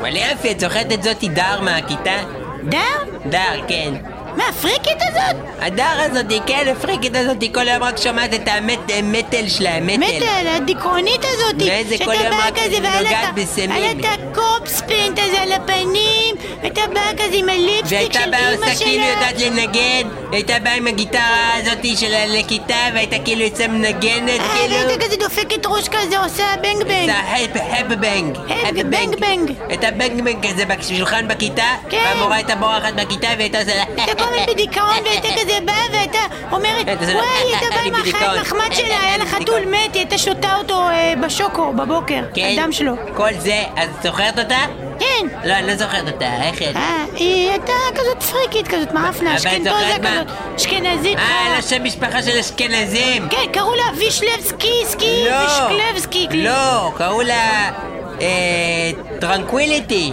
וואלה 0.00 0.18
יופי, 0.30 0.50
את 0.50 0.60
זוכרת 0.60 0.92
את 0.92 1.02
זאתי 1.02 1.28
דר 1.28 1.60
מהכיתה? 1.60 2.16
דר? 2.64 2.78
דר, 3.26 3.60
כן. 3.68 3.94
מה, 4.36 4.44
הפריקית 4.48 4.98
הזאת? 5.02 5.53
הדר 5.64 5.96
הזאתי, 5.98 6.40
כן, 6.46 6.74
הפריקית 6.76 7.16
הזאתי, 7.16 7.52
כל 7.52 7.68
היום 7.68 7.82
רק 7.82 7.96
שומעת 7.96 8.34
את 8.34 8.48
המטל 8.48 9.48
שלה, 9.48 9.80
מטל. 9.80 9.96
מטאל, 9.96 10.46
הדיכאונית 10.56 11.20
הזאת, 11.24 11.62
ואיזה 11.62 12.04
כל 12.04 12.14
יום 12.14 12.34
רק 12.46 12.58
נוגעת 12.58 13.34
בסמים. 13.34 13.72
היה 13.72 13.92
את 13.92 14.04
הקופספינט 14.04 15.18
הזה 15.18 15.42
על 15.42 15.52
הפנים, 15.52 16.34
ואתה 16.62 16.80
בא 16.94 17.00
כזה 17.12 17.36
עם 17.36 17.48
הליפסטיק 17.48 17.92
והייתה 17.92 18.20
של 18.20 18.30
באה 18.30 18.50
אימא 18.50 18.64
עושה 18.64 18.84
כאילו 18.84 19.04
שלה. 19.04 19.12
יודעת 19.12 19.40
לנגן, 19.40 20.08
הייתה 20.34 20.58
באה 20.58 20.74
עם 20.74 20.86
הגיטרה 20.86 21.50
הזאתי 21.54 21.96
של 21.96 22.12
לכיתה, 22.28 22.74
והייתה 22.94 23.16
כאילו 23.24 23.42
יוצאה 23.42 23.68
מנגנת, 23.68 24.40
אה, 24.40 24.48
כאילו... 24.58 24.74
והייתה 24.74 25.04
כזה 25.04 25.16
דופקת 25.16 25.66
ראש 25.66 25.88
כזה, 25.88 26.18
עושה 26.18 26.44
בנג 26.62 26.82
בנג. 26.82 27.06
זה 27.06 27.14
ההפ 27.14 27.50
הפ 27.56 27.86
בנג. 27.86 28.38
הפ 28.48 28.84
בנג 28.86 29.20
בנג. 29.20 29.52
את 29.72 29.84
הבנג 29.84 30.22
בנג 30.24 30.46
כזה 30.46 30.64
בשולחן 30.64 31.28
בכיתה, 31.28 31.66
כן. 31.90 32.02
והמורה 32.04 32.36
הייתה 32.36 32.54
בורחת 32.56 32.94
בכיתה 32.94 33.28
והייתה 33.38 33.58
עושה 33.58 33.76
לה... 33.76 33.84
הייתה 33.96 34.14
כל 34.14 34.24
הזמן 34.24 34.46
בדיכאון 34.52 35.04
והייתה 35.04 35.28
כזה 35.40 35.58
באה 35.64 35.86
והייתה 35.92 36.18
אומרת 36.52 36.88
הייתה 36.88 37.04
וואי, 37.04 37.12
היא 37.44 37.56
הייתה 37.56 37.66
באה 37.70 37.80
אני 37.80 37.88
עם 37.88 37.94
החיים. 37.94 38.40
מחמד 38.40 38.72
שלה, 38.72 39.00
היה 39.02 39.16
לה 39.16 39.26
חתול 39.26 39.64
מת, 39.64 39.94
היא 39.94 40.00
הייתה 40.00 40.18
שותה 40.18 40.56
אותו 40.56 40.80
אה, 40.80 41.14
בשוקו 41.22 41.72
בבוקר, 41.72 42.22
כן, 42.34 42.56
הדם 42.58 42.72
שלו. 42.72 42.94
כל 43.16 43.30
זה, 43.38 43.62
אז 43.76 43.88
זוכרת 44.02 44.38
אותה? 44.38 44.58
כן. 45.04 45.48
לא, 45.48 45.54
אני 45.54 45.66
לא 45.66 45.76
זוכרת 45.76 46.08
אותה, 46.12 46.42
איך 46.42 46.60
היא? 46.60 46.68
אה, 46.76 47.04
היא 47.14 47.50
הייתה 47.50 47.72
כזאת 47.94 48.22
פריקית 48.22 48.68
כזאת, 48.68 48.92
מאפנה, 48.92 49.36
אשכנזוזה? 49.36 49.70
כזאת, 50.02 50.26
אשכנזית. 50.56 51.18
אה, 51.18 51.54
לא 51.56 51.60
שם 51.60 51.84
משפחה 51.84 52.22
של 52.22 52.38
אשכנזים. 52.38 53.28
כן, 53.28 53.52
קראו 53.52 53.74
לה 53.74 53.84
וישלבסקי, 53.98 54.82
סקי, 54.84 55.24
לא, 55.30 55.36
וישקלבסקי. 55.36 56.28
לא, 56.32 56.92
קראו 56.96 57.22
לה... 57.22 57.70
אה... 58.20 58.90
טרנקוויליטי. 59.20 60.12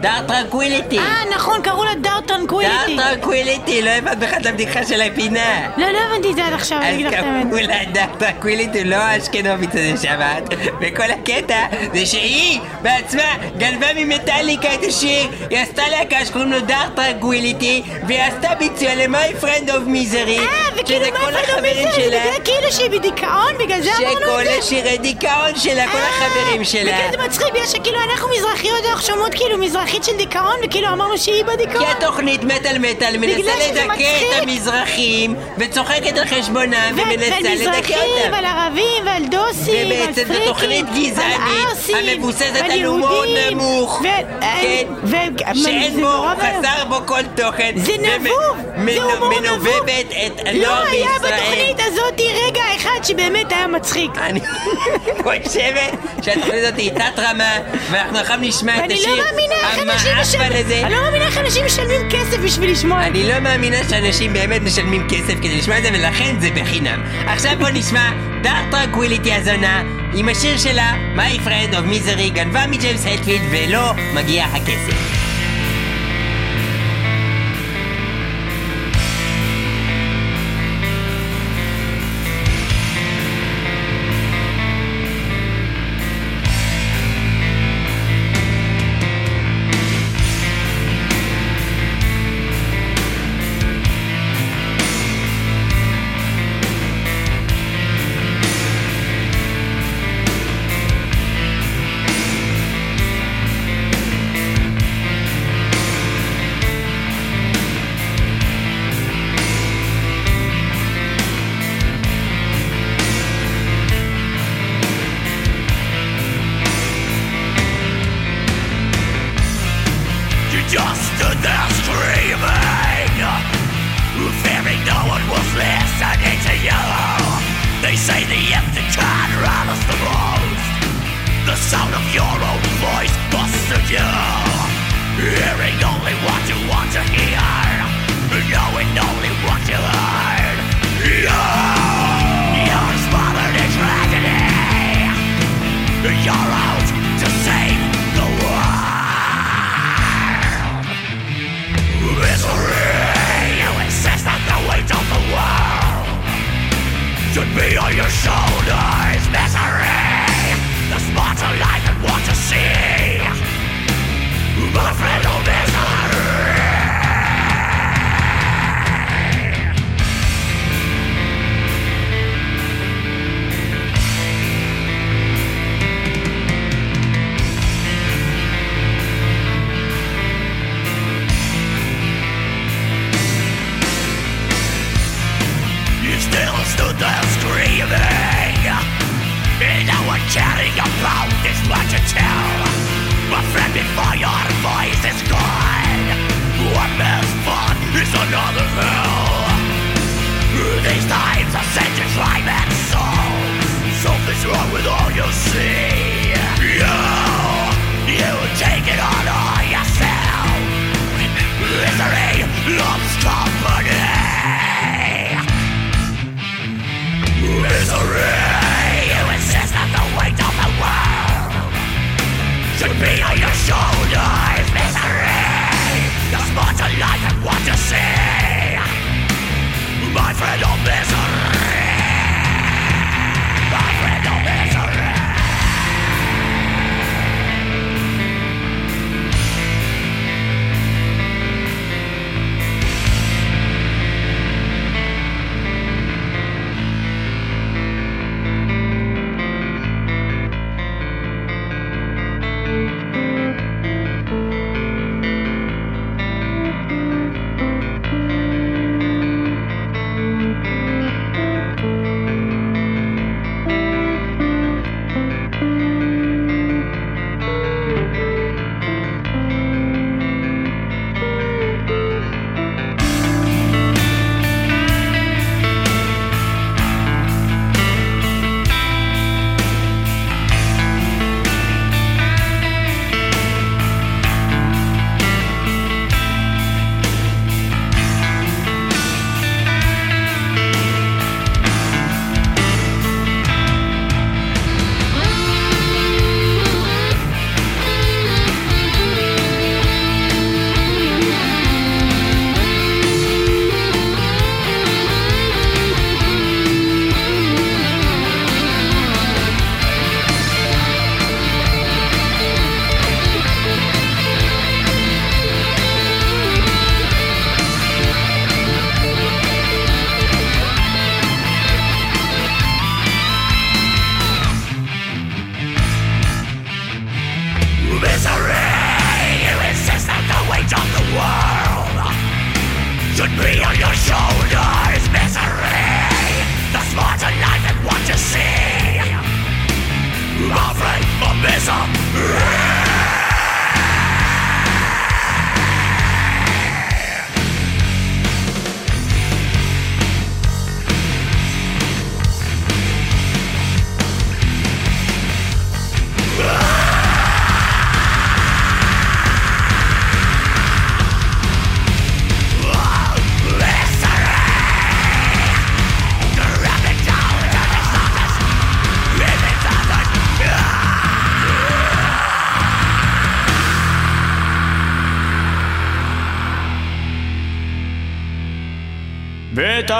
דר 0.00 0.26
טרנקוויליטי. 0.28 0.98
אה, 0.98 1.04
נכון, 1.34 1.62
קראו 1.62 1.84
לה 1.84 1.94
דר 1.94 2.20
טרנקוויליטי. 2.26 2.96
דר 2.96 3.02
טרנקוויליטי, 3.02 3.82
לא 3.82 3.90
הבנת 3.90 4.18
בכלל 4.18 4.38
את 4.40 4.46
הבדיחה 4.46 4.86
של 4.86 5.00
הפינה. 5.02 5.68
לא, 5.76 5.86
לא 5.90 5.98
הבנתי 5.98 6.30
את 6.30 6.36
זה 6.36 6.46
עד 6.46 6.52
עכשיו, 6.52 6.78
אני 6.78 6.88
אז 6.88 6.94
אגיד 6.94 7.06
לך 7.06 7.14
את 7.14 7.18
האמת. 7.18 7.46
קראו 7.50 7.60
לה 7.66 7.84
דר 7.92 8.06
טרנקוויליטי, 8.18 8.84
לא 8.84 8.96
האשכנובית 8.96 9.70
הזה 9.74 9.92
שמעת. 10.02 10.42
וכל 10.80 11.10
הקטע 11.10 11.66
זה 11.94 12.06
שהיא 12.06 12.60
בעצמה 12.82 13.22
גנבה 13.58 13.86
ממטאליקה 13.96 14.74
את 14.74 14.80
השיר, 14.88 15.30
היא 15.50 15.58
עשתה 15.58 15.82
להקה 15.90 16.24
שקוראים 16.24 16.52
לו 16.52 16.60
דר 16.60 16.88
טרנקוויליטי, 16.96 17.82
והיא 18.06 18.20
עשתה 18.20 18.48
ביצוע 18.58 18.94
ל-My 18.94 19.44
Friend 19.44 19.68
of 19.68 19.88
Misery, 19.88 20.40
אה, 20.40 20.68
וכאילו 20.76 21.06
מה 21.12 21.18
כל 21.18 21.30
יפה 21.30 21.38
החברים 21.40 21.88
זה. 21.90 22.06
בגלל 22.06 22.20
כאילו 22.44 22.72
שהיא 22.72 22.90
בדיכאון, 22.90 23.58
בגלל 23.58 23.80
זה 23.82 23.90
אמרנו 23.98 24.20
שכל 24.20 24.40
את 24.40 24.44
זה? 24.44 24.58
השירי 24.58 24.98
דיכאון 24.98 25.56
שלה, 25.56 25.86
כל 25.92 25.98
החברים 25.98 26.64
שלה. 26.64 26.92
וכאילו 26.92 27.10
זה 27.12 27.18
מצחיק, 27.28 27.52
בגלל 27.54 27.66
שכאילו 27.66 27.98
אנחנו 28.10 28.28
מזרחיות, 28.36 28.84
אנחנו 28.90 29.02
שומעות 29.06 29.34
כאילו 29.34 29.58
מזרחית 29.90 30.04
של 30.04 30.16
דיכאון, 30.16 30.54
וכאילו 30.64 30.88
אמרנו 30.88 31.18
שהיא 31.18 31.44
בדיכאון. 31.44 31.84
כי 31.84 32.04
התוכנית 32.04 32.44
מטאל 32.44 32.78
מטאל 32.78 33.16
מנסה 33.16 33.52
לדכא. 33.70 33.92
את 33.92 34.42
המזרחים 34.42 35.34
וצוחקת 35.58 36.18
על 36.18 36.24
חשבונם 36.24 36.74
ומנסה 36.92 37.30
ועל 37.30 37.42
לדכא 37.42 37.54
מזרחים, 37.54 37.96
אותם. 37.98 38.32
ועל 38.32 38.44
ערבים, 38.44 39.06
ועל 39.06 39.22
דוסים, 39.30 39.74
ועל 39.90 40.02
ובעצם 40.02 40.22
זו 40.22 40.28
פריקים, 40.28 40.46
תוכנית 40.48 40.84
ועל 40.86 40.98
גזענית 41.04 42.14
המבוססת 42.14 42.50
ועל 42.54 42.70
על 42.70 42.84
הומור 42.84 43.24
נמוך, 43.50 44.02
כן, 44.02 44.86
ו- 45.04 45.54
שאין 45.64 46.00
בו. 46.00 46.24
חסר 46.40 46.84
בו 46.88 46.96
כל 47.06 47.22
תוכן. 47.36 47.72
זה 47.76 47.92
נבוב, 47.92 48.56
מנ- 48.76 48.92
זה 48.94 49.02
הומור 49.02 49.28
נבוב. 49.40 49.40
מנובבת 49.40 50.06
את 50.26 50.40
לא 50.44 50.50
הנוער 50.50 50.86
היה 50.86 51.06
בישראל. 51.20 51.32
בתוכנית 51.40 51.76
הזאת 51.80 52.20
רגע 52.46 52.62
אחד 52.76 53.04
שבאמת 53.04 53.52
היה 53.52 53.66
מצחיק. 53.66 54.10
אני 54.18 54.40
חושבת 55.44 55.90
שהתוכנית 56.22 56.54
הזאת 56.64 56.76
היא 56.78 56.90
תת 56.90 57.18
רמה 57.18 57.56
ואנחנו 57.90 58.18
עכשיו 58.18 58.36
נשמע 58.40 58.76
את 58.76 58.80
ואני 58.80 58.94
השיר 58.94 59.14
לא 59.14 59.24
מאמינה 59.24 59.54
אנשים 59.82 60.12
משלמים. 60.20 60.86
אני 60.86 60.94
לא 60.94 61.00
מאמינה 61.02 61.26
איך 61.26 61.38
אנשים 61.38 61.66
משלמים 61.66 62.00
כסף 62.10 62.38
בשביל 62.44 62.70
לשמוע 62.70 63.06
את 63.06 63.12
זה. 63.14 63.20
אני 63.20 63.28
לא 63.28 63.38
מאמינה 63.38 63.76
שאנשים 63.88 64.32
באמת 64.32 64.62
משלמים 64.62 65.08
כסף 65.08 65.34
כדי 65.38 65.58
לשמוע 65.58 65.78
את 65.78 65.82
זה 65.82 65.88
ולכן 65.92 66.36
זה 66.40 66.50
בחינם. 66.50 67.02
עכשיו 67.26 67.52
בוא 67.58 67.68
נשמע 67.72 68.10
Dark 68.42 68.64
Tranquillity 68.70 69.34
הזונה 69.34 69.82
עם 70.14 70.28
השיר 70.28 70.58
שלה 70.58 70.94
My 71.16 71.46
Friend 71.46 71.74
of 71.74 71.92
Misery 71.92 72.30
גנבה 72.32 72.66
מג'יימס 72.66 73.06
הטפילד 73.06 73.42
ולא 73.50 73.92
מגיע 74.14 74.44
הכסף. 74.44 75.29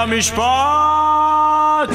המשפט! 0.01 1.89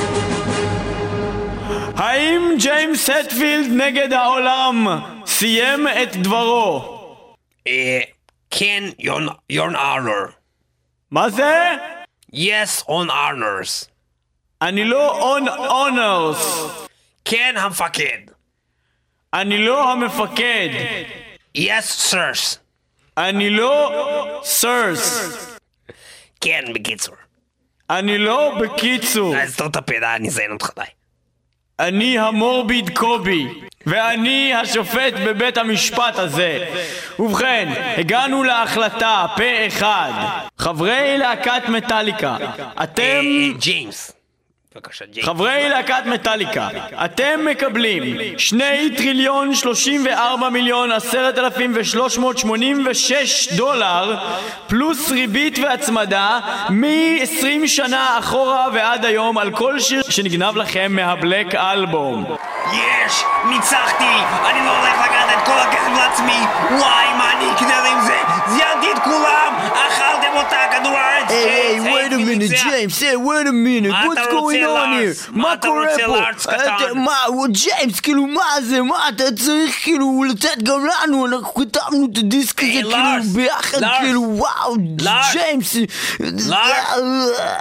האם 1.96 2.54
ג'יימס 2.58 3.10
הטפילד 3.10 3.66
נגד 3.72 4.12
העולם 4.12 4.86
סיים 5.26 5.88
את 5.88 6.16
דברו? 6.16 6.98
אה, 7.66 8.00
כן, 8.50 8.84
your 9.00 9.30
your 9.52 9.74
honor. 9.74 10.32
מה 11.10 11.30
זה? 11.30 11.74
Yes, 12.34 12.82
on 12.84 13.10
honors. 13.10 13.88
אני 14.62 14.84
לא 14.84 15.36
on 15.38 15.48
honors. 15.48 16.68
כן, 17.24 17.54
המפקד. 17.58 18.18
אני 19.34 19.58
לא 19.58 19.92
המפקד. 19.92 20.68
Yes, 21.58 22.10
sirs. 22.10 22.58
אני 23.18 23.50
לא 23.50 24.42
sirs. 24.42 25.36
כן, 26.40 26.64
בקיצור. 26.74 27.14
אני 27.90 28.18
לא 28.18 28.58
בקיצור. 28.60 29.36
אז 29.36 29.54
סתום 29.54 29.66
את 29.66 29.76
הפה, 29.76 29.94
די, 30.00 30.06
אני 30.16 30.28
אזיין 30.28 30.52
אותך, 30.52 30.70
די. 30.76 30.82
אני 31.80 32.18
המורביד 32.18 32.90
קובי, 32.98 33.46
ואני 33.86 34.54
השופט 34.54 35.12
בבית 35.26 35.58
המשפט 35.58 36.18
הזה. 36.18 36.66
ובכן, 37.18 37.72
הגענו 37.96 38.42
להחלטה 38.42 39.26
פה 39.36 39.66
אחד. 39.66 40.12
חברי 40.58 41.18
להקת 41.18 41.68
מטאליקה, 41.68 42.36
אתם... 42.82 43.02
אה, 43.02 43.58
ג'יימס. 43.58 44.15
חברי 45.22 45.68
להקת 45.68 46.02
מטאליקה, 46.06 46.68
אתם 47.04 47.40
מקבלים 47.50 48.18
שני 48.38 48.90
טריליון 48.96 49.54
שלושים 49.54 50.04
וארבע 50.04 50.48
מיליון 50.48 50.92
עשרת 50.92 51.38
אלפים 51.38 51.72
ושלוש 51.74 52.18
מאות 52.18 52.38
שמונים 52.38 52.86
ושש 52.90 53.52
דולר 53.52 54.16
פלוס 54.66 55.10
ריבית 55.10 55.58
והצמדה 55.58 56.40
מ-20 56.70 57.66
שנה 57.66 58.18
אחורה 58.18 58.66
ועד 58.74 59.04
היום 59.04 59.38
על 59.38 59.50
כל 59.50 59.80
שיר 59.80 60.02
שנגנב 60.08 60.56
לכם 60.56 60.92
מהבלק 60.92 61.54
אלבום. 61.54 62.36
יש! 62.72 63.24
ניצחתי! 63.44 64.14
אני 64.50 64.66
לא 64.66 64.78
הולך 64.78 64.94
לקחת 65.04 65.38
את 65.38 65.46
כל 65.46 65.58
הכסף 65.58 65.90
לעצמי! 65.96 66.40
וואי, 66.70 67.14
מה 67.18 67.32
אני 67.32 67.52
אקנה 67.52 67.76
עם 67.96 68.00
זה? 68.00 68.18
זיינתי 68.46 68.92
את 68.92 68.98
כולם! 68.98 69.54
אכלתם 69.72 70.36
אותה, 70.36 70.56
כדור 70.72 70.98
הארץ! 71.28 71.46
היי, 71.46 71.80
ג'יימס, 71.80 71.96
wait 71.96 72.12
a 72.12 72.16
minute, 72.16 72.38
ניצח. 72.38 72.64
James, 72.66 73.00
hey, 73.00 73.16
wait 73.26 73.46
a 73.46 73.52
minute, 73.52 73.88
מה 73.92 74.04
what's 74.04 74.12
אתה 74.12 74.22
going 74.30 74.34
רוצה, 74.34 74.56
on 74.56 74.60
לארס? 74.62 75.22
here? 75.26 75.30
מה 75.32 75.42
מה 75.42 75.52
אתה 75.54 75.68
קורה 75.68 75.86
רוצה, 75.92 76.06
פה? 76.06 76.18
אתה- 76.50 76.56
קטן? 76.56 76.98
מה, 76.98 77.22
הוא- 77.26 77.46
ג'יימס, 77.50 78.00
כאילו, 78.00 78.26
מה 78.26 78.42
זה? 78.62 78.82
מה, 78.82 79.08
אתה 79.08 79.24
צריך 79.36 79.76
כאילו 79.82 80.24
לתת 80.30 80.62
גם 80.62 80.80
לנו, 80.86 81.26
אנחנו 81.26 81.54
כתבנו 81.54 82.08
את 82.12 82.18
הדיסק 82.18 82.58
הזה 82.62 82.66
היי, 82.70 82.82
כאילו 82.82 82.90
לארס, 82.90 83.26
ביחד, 83.26 83.80
לארס, 83.80 83.98
כאילו, 84.00 84.22
וואו, 84.22 84.76
לארס, 85.02 85.32
ג'יימס. 85.32 85.76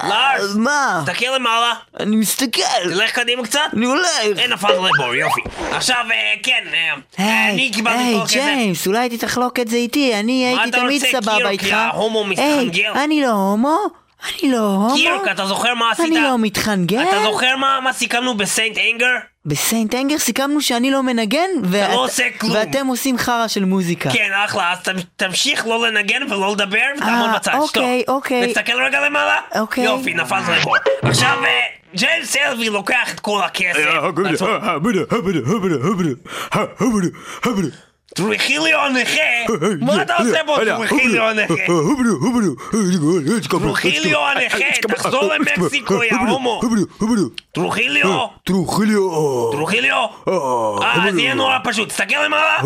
לארס, 0.04 0.56
מה? 0.56 1.04
תסתכל 1.06 1.26
למעלה, 1.36 1.74
אני 2.00 2.16
מסתכל, 2.16 2.62
תלך 2.84 3.12
קדימה 3.12 3.44
קצת. 3.44 3.60
אני 3.78 3.86
הולך. 3.86 4.10
אין 4.38 4.52
נפל 4.54 4.72
לבור, 4.74 5.16
יופי. 5.16 5.42
עכשיו, 5.72 5.96
אה, 6.12 6.16
כן, 6.44 6.64
אה, 6.74 6.94
היי, 7.26 7.54
אני 7.54 7.72
קיבלתי 7.74 7.98
היי, 7.98 8.16
כל 8.16 8.22
הכסף. 8.22 8.36
ג'יימס, 8.36 8.88
אולי 8.88 9.00
הייתי 9.00 9.18
תחלוק 9.18 9.60
את 9.60 9.68
זה 9.68 9.76
איתי, 9.78 10.16
אני 10.20 10.46
הייתי 10.48 10.70
אתה 10.70 10.78
תמיד 10.80 11.04
רוצה, 11.04 11.22
סבבה 11.22 11.50
איתך. 11.50 11.64
יא 11.68 11.76
הומו 11.94 12.20
היי, 12.24 12.30
מתחנגל? 12.30 12.90
אני 13.04 13.22
לא 13.22 13.55
הומו, 13.56 13.78
אני 14.42 14.52
לא 14.52 14.58
הומו. 14.58 14.94
קירק, 14.96 15.28
אתה 15.32 15.46
זוכר 15.46 15.74
מה 15.74 15.92
עשית? 15.92 16.06
אני 16.06 16.22
לא 16.22 16.38
מתחנגל. 16.38 17.04
אתה 17.10 17.24
זוכר 17.24 17.56
מה 17.58 17.80
מה 17.84 17.94
סיכמנו 17.94 18.38
בסיינט 18.38 18.78
אנגר? 18.94 19.06
בסיינט 19.46 19.96
אנגר 19.96 20.18
סיכמנו 20.18 20.62
שאני 20.62 20.92
לא 20.92 21.04
מנגן, 21.04 21.50
ואת- 21.64 21.90
לא 21.90 22.04
עושה 22.04 22.24
כלום. 22.40 22.54
ואתם 22.56 22.88
עושים 22.88 23.18
חרא 23.18 23.48
של 23.48 23.66
מוזיקה. 23.66 24.10
כן, 24.12 24.30
אחלה, 24.46 24.72
אז 24.72 24.78
תמ- 24.80 24.92
תמשיך 25.16 25.68
לא 25.68 25.88
לנגן 25.88 26.22
ולא 26.32 26.52
לדבר 26.52 26.80
ותעמוד 26.98 27.30
אה, 27.30 27.36
בצד, 27.36 27.54
אוקיי, 27.54 28.00
שתוק. 28.02 28.16
אוקיי. 28.16 28.46
ותסתכל 28.46 28.84
רגע 28.84 29.06
למעלה. 29.06 29.36
אוקיי. 29.60 29.84
יופי, 29.84 30.14
נפל 30.14 30.40
לבור. 30.58 30.76
עכשיו, 31.02 31.38
אה, 31.46 31.50
ג'יימס 31.96 32.32
סלווי 32.32 32.70
לוקח 32.70 33.14
את 33.14 33.20
כל 33.20 33.42
הכסף. 33.44 33.80
לעשות- 38.20 38.38
טרוחיליו 38.38 38.80
הנכה? 38.80 39.20
מה 39.82 40.02
אתה 40.02 40.16
עושה 40.18 40.40
פה, 40.46 40.56
טרוחיליו 40.88 41.24
הנכה? 41.24 41.54
טרוחיליו 43.66 44.20
הנכה, 44.28 44.58
תחזור 44.96 45.34
למקסיקו, 45.34 46.04
יא 46.04 46.12
הומו. 46.30 46.60
טרוחיליו? 47.52 48.08
טרוחיליו. 48.44 49.52
טרוחיליו? 49.52 50.06
אה, 50.28 51.12
זה 51.12 51.22
יהיה 51.22 51.34
נורא 51.34 51.58
פשוט, 51.64 51.90
תסתכל 51.90 52.26
למעלה. 52.26 52.58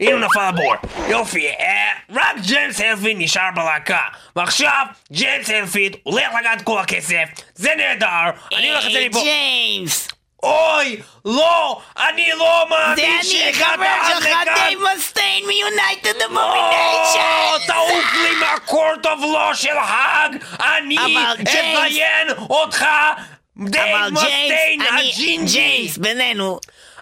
הנה 0.00 0.12
הוא 0.12 0.20
נפל 0.20 0.40
הבור. 0.40 0.74
יופי, 1.08 1.46
אה, 1.48 1.90
רק 2.14 2.40
ג'יימס 2.40 2.80
הלפיד 2.80 3.16
נשאר 3.20 3.48
בלהקה. 3.54 3.98
ועכשיו, 4.36 4.86
ג'יימס 5.12 5.50
הלפיד 5.50 5.96
הולך 6.02 6.24
לקחת 6.40 6.62
כל 6.64 6.78
הכסף. 6.78 7.24
זה 7.54 7.70
נהדר, 7.76 8.06
אני 8.58 8.70
הולך 8.70 8.84
לצאת 8.84 9.10
מפה. 9.10 9.20
ג'יימס! 9.22 10.08
אוי, 10.42 11.00
לא, 11.24 11.80
אני 11.98 12.30
לא 12.36 12.64
זה 12.68 12.74
מאמין 12.74 13.14
אני, 13.20 13.24
שהגעת 13.24 13.68
חבר 13.76 13.84
עד 13.86 14.14
שלך, 14.14 14.26
לכאן. 14.26 14.54
דייב 14.54 14.78
מסטיין 14.96 15.46
מיונייטד 15.46 16.22
או, 16.22 16.26
אבומיניישן! 16.26 17.66
תעוף 17.66 18.14
לי 18.22 18.34
מהקורט 18.40 19.06
אוף 19.06 19.20
לו 19.20 19.54
של 19.54 19.76
האג! 19.76 20.36
אני 20.60 20.96
אזיין 21.76 22.28
אותך! 22.50 22.84
דייב 23.56 24.08
מסטיין, 24.12 24.82
אני, 24.82 25.10
הג'ינג'י! 25.12 25.52
ג'יימס, 25.52 25.98
בינינו. 25.98 26.60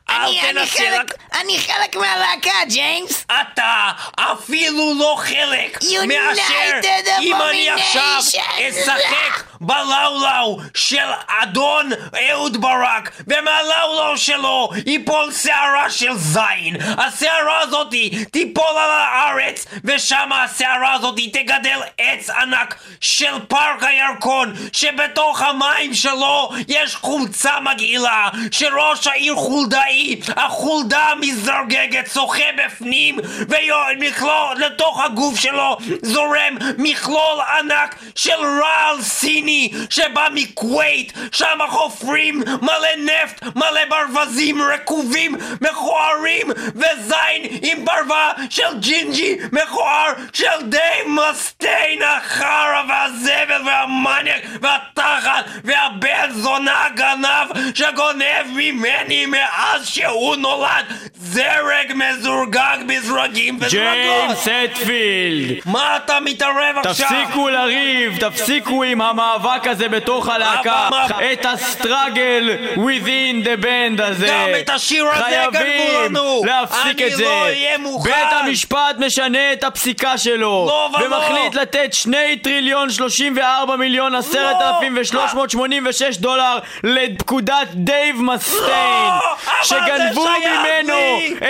אני, 0.08 0.40
אני 0.50 0.66
חלק, 0.66 1.14
אני 1.40 1.58
חלק 1.58 1.96
מהלהקה, 1.96 2.50
ג'יימס! 2.68 3.24
אתה 3.26 3.90
אפילו 4.18 4.94
לא 4.98 5.16
חלק 5.18 5.78
מאשר 6.06 6.80
אם 7.20 7.42
אני 7.42 7.70
עכשיו. 7.70 8.20
אשחק 8.68 9.47
בלאולאו 9.60 10.58
של 10.74 11.08
אדון 11.42 11.90
אהוד 12.30 12.60
ברק 12.60 13.10
ומהלאולאו 13.26 14.18
שלו 14.18 14.70
ייפול 14.86 15.32
שערה 15.32 15.90
של 15.90 16.14
זין. 16.14 16.76
השערה 16.98 17.60
הזאתי 17.60 18.24
תיפול 18.24 18.64
על 18.64 18.90
הארץ 18.90 19.66
ושם 19.84 20.30
השערה 20.32 20.94
הזאתי 20.94 21.30
תגדל 21.30 21.80
עץ 21.98 22.30
ענק 22.30 22.74
של 23.00 23.34
פארק 23.48 23.82
הירקון 23.82 24.54
שבתוך 24.72 25.42
המים 25.42 25.94
שלו 25.94 26.50
יש 26.68 26.96
חולצה 26.96 27.60
מגעילה 27.60 28.28
שראש 28.50 29.06
העיר 29.06 29.34
חולדאי 29.34 30.20
החולדה 30.36 31.08
מזרגגת 31.20 32.10
שוחה 32.14 32.44
בפנים 32.56 33.18
ומכלול 33.48 34.56
לתוך 34.56 35.00
הגוף 35.04 35.40
שלו 35.40 35.76
זורם 36.02 36.56
מכלול 36.78 37.40
ענק 37.58 37.96
של 38.14 38.40
רעל 38.62 39.02
סיני 39.02 39.47
שבא 39.90 40.28
מכווית 40.34 41.12
שם 41.32 41.58
חופרים 41.68 42.42
מלא 42.62 42.96
נפט 42.98 43.42
מלא 43.56 43.80
ברווזים 43.88 44.62
רקובים 44.62 45.34
מכוערים 45.60 46.46
וזין 46.74 47.58
עם 47.62 47.84
ברווה 47.84 48.32
של 48.50 48.78
ג'ינג'י 48.80 49.36
מכוער 49.52 50.12
של 50.32 50.62
די 50.68 50.78
מסטיין 51.06 52.02
החרא 52.02 52.82
והזבל 52.88 53.62
והמניאק 53.66 54.42
והתחת 54.60 55.44
והבן 55.64 56.30
זונה 56.30 56.84
הגנב 56.84 57.74
שגונב 57.74 58.46
ממני 58.54 59.26
מאז 59.26 59.88
שהוא 59.88 60.36
נולד 60.36 60.84
זרג 61.14 61.92
מזורגג 61.94 62.76
בזרגים 62.86 63.56
וזרגות 63.60 63.70
ג'יימס 63.70 64.48
הטפילד! 64.48 65.56
מה 65.66 65.96
אתה 65.96 66.18
מתערב 66.20 66.76
עכשיו? 66.84 67.08
תפסיקו 67.08 67.48
לריב, 67.48 68.16
תפסיקו 68.20 68.82
עם 68.82 69.00
המאבק 69.00 69.37
הזה 69.46 69.88
בתוך 69.88 70.28
הלהקה, 70.28 70.88
את 71.32 71.46
הסטראגל 71.46 72.56
within 72.74 73.44
the 73.44 73.64
band 73.64 74.02
הזה. 74.02 74.26
גם 74.26 74.48
את 74.60 74.70
השיר 74.70 75.06
הזה. 75.06 75.24
חייבים 75.24 76.14
להפסיק 76.44 77.00
אני 77.00 77.06
את 77.06 77.16
זה. 77.16 77.24
לא 77.24 77.42
אהיה 77.42 77.78
מוכן. 77.78 78.10
בית 78.10 78.32
המשפט 78.32 78.96
משנה 78.98 79.52
את 79.52 79.64
הפסיקה 79.64 80.18
שלו, 80.18 80.66
לא 80.68 80.90
ולא. 80.94 81.06
ומחליט 81.06 81.54
לתת 81.54 81.92
שני 81.92 82.36
טריליון 82.36 82.90
שלושים 82.90 83.34
וארבע 83.36 83.76
מיליון 83.76 84.14
עשרת 84.14 84.56
אלפים 84.62 84.98
ושלוש 85.00 85.34
מאות 85.34 85.50
שמונים 85.50 85.86
ושש 85.88 86.16
דולר 86.16 86.58
לפקודת 86.84 87.68
דייב 87.74 88.22
מסטיין, 88.22 89.12
זה 89.44 89.50
שגנבו 89.62 90.26
ממנו. 90.50 90.94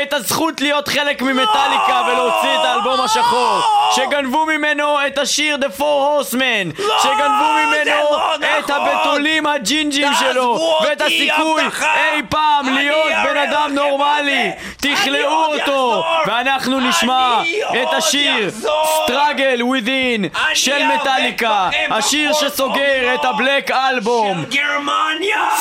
את 0.02 0.12
הזכות 0.12 0.60
להיות 0.60 0.88
חלק 0.88 1.22
ממטאליקה 1.22 2.02
ולהוציא 2.06 2.54
את 2.60 2.64
האלבום 2.64 3.00
השחור, 3.00 3.60
שגנבו 3.92 4.46
ממנו 4.46 5.06
את 5.06 5.18
השיר 5.18 5.56
The 5.56 5.80
Four 5.80 5.80
Horsemen, 5.80 6.82
שגנבו 7.02 7.48
זה 7.68 7.77
ממנו 7.84 8.00
לא 8.10 8.34
את 8.34 8.70
נכון. 8.70 8.86
הבתולים 8.86 9.46
הג'ינג'ים 9.46 10.08
שלו, 10.20 10.78
ואת 10.84 11.00
הסיכוי. 11.00 11.62
אי 11.82 12.22
פעם 12.28 12.74
להיות 12.74 13.12
בן 13.24 13.36
אדם 13.36 13.70
נורמלי. 13.74 14.50
תכלאו 14.76 15.44
אותו. 15.54 16.04
ואנחנו 16.26 16.80
נשמע 16.80 17.42
את 17.82 17.88
השיר. 17.96 18.50
Struggle 19.06 19.60
Within 19.60 20.38
של 20.54 20.86
מטאליקה, 20.86 21.68
השיר 21.90 22.32
שסוגר 22.32 23.14
את. 23.14 23.24
הבלק 23.28 23.70
אלבום. 23.70 24.44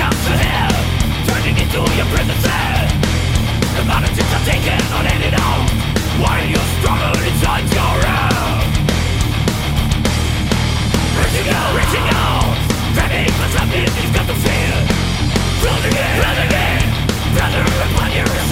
Home, 0.00 0.12
to 0.12 0.34
hell. 0.36 0.76
Turning 1.26 1.56
into 1.56 1.80
your 1.96 2.06
prison 2.12 2.38
cell. 2.42 2.66
The 3.76 3.84
mountains 3.84 4.16
are 4.16 4.44
taken 4.48 4.80
on 4.96 5.04
any 5.04 5.28
out 5.36 5.68
While 6.16 6.46
you 6.48 6.56
struggle 6.80 7.12
inside 7.28 7.68
your 7.68 7.96
head 8.08 8.64
Reaching 11.20 11.48
out, 11.52 11.70
reaching 11.76 12.08
out 12.08 12.56
Dreading 12.96 13.28
for 13.36 13.48
something 13.52 13.84
you've 13.84 14.14
got 14.16 14.26
to 14.32 14.36
feel 14.40 14.78
Run 15.60 15.82
again, 15.92 16.14
run 16.24 16.38
again 16.48 16.82
Brother, 17.36 17.64
upon 17.84 18.08
your 18.16 18.45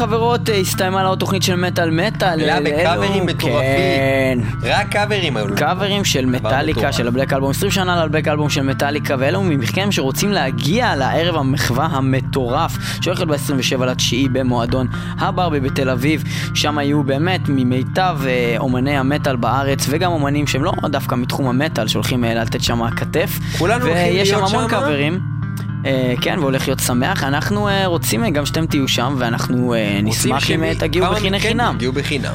וחברות, 0.00 0.48
אה, 0.50 0.56
הסתיימה 0.56 1.02
לנו 1.02 1.16
תוכנית 1.16 1.42
של 1.42 1.56
מטאל 1.56 1.90
מטאל. 1.90 2.46
לה 2.46 2.58
אלו- 2.58 2.70
בקאברים 2.70 3.26
מטורפים. 3.26 3.60
כן. 3.60 4.38
רק 4.62 4.88
קאברים 4.92 5.36
היו. 5.36 5.46
קאברים 5.56 6.04
של 6.04 6.26
מטאליקה. 6.26 6.92
של 6.92 7.08
הבלק 7.08 7.32
אלבום, 7.32 7.50
20 7.50 7.70
שנה 7.70 8.04
לבלק 8.04 8.28
אלבום 8.28 8.50
של 8.50 8.62
מטאליקה, 8.62 9.16
ואלו 9.18 9.42
מכם 9.42 9.92
שרוצים 9.92 10.32
להגיע 10.32 10.96
לערב 10.96 11.36
המחווה 11.36 11.86
המטורף, 11.86 12.72
שהולך 13.00 13.20
להיות 13.20 13.30
ב-27 13.30 13.84
לתשיעי 13.84 14.28
במועדון 14.28 14.86
הברבי 15.18 15.60
בתל 15.60 15.90
אביב, 15.90 16.24
שם 16.54 16.78
היו 16.78 17.02
באמת 17.02 17.40
ממיטב 17.48 18.18
אה, 18.26 18.54
אומני 18.58 18.96
המטאל 18.98 19.36
בארץ, 19.36 19.86
וגם 19.88 20.12
אומנים 20.12 20.46
שהם 20.46 20.64
לא 20.64 20.72
דווקא 20.90 21.14
מתחום 21.14 21.46
המטאל, 21.48 21.88
שהולכים 21.88 22.24
אה, 22.24 22.34
לתת 22.34 22.62
שם 22.62 22.90
כתף. 22.90 23.38
כולנו 23.58 23.86
הולכים 23.86 24.14
ויש 24.14 24.28
שם 24.28 24.36
להיות 24.36 24.50
המון 24.50 24.68
שמה? 24.68 24.80
קאברים. 24.80 25.39
אה, 25.86 26.14
כן, 26.20 26.38
והולך 26.38 26.68
להיות 26.68 26.80
שמח. 26.80 27.24
אנחנו 27.24 27.68
אה, 27.68 27.86
רוצים 27.86 28.24
אה, 28.24 28.30
גם 28.30 28.46
שאתם 28.46 28.66
תהיו 28.66 28.88
שם, 28.88 29.14
ואנחנו 29.18 29.74
נשמח 30.02 30.50
אם 30.50 30.74
תגיעו 30.74 31.06
בחינם. 31.10 31.74
תגיעו 31.76 31.92
בחינם. 31.92 32.34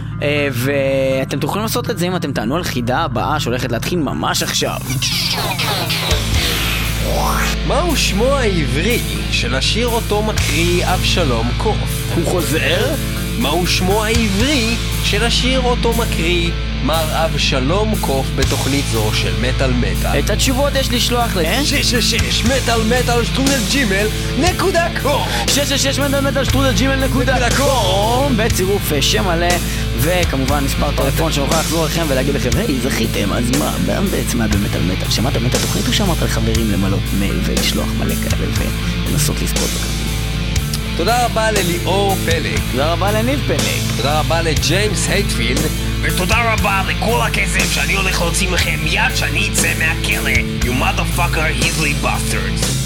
ואתם 0.51 1.39
תוכלו 1.39 1.61
לעשות 1.61 1.89
את 1.89 1.97
זה 1.97 2.07
אם 2.07 2.15
אתם 2.15 2.31
תענו 2.31 2.55
על 2.55 2.63
חידה 2.63 2.99
הבאה 2.99 3.39
שהולכת 3.39 3.71
להתחיל 3.71 3.99
ממש 3.99 4.43
עכשיו. 4.43 4.77
מהו 7.67 7.95
שמו 7.95 8.25
העברי 8.25 8.99
של 9.31 9.55
השיר 9.55 9.87
אותו 9.87 10.23
מקריא 10.23 10.85
אבשלום 10.85 11.47
קוף? 11.57 12.11
הוא 12.15 12.25
חוזר? 12.25 12.95
מהו 13.39 13.67
שמו 13.67 14.03
העברי 14.03 14.75
של 15.03 15.23
השיר 15.23 15.61
אותו 15.61 15.93
מקריא 15.93 16.51
מר 16.85 17.25
אבשלום 17.25 17.93
קוף 18.01 18.27
בתוכנית 18.35 18.85
זו 18.91 19.13
של 19.13 19.33
מטאל 19.41 19.73
מטאל? 19.73 20.19
את 20.19 20.29
התשובות 20.29 20.75
יש 20.75 20.91
לשלוח 20.91 21.35
ל... 21.35 21.43
666 21.63 22.43
מטאל 22.45 22.81
מטאל 22.83 23.23
שטרודל 23.23 23.59
ג'ימל 23.71 24.07
נקודה 24.39 24.87
קום 25.01 25.27
666 25.47 25.99
מטר 25.99 26.21
מטר 26.21 26.43
שטרודל 26.43 26.73
ג'ימל 26.73 27.05
נקודה 27.05 27.49
קום 27.57 28.37
בצירוף 28.37 28.93
אה, 28.93 29.01
שם 29.01 29.23
מלא 29.27 29.47
וכמובן 29.97 30.63
מספר 30.63 30.91
טלפון 30.95 31.31
שנוכל 31.31 31.59
לחזור 31.59 31.85
אליכם 31.85 32.05
ולהגיד 32.07 32.35
לכם, 32.35 32.49
היי, 32.57 32.79
זכיתם, 32.79 33.33
אז 33.33 33.51
מה, 33.59 33.75
מה 33.87 34.01
בעצם 34.11 34.41
היה 34.41 34.47
באמת 34.47 34.75
על 34.75 34.81
מטאל? 34.81 35.11
שמעת 35.11 35.33
באמת 35.33 35.55
התוכנית 35.55 35.87
או 35.87 35.93
שאמרת 35.93 36.21
לחברים 36.21 36.71
למלא 36.71 36.97
מייל 37.19 37.39
ולשלוח 37.43 37.89
מלא 37.99 38.15
כאלה 38.15 38.47
ולנסות 39.07 39.41
לזכות 39.41 39.69
בכם? 39.69 39.94
תודה 40.97 41.25
רבה 41.25 41.51
לליאור 41.51 42.15
פלג. 42.15 42.59
תודה 42.71 42.93
רבה 42.93 43.11
לניב 43.11 43.39
פלג. 43.47 43.97
תודה 43.97 44.19
רבה 44.19 44.41
לג'יימס 44.41 45.09
הייטפילד. 45.09 45.61
ותודה 46.01 46.53
רבה 46.53 46.81
לכל 46.87 47.21
הכסף 47.21 47.71
שאני 47.71 47.95
הולך 47.95 48.21
להוציא 48.21 48.49
מכם 48.49 48.79
מיד 48.83 49.15
שאני 49.15 49.49
אצא 49.53 49.73
מהכלא, 49.79 50.31
you 50.61 50.81
motherfucker 50.81 51.63
Heasley 51.63 52.05
bastards. 52.05 52.84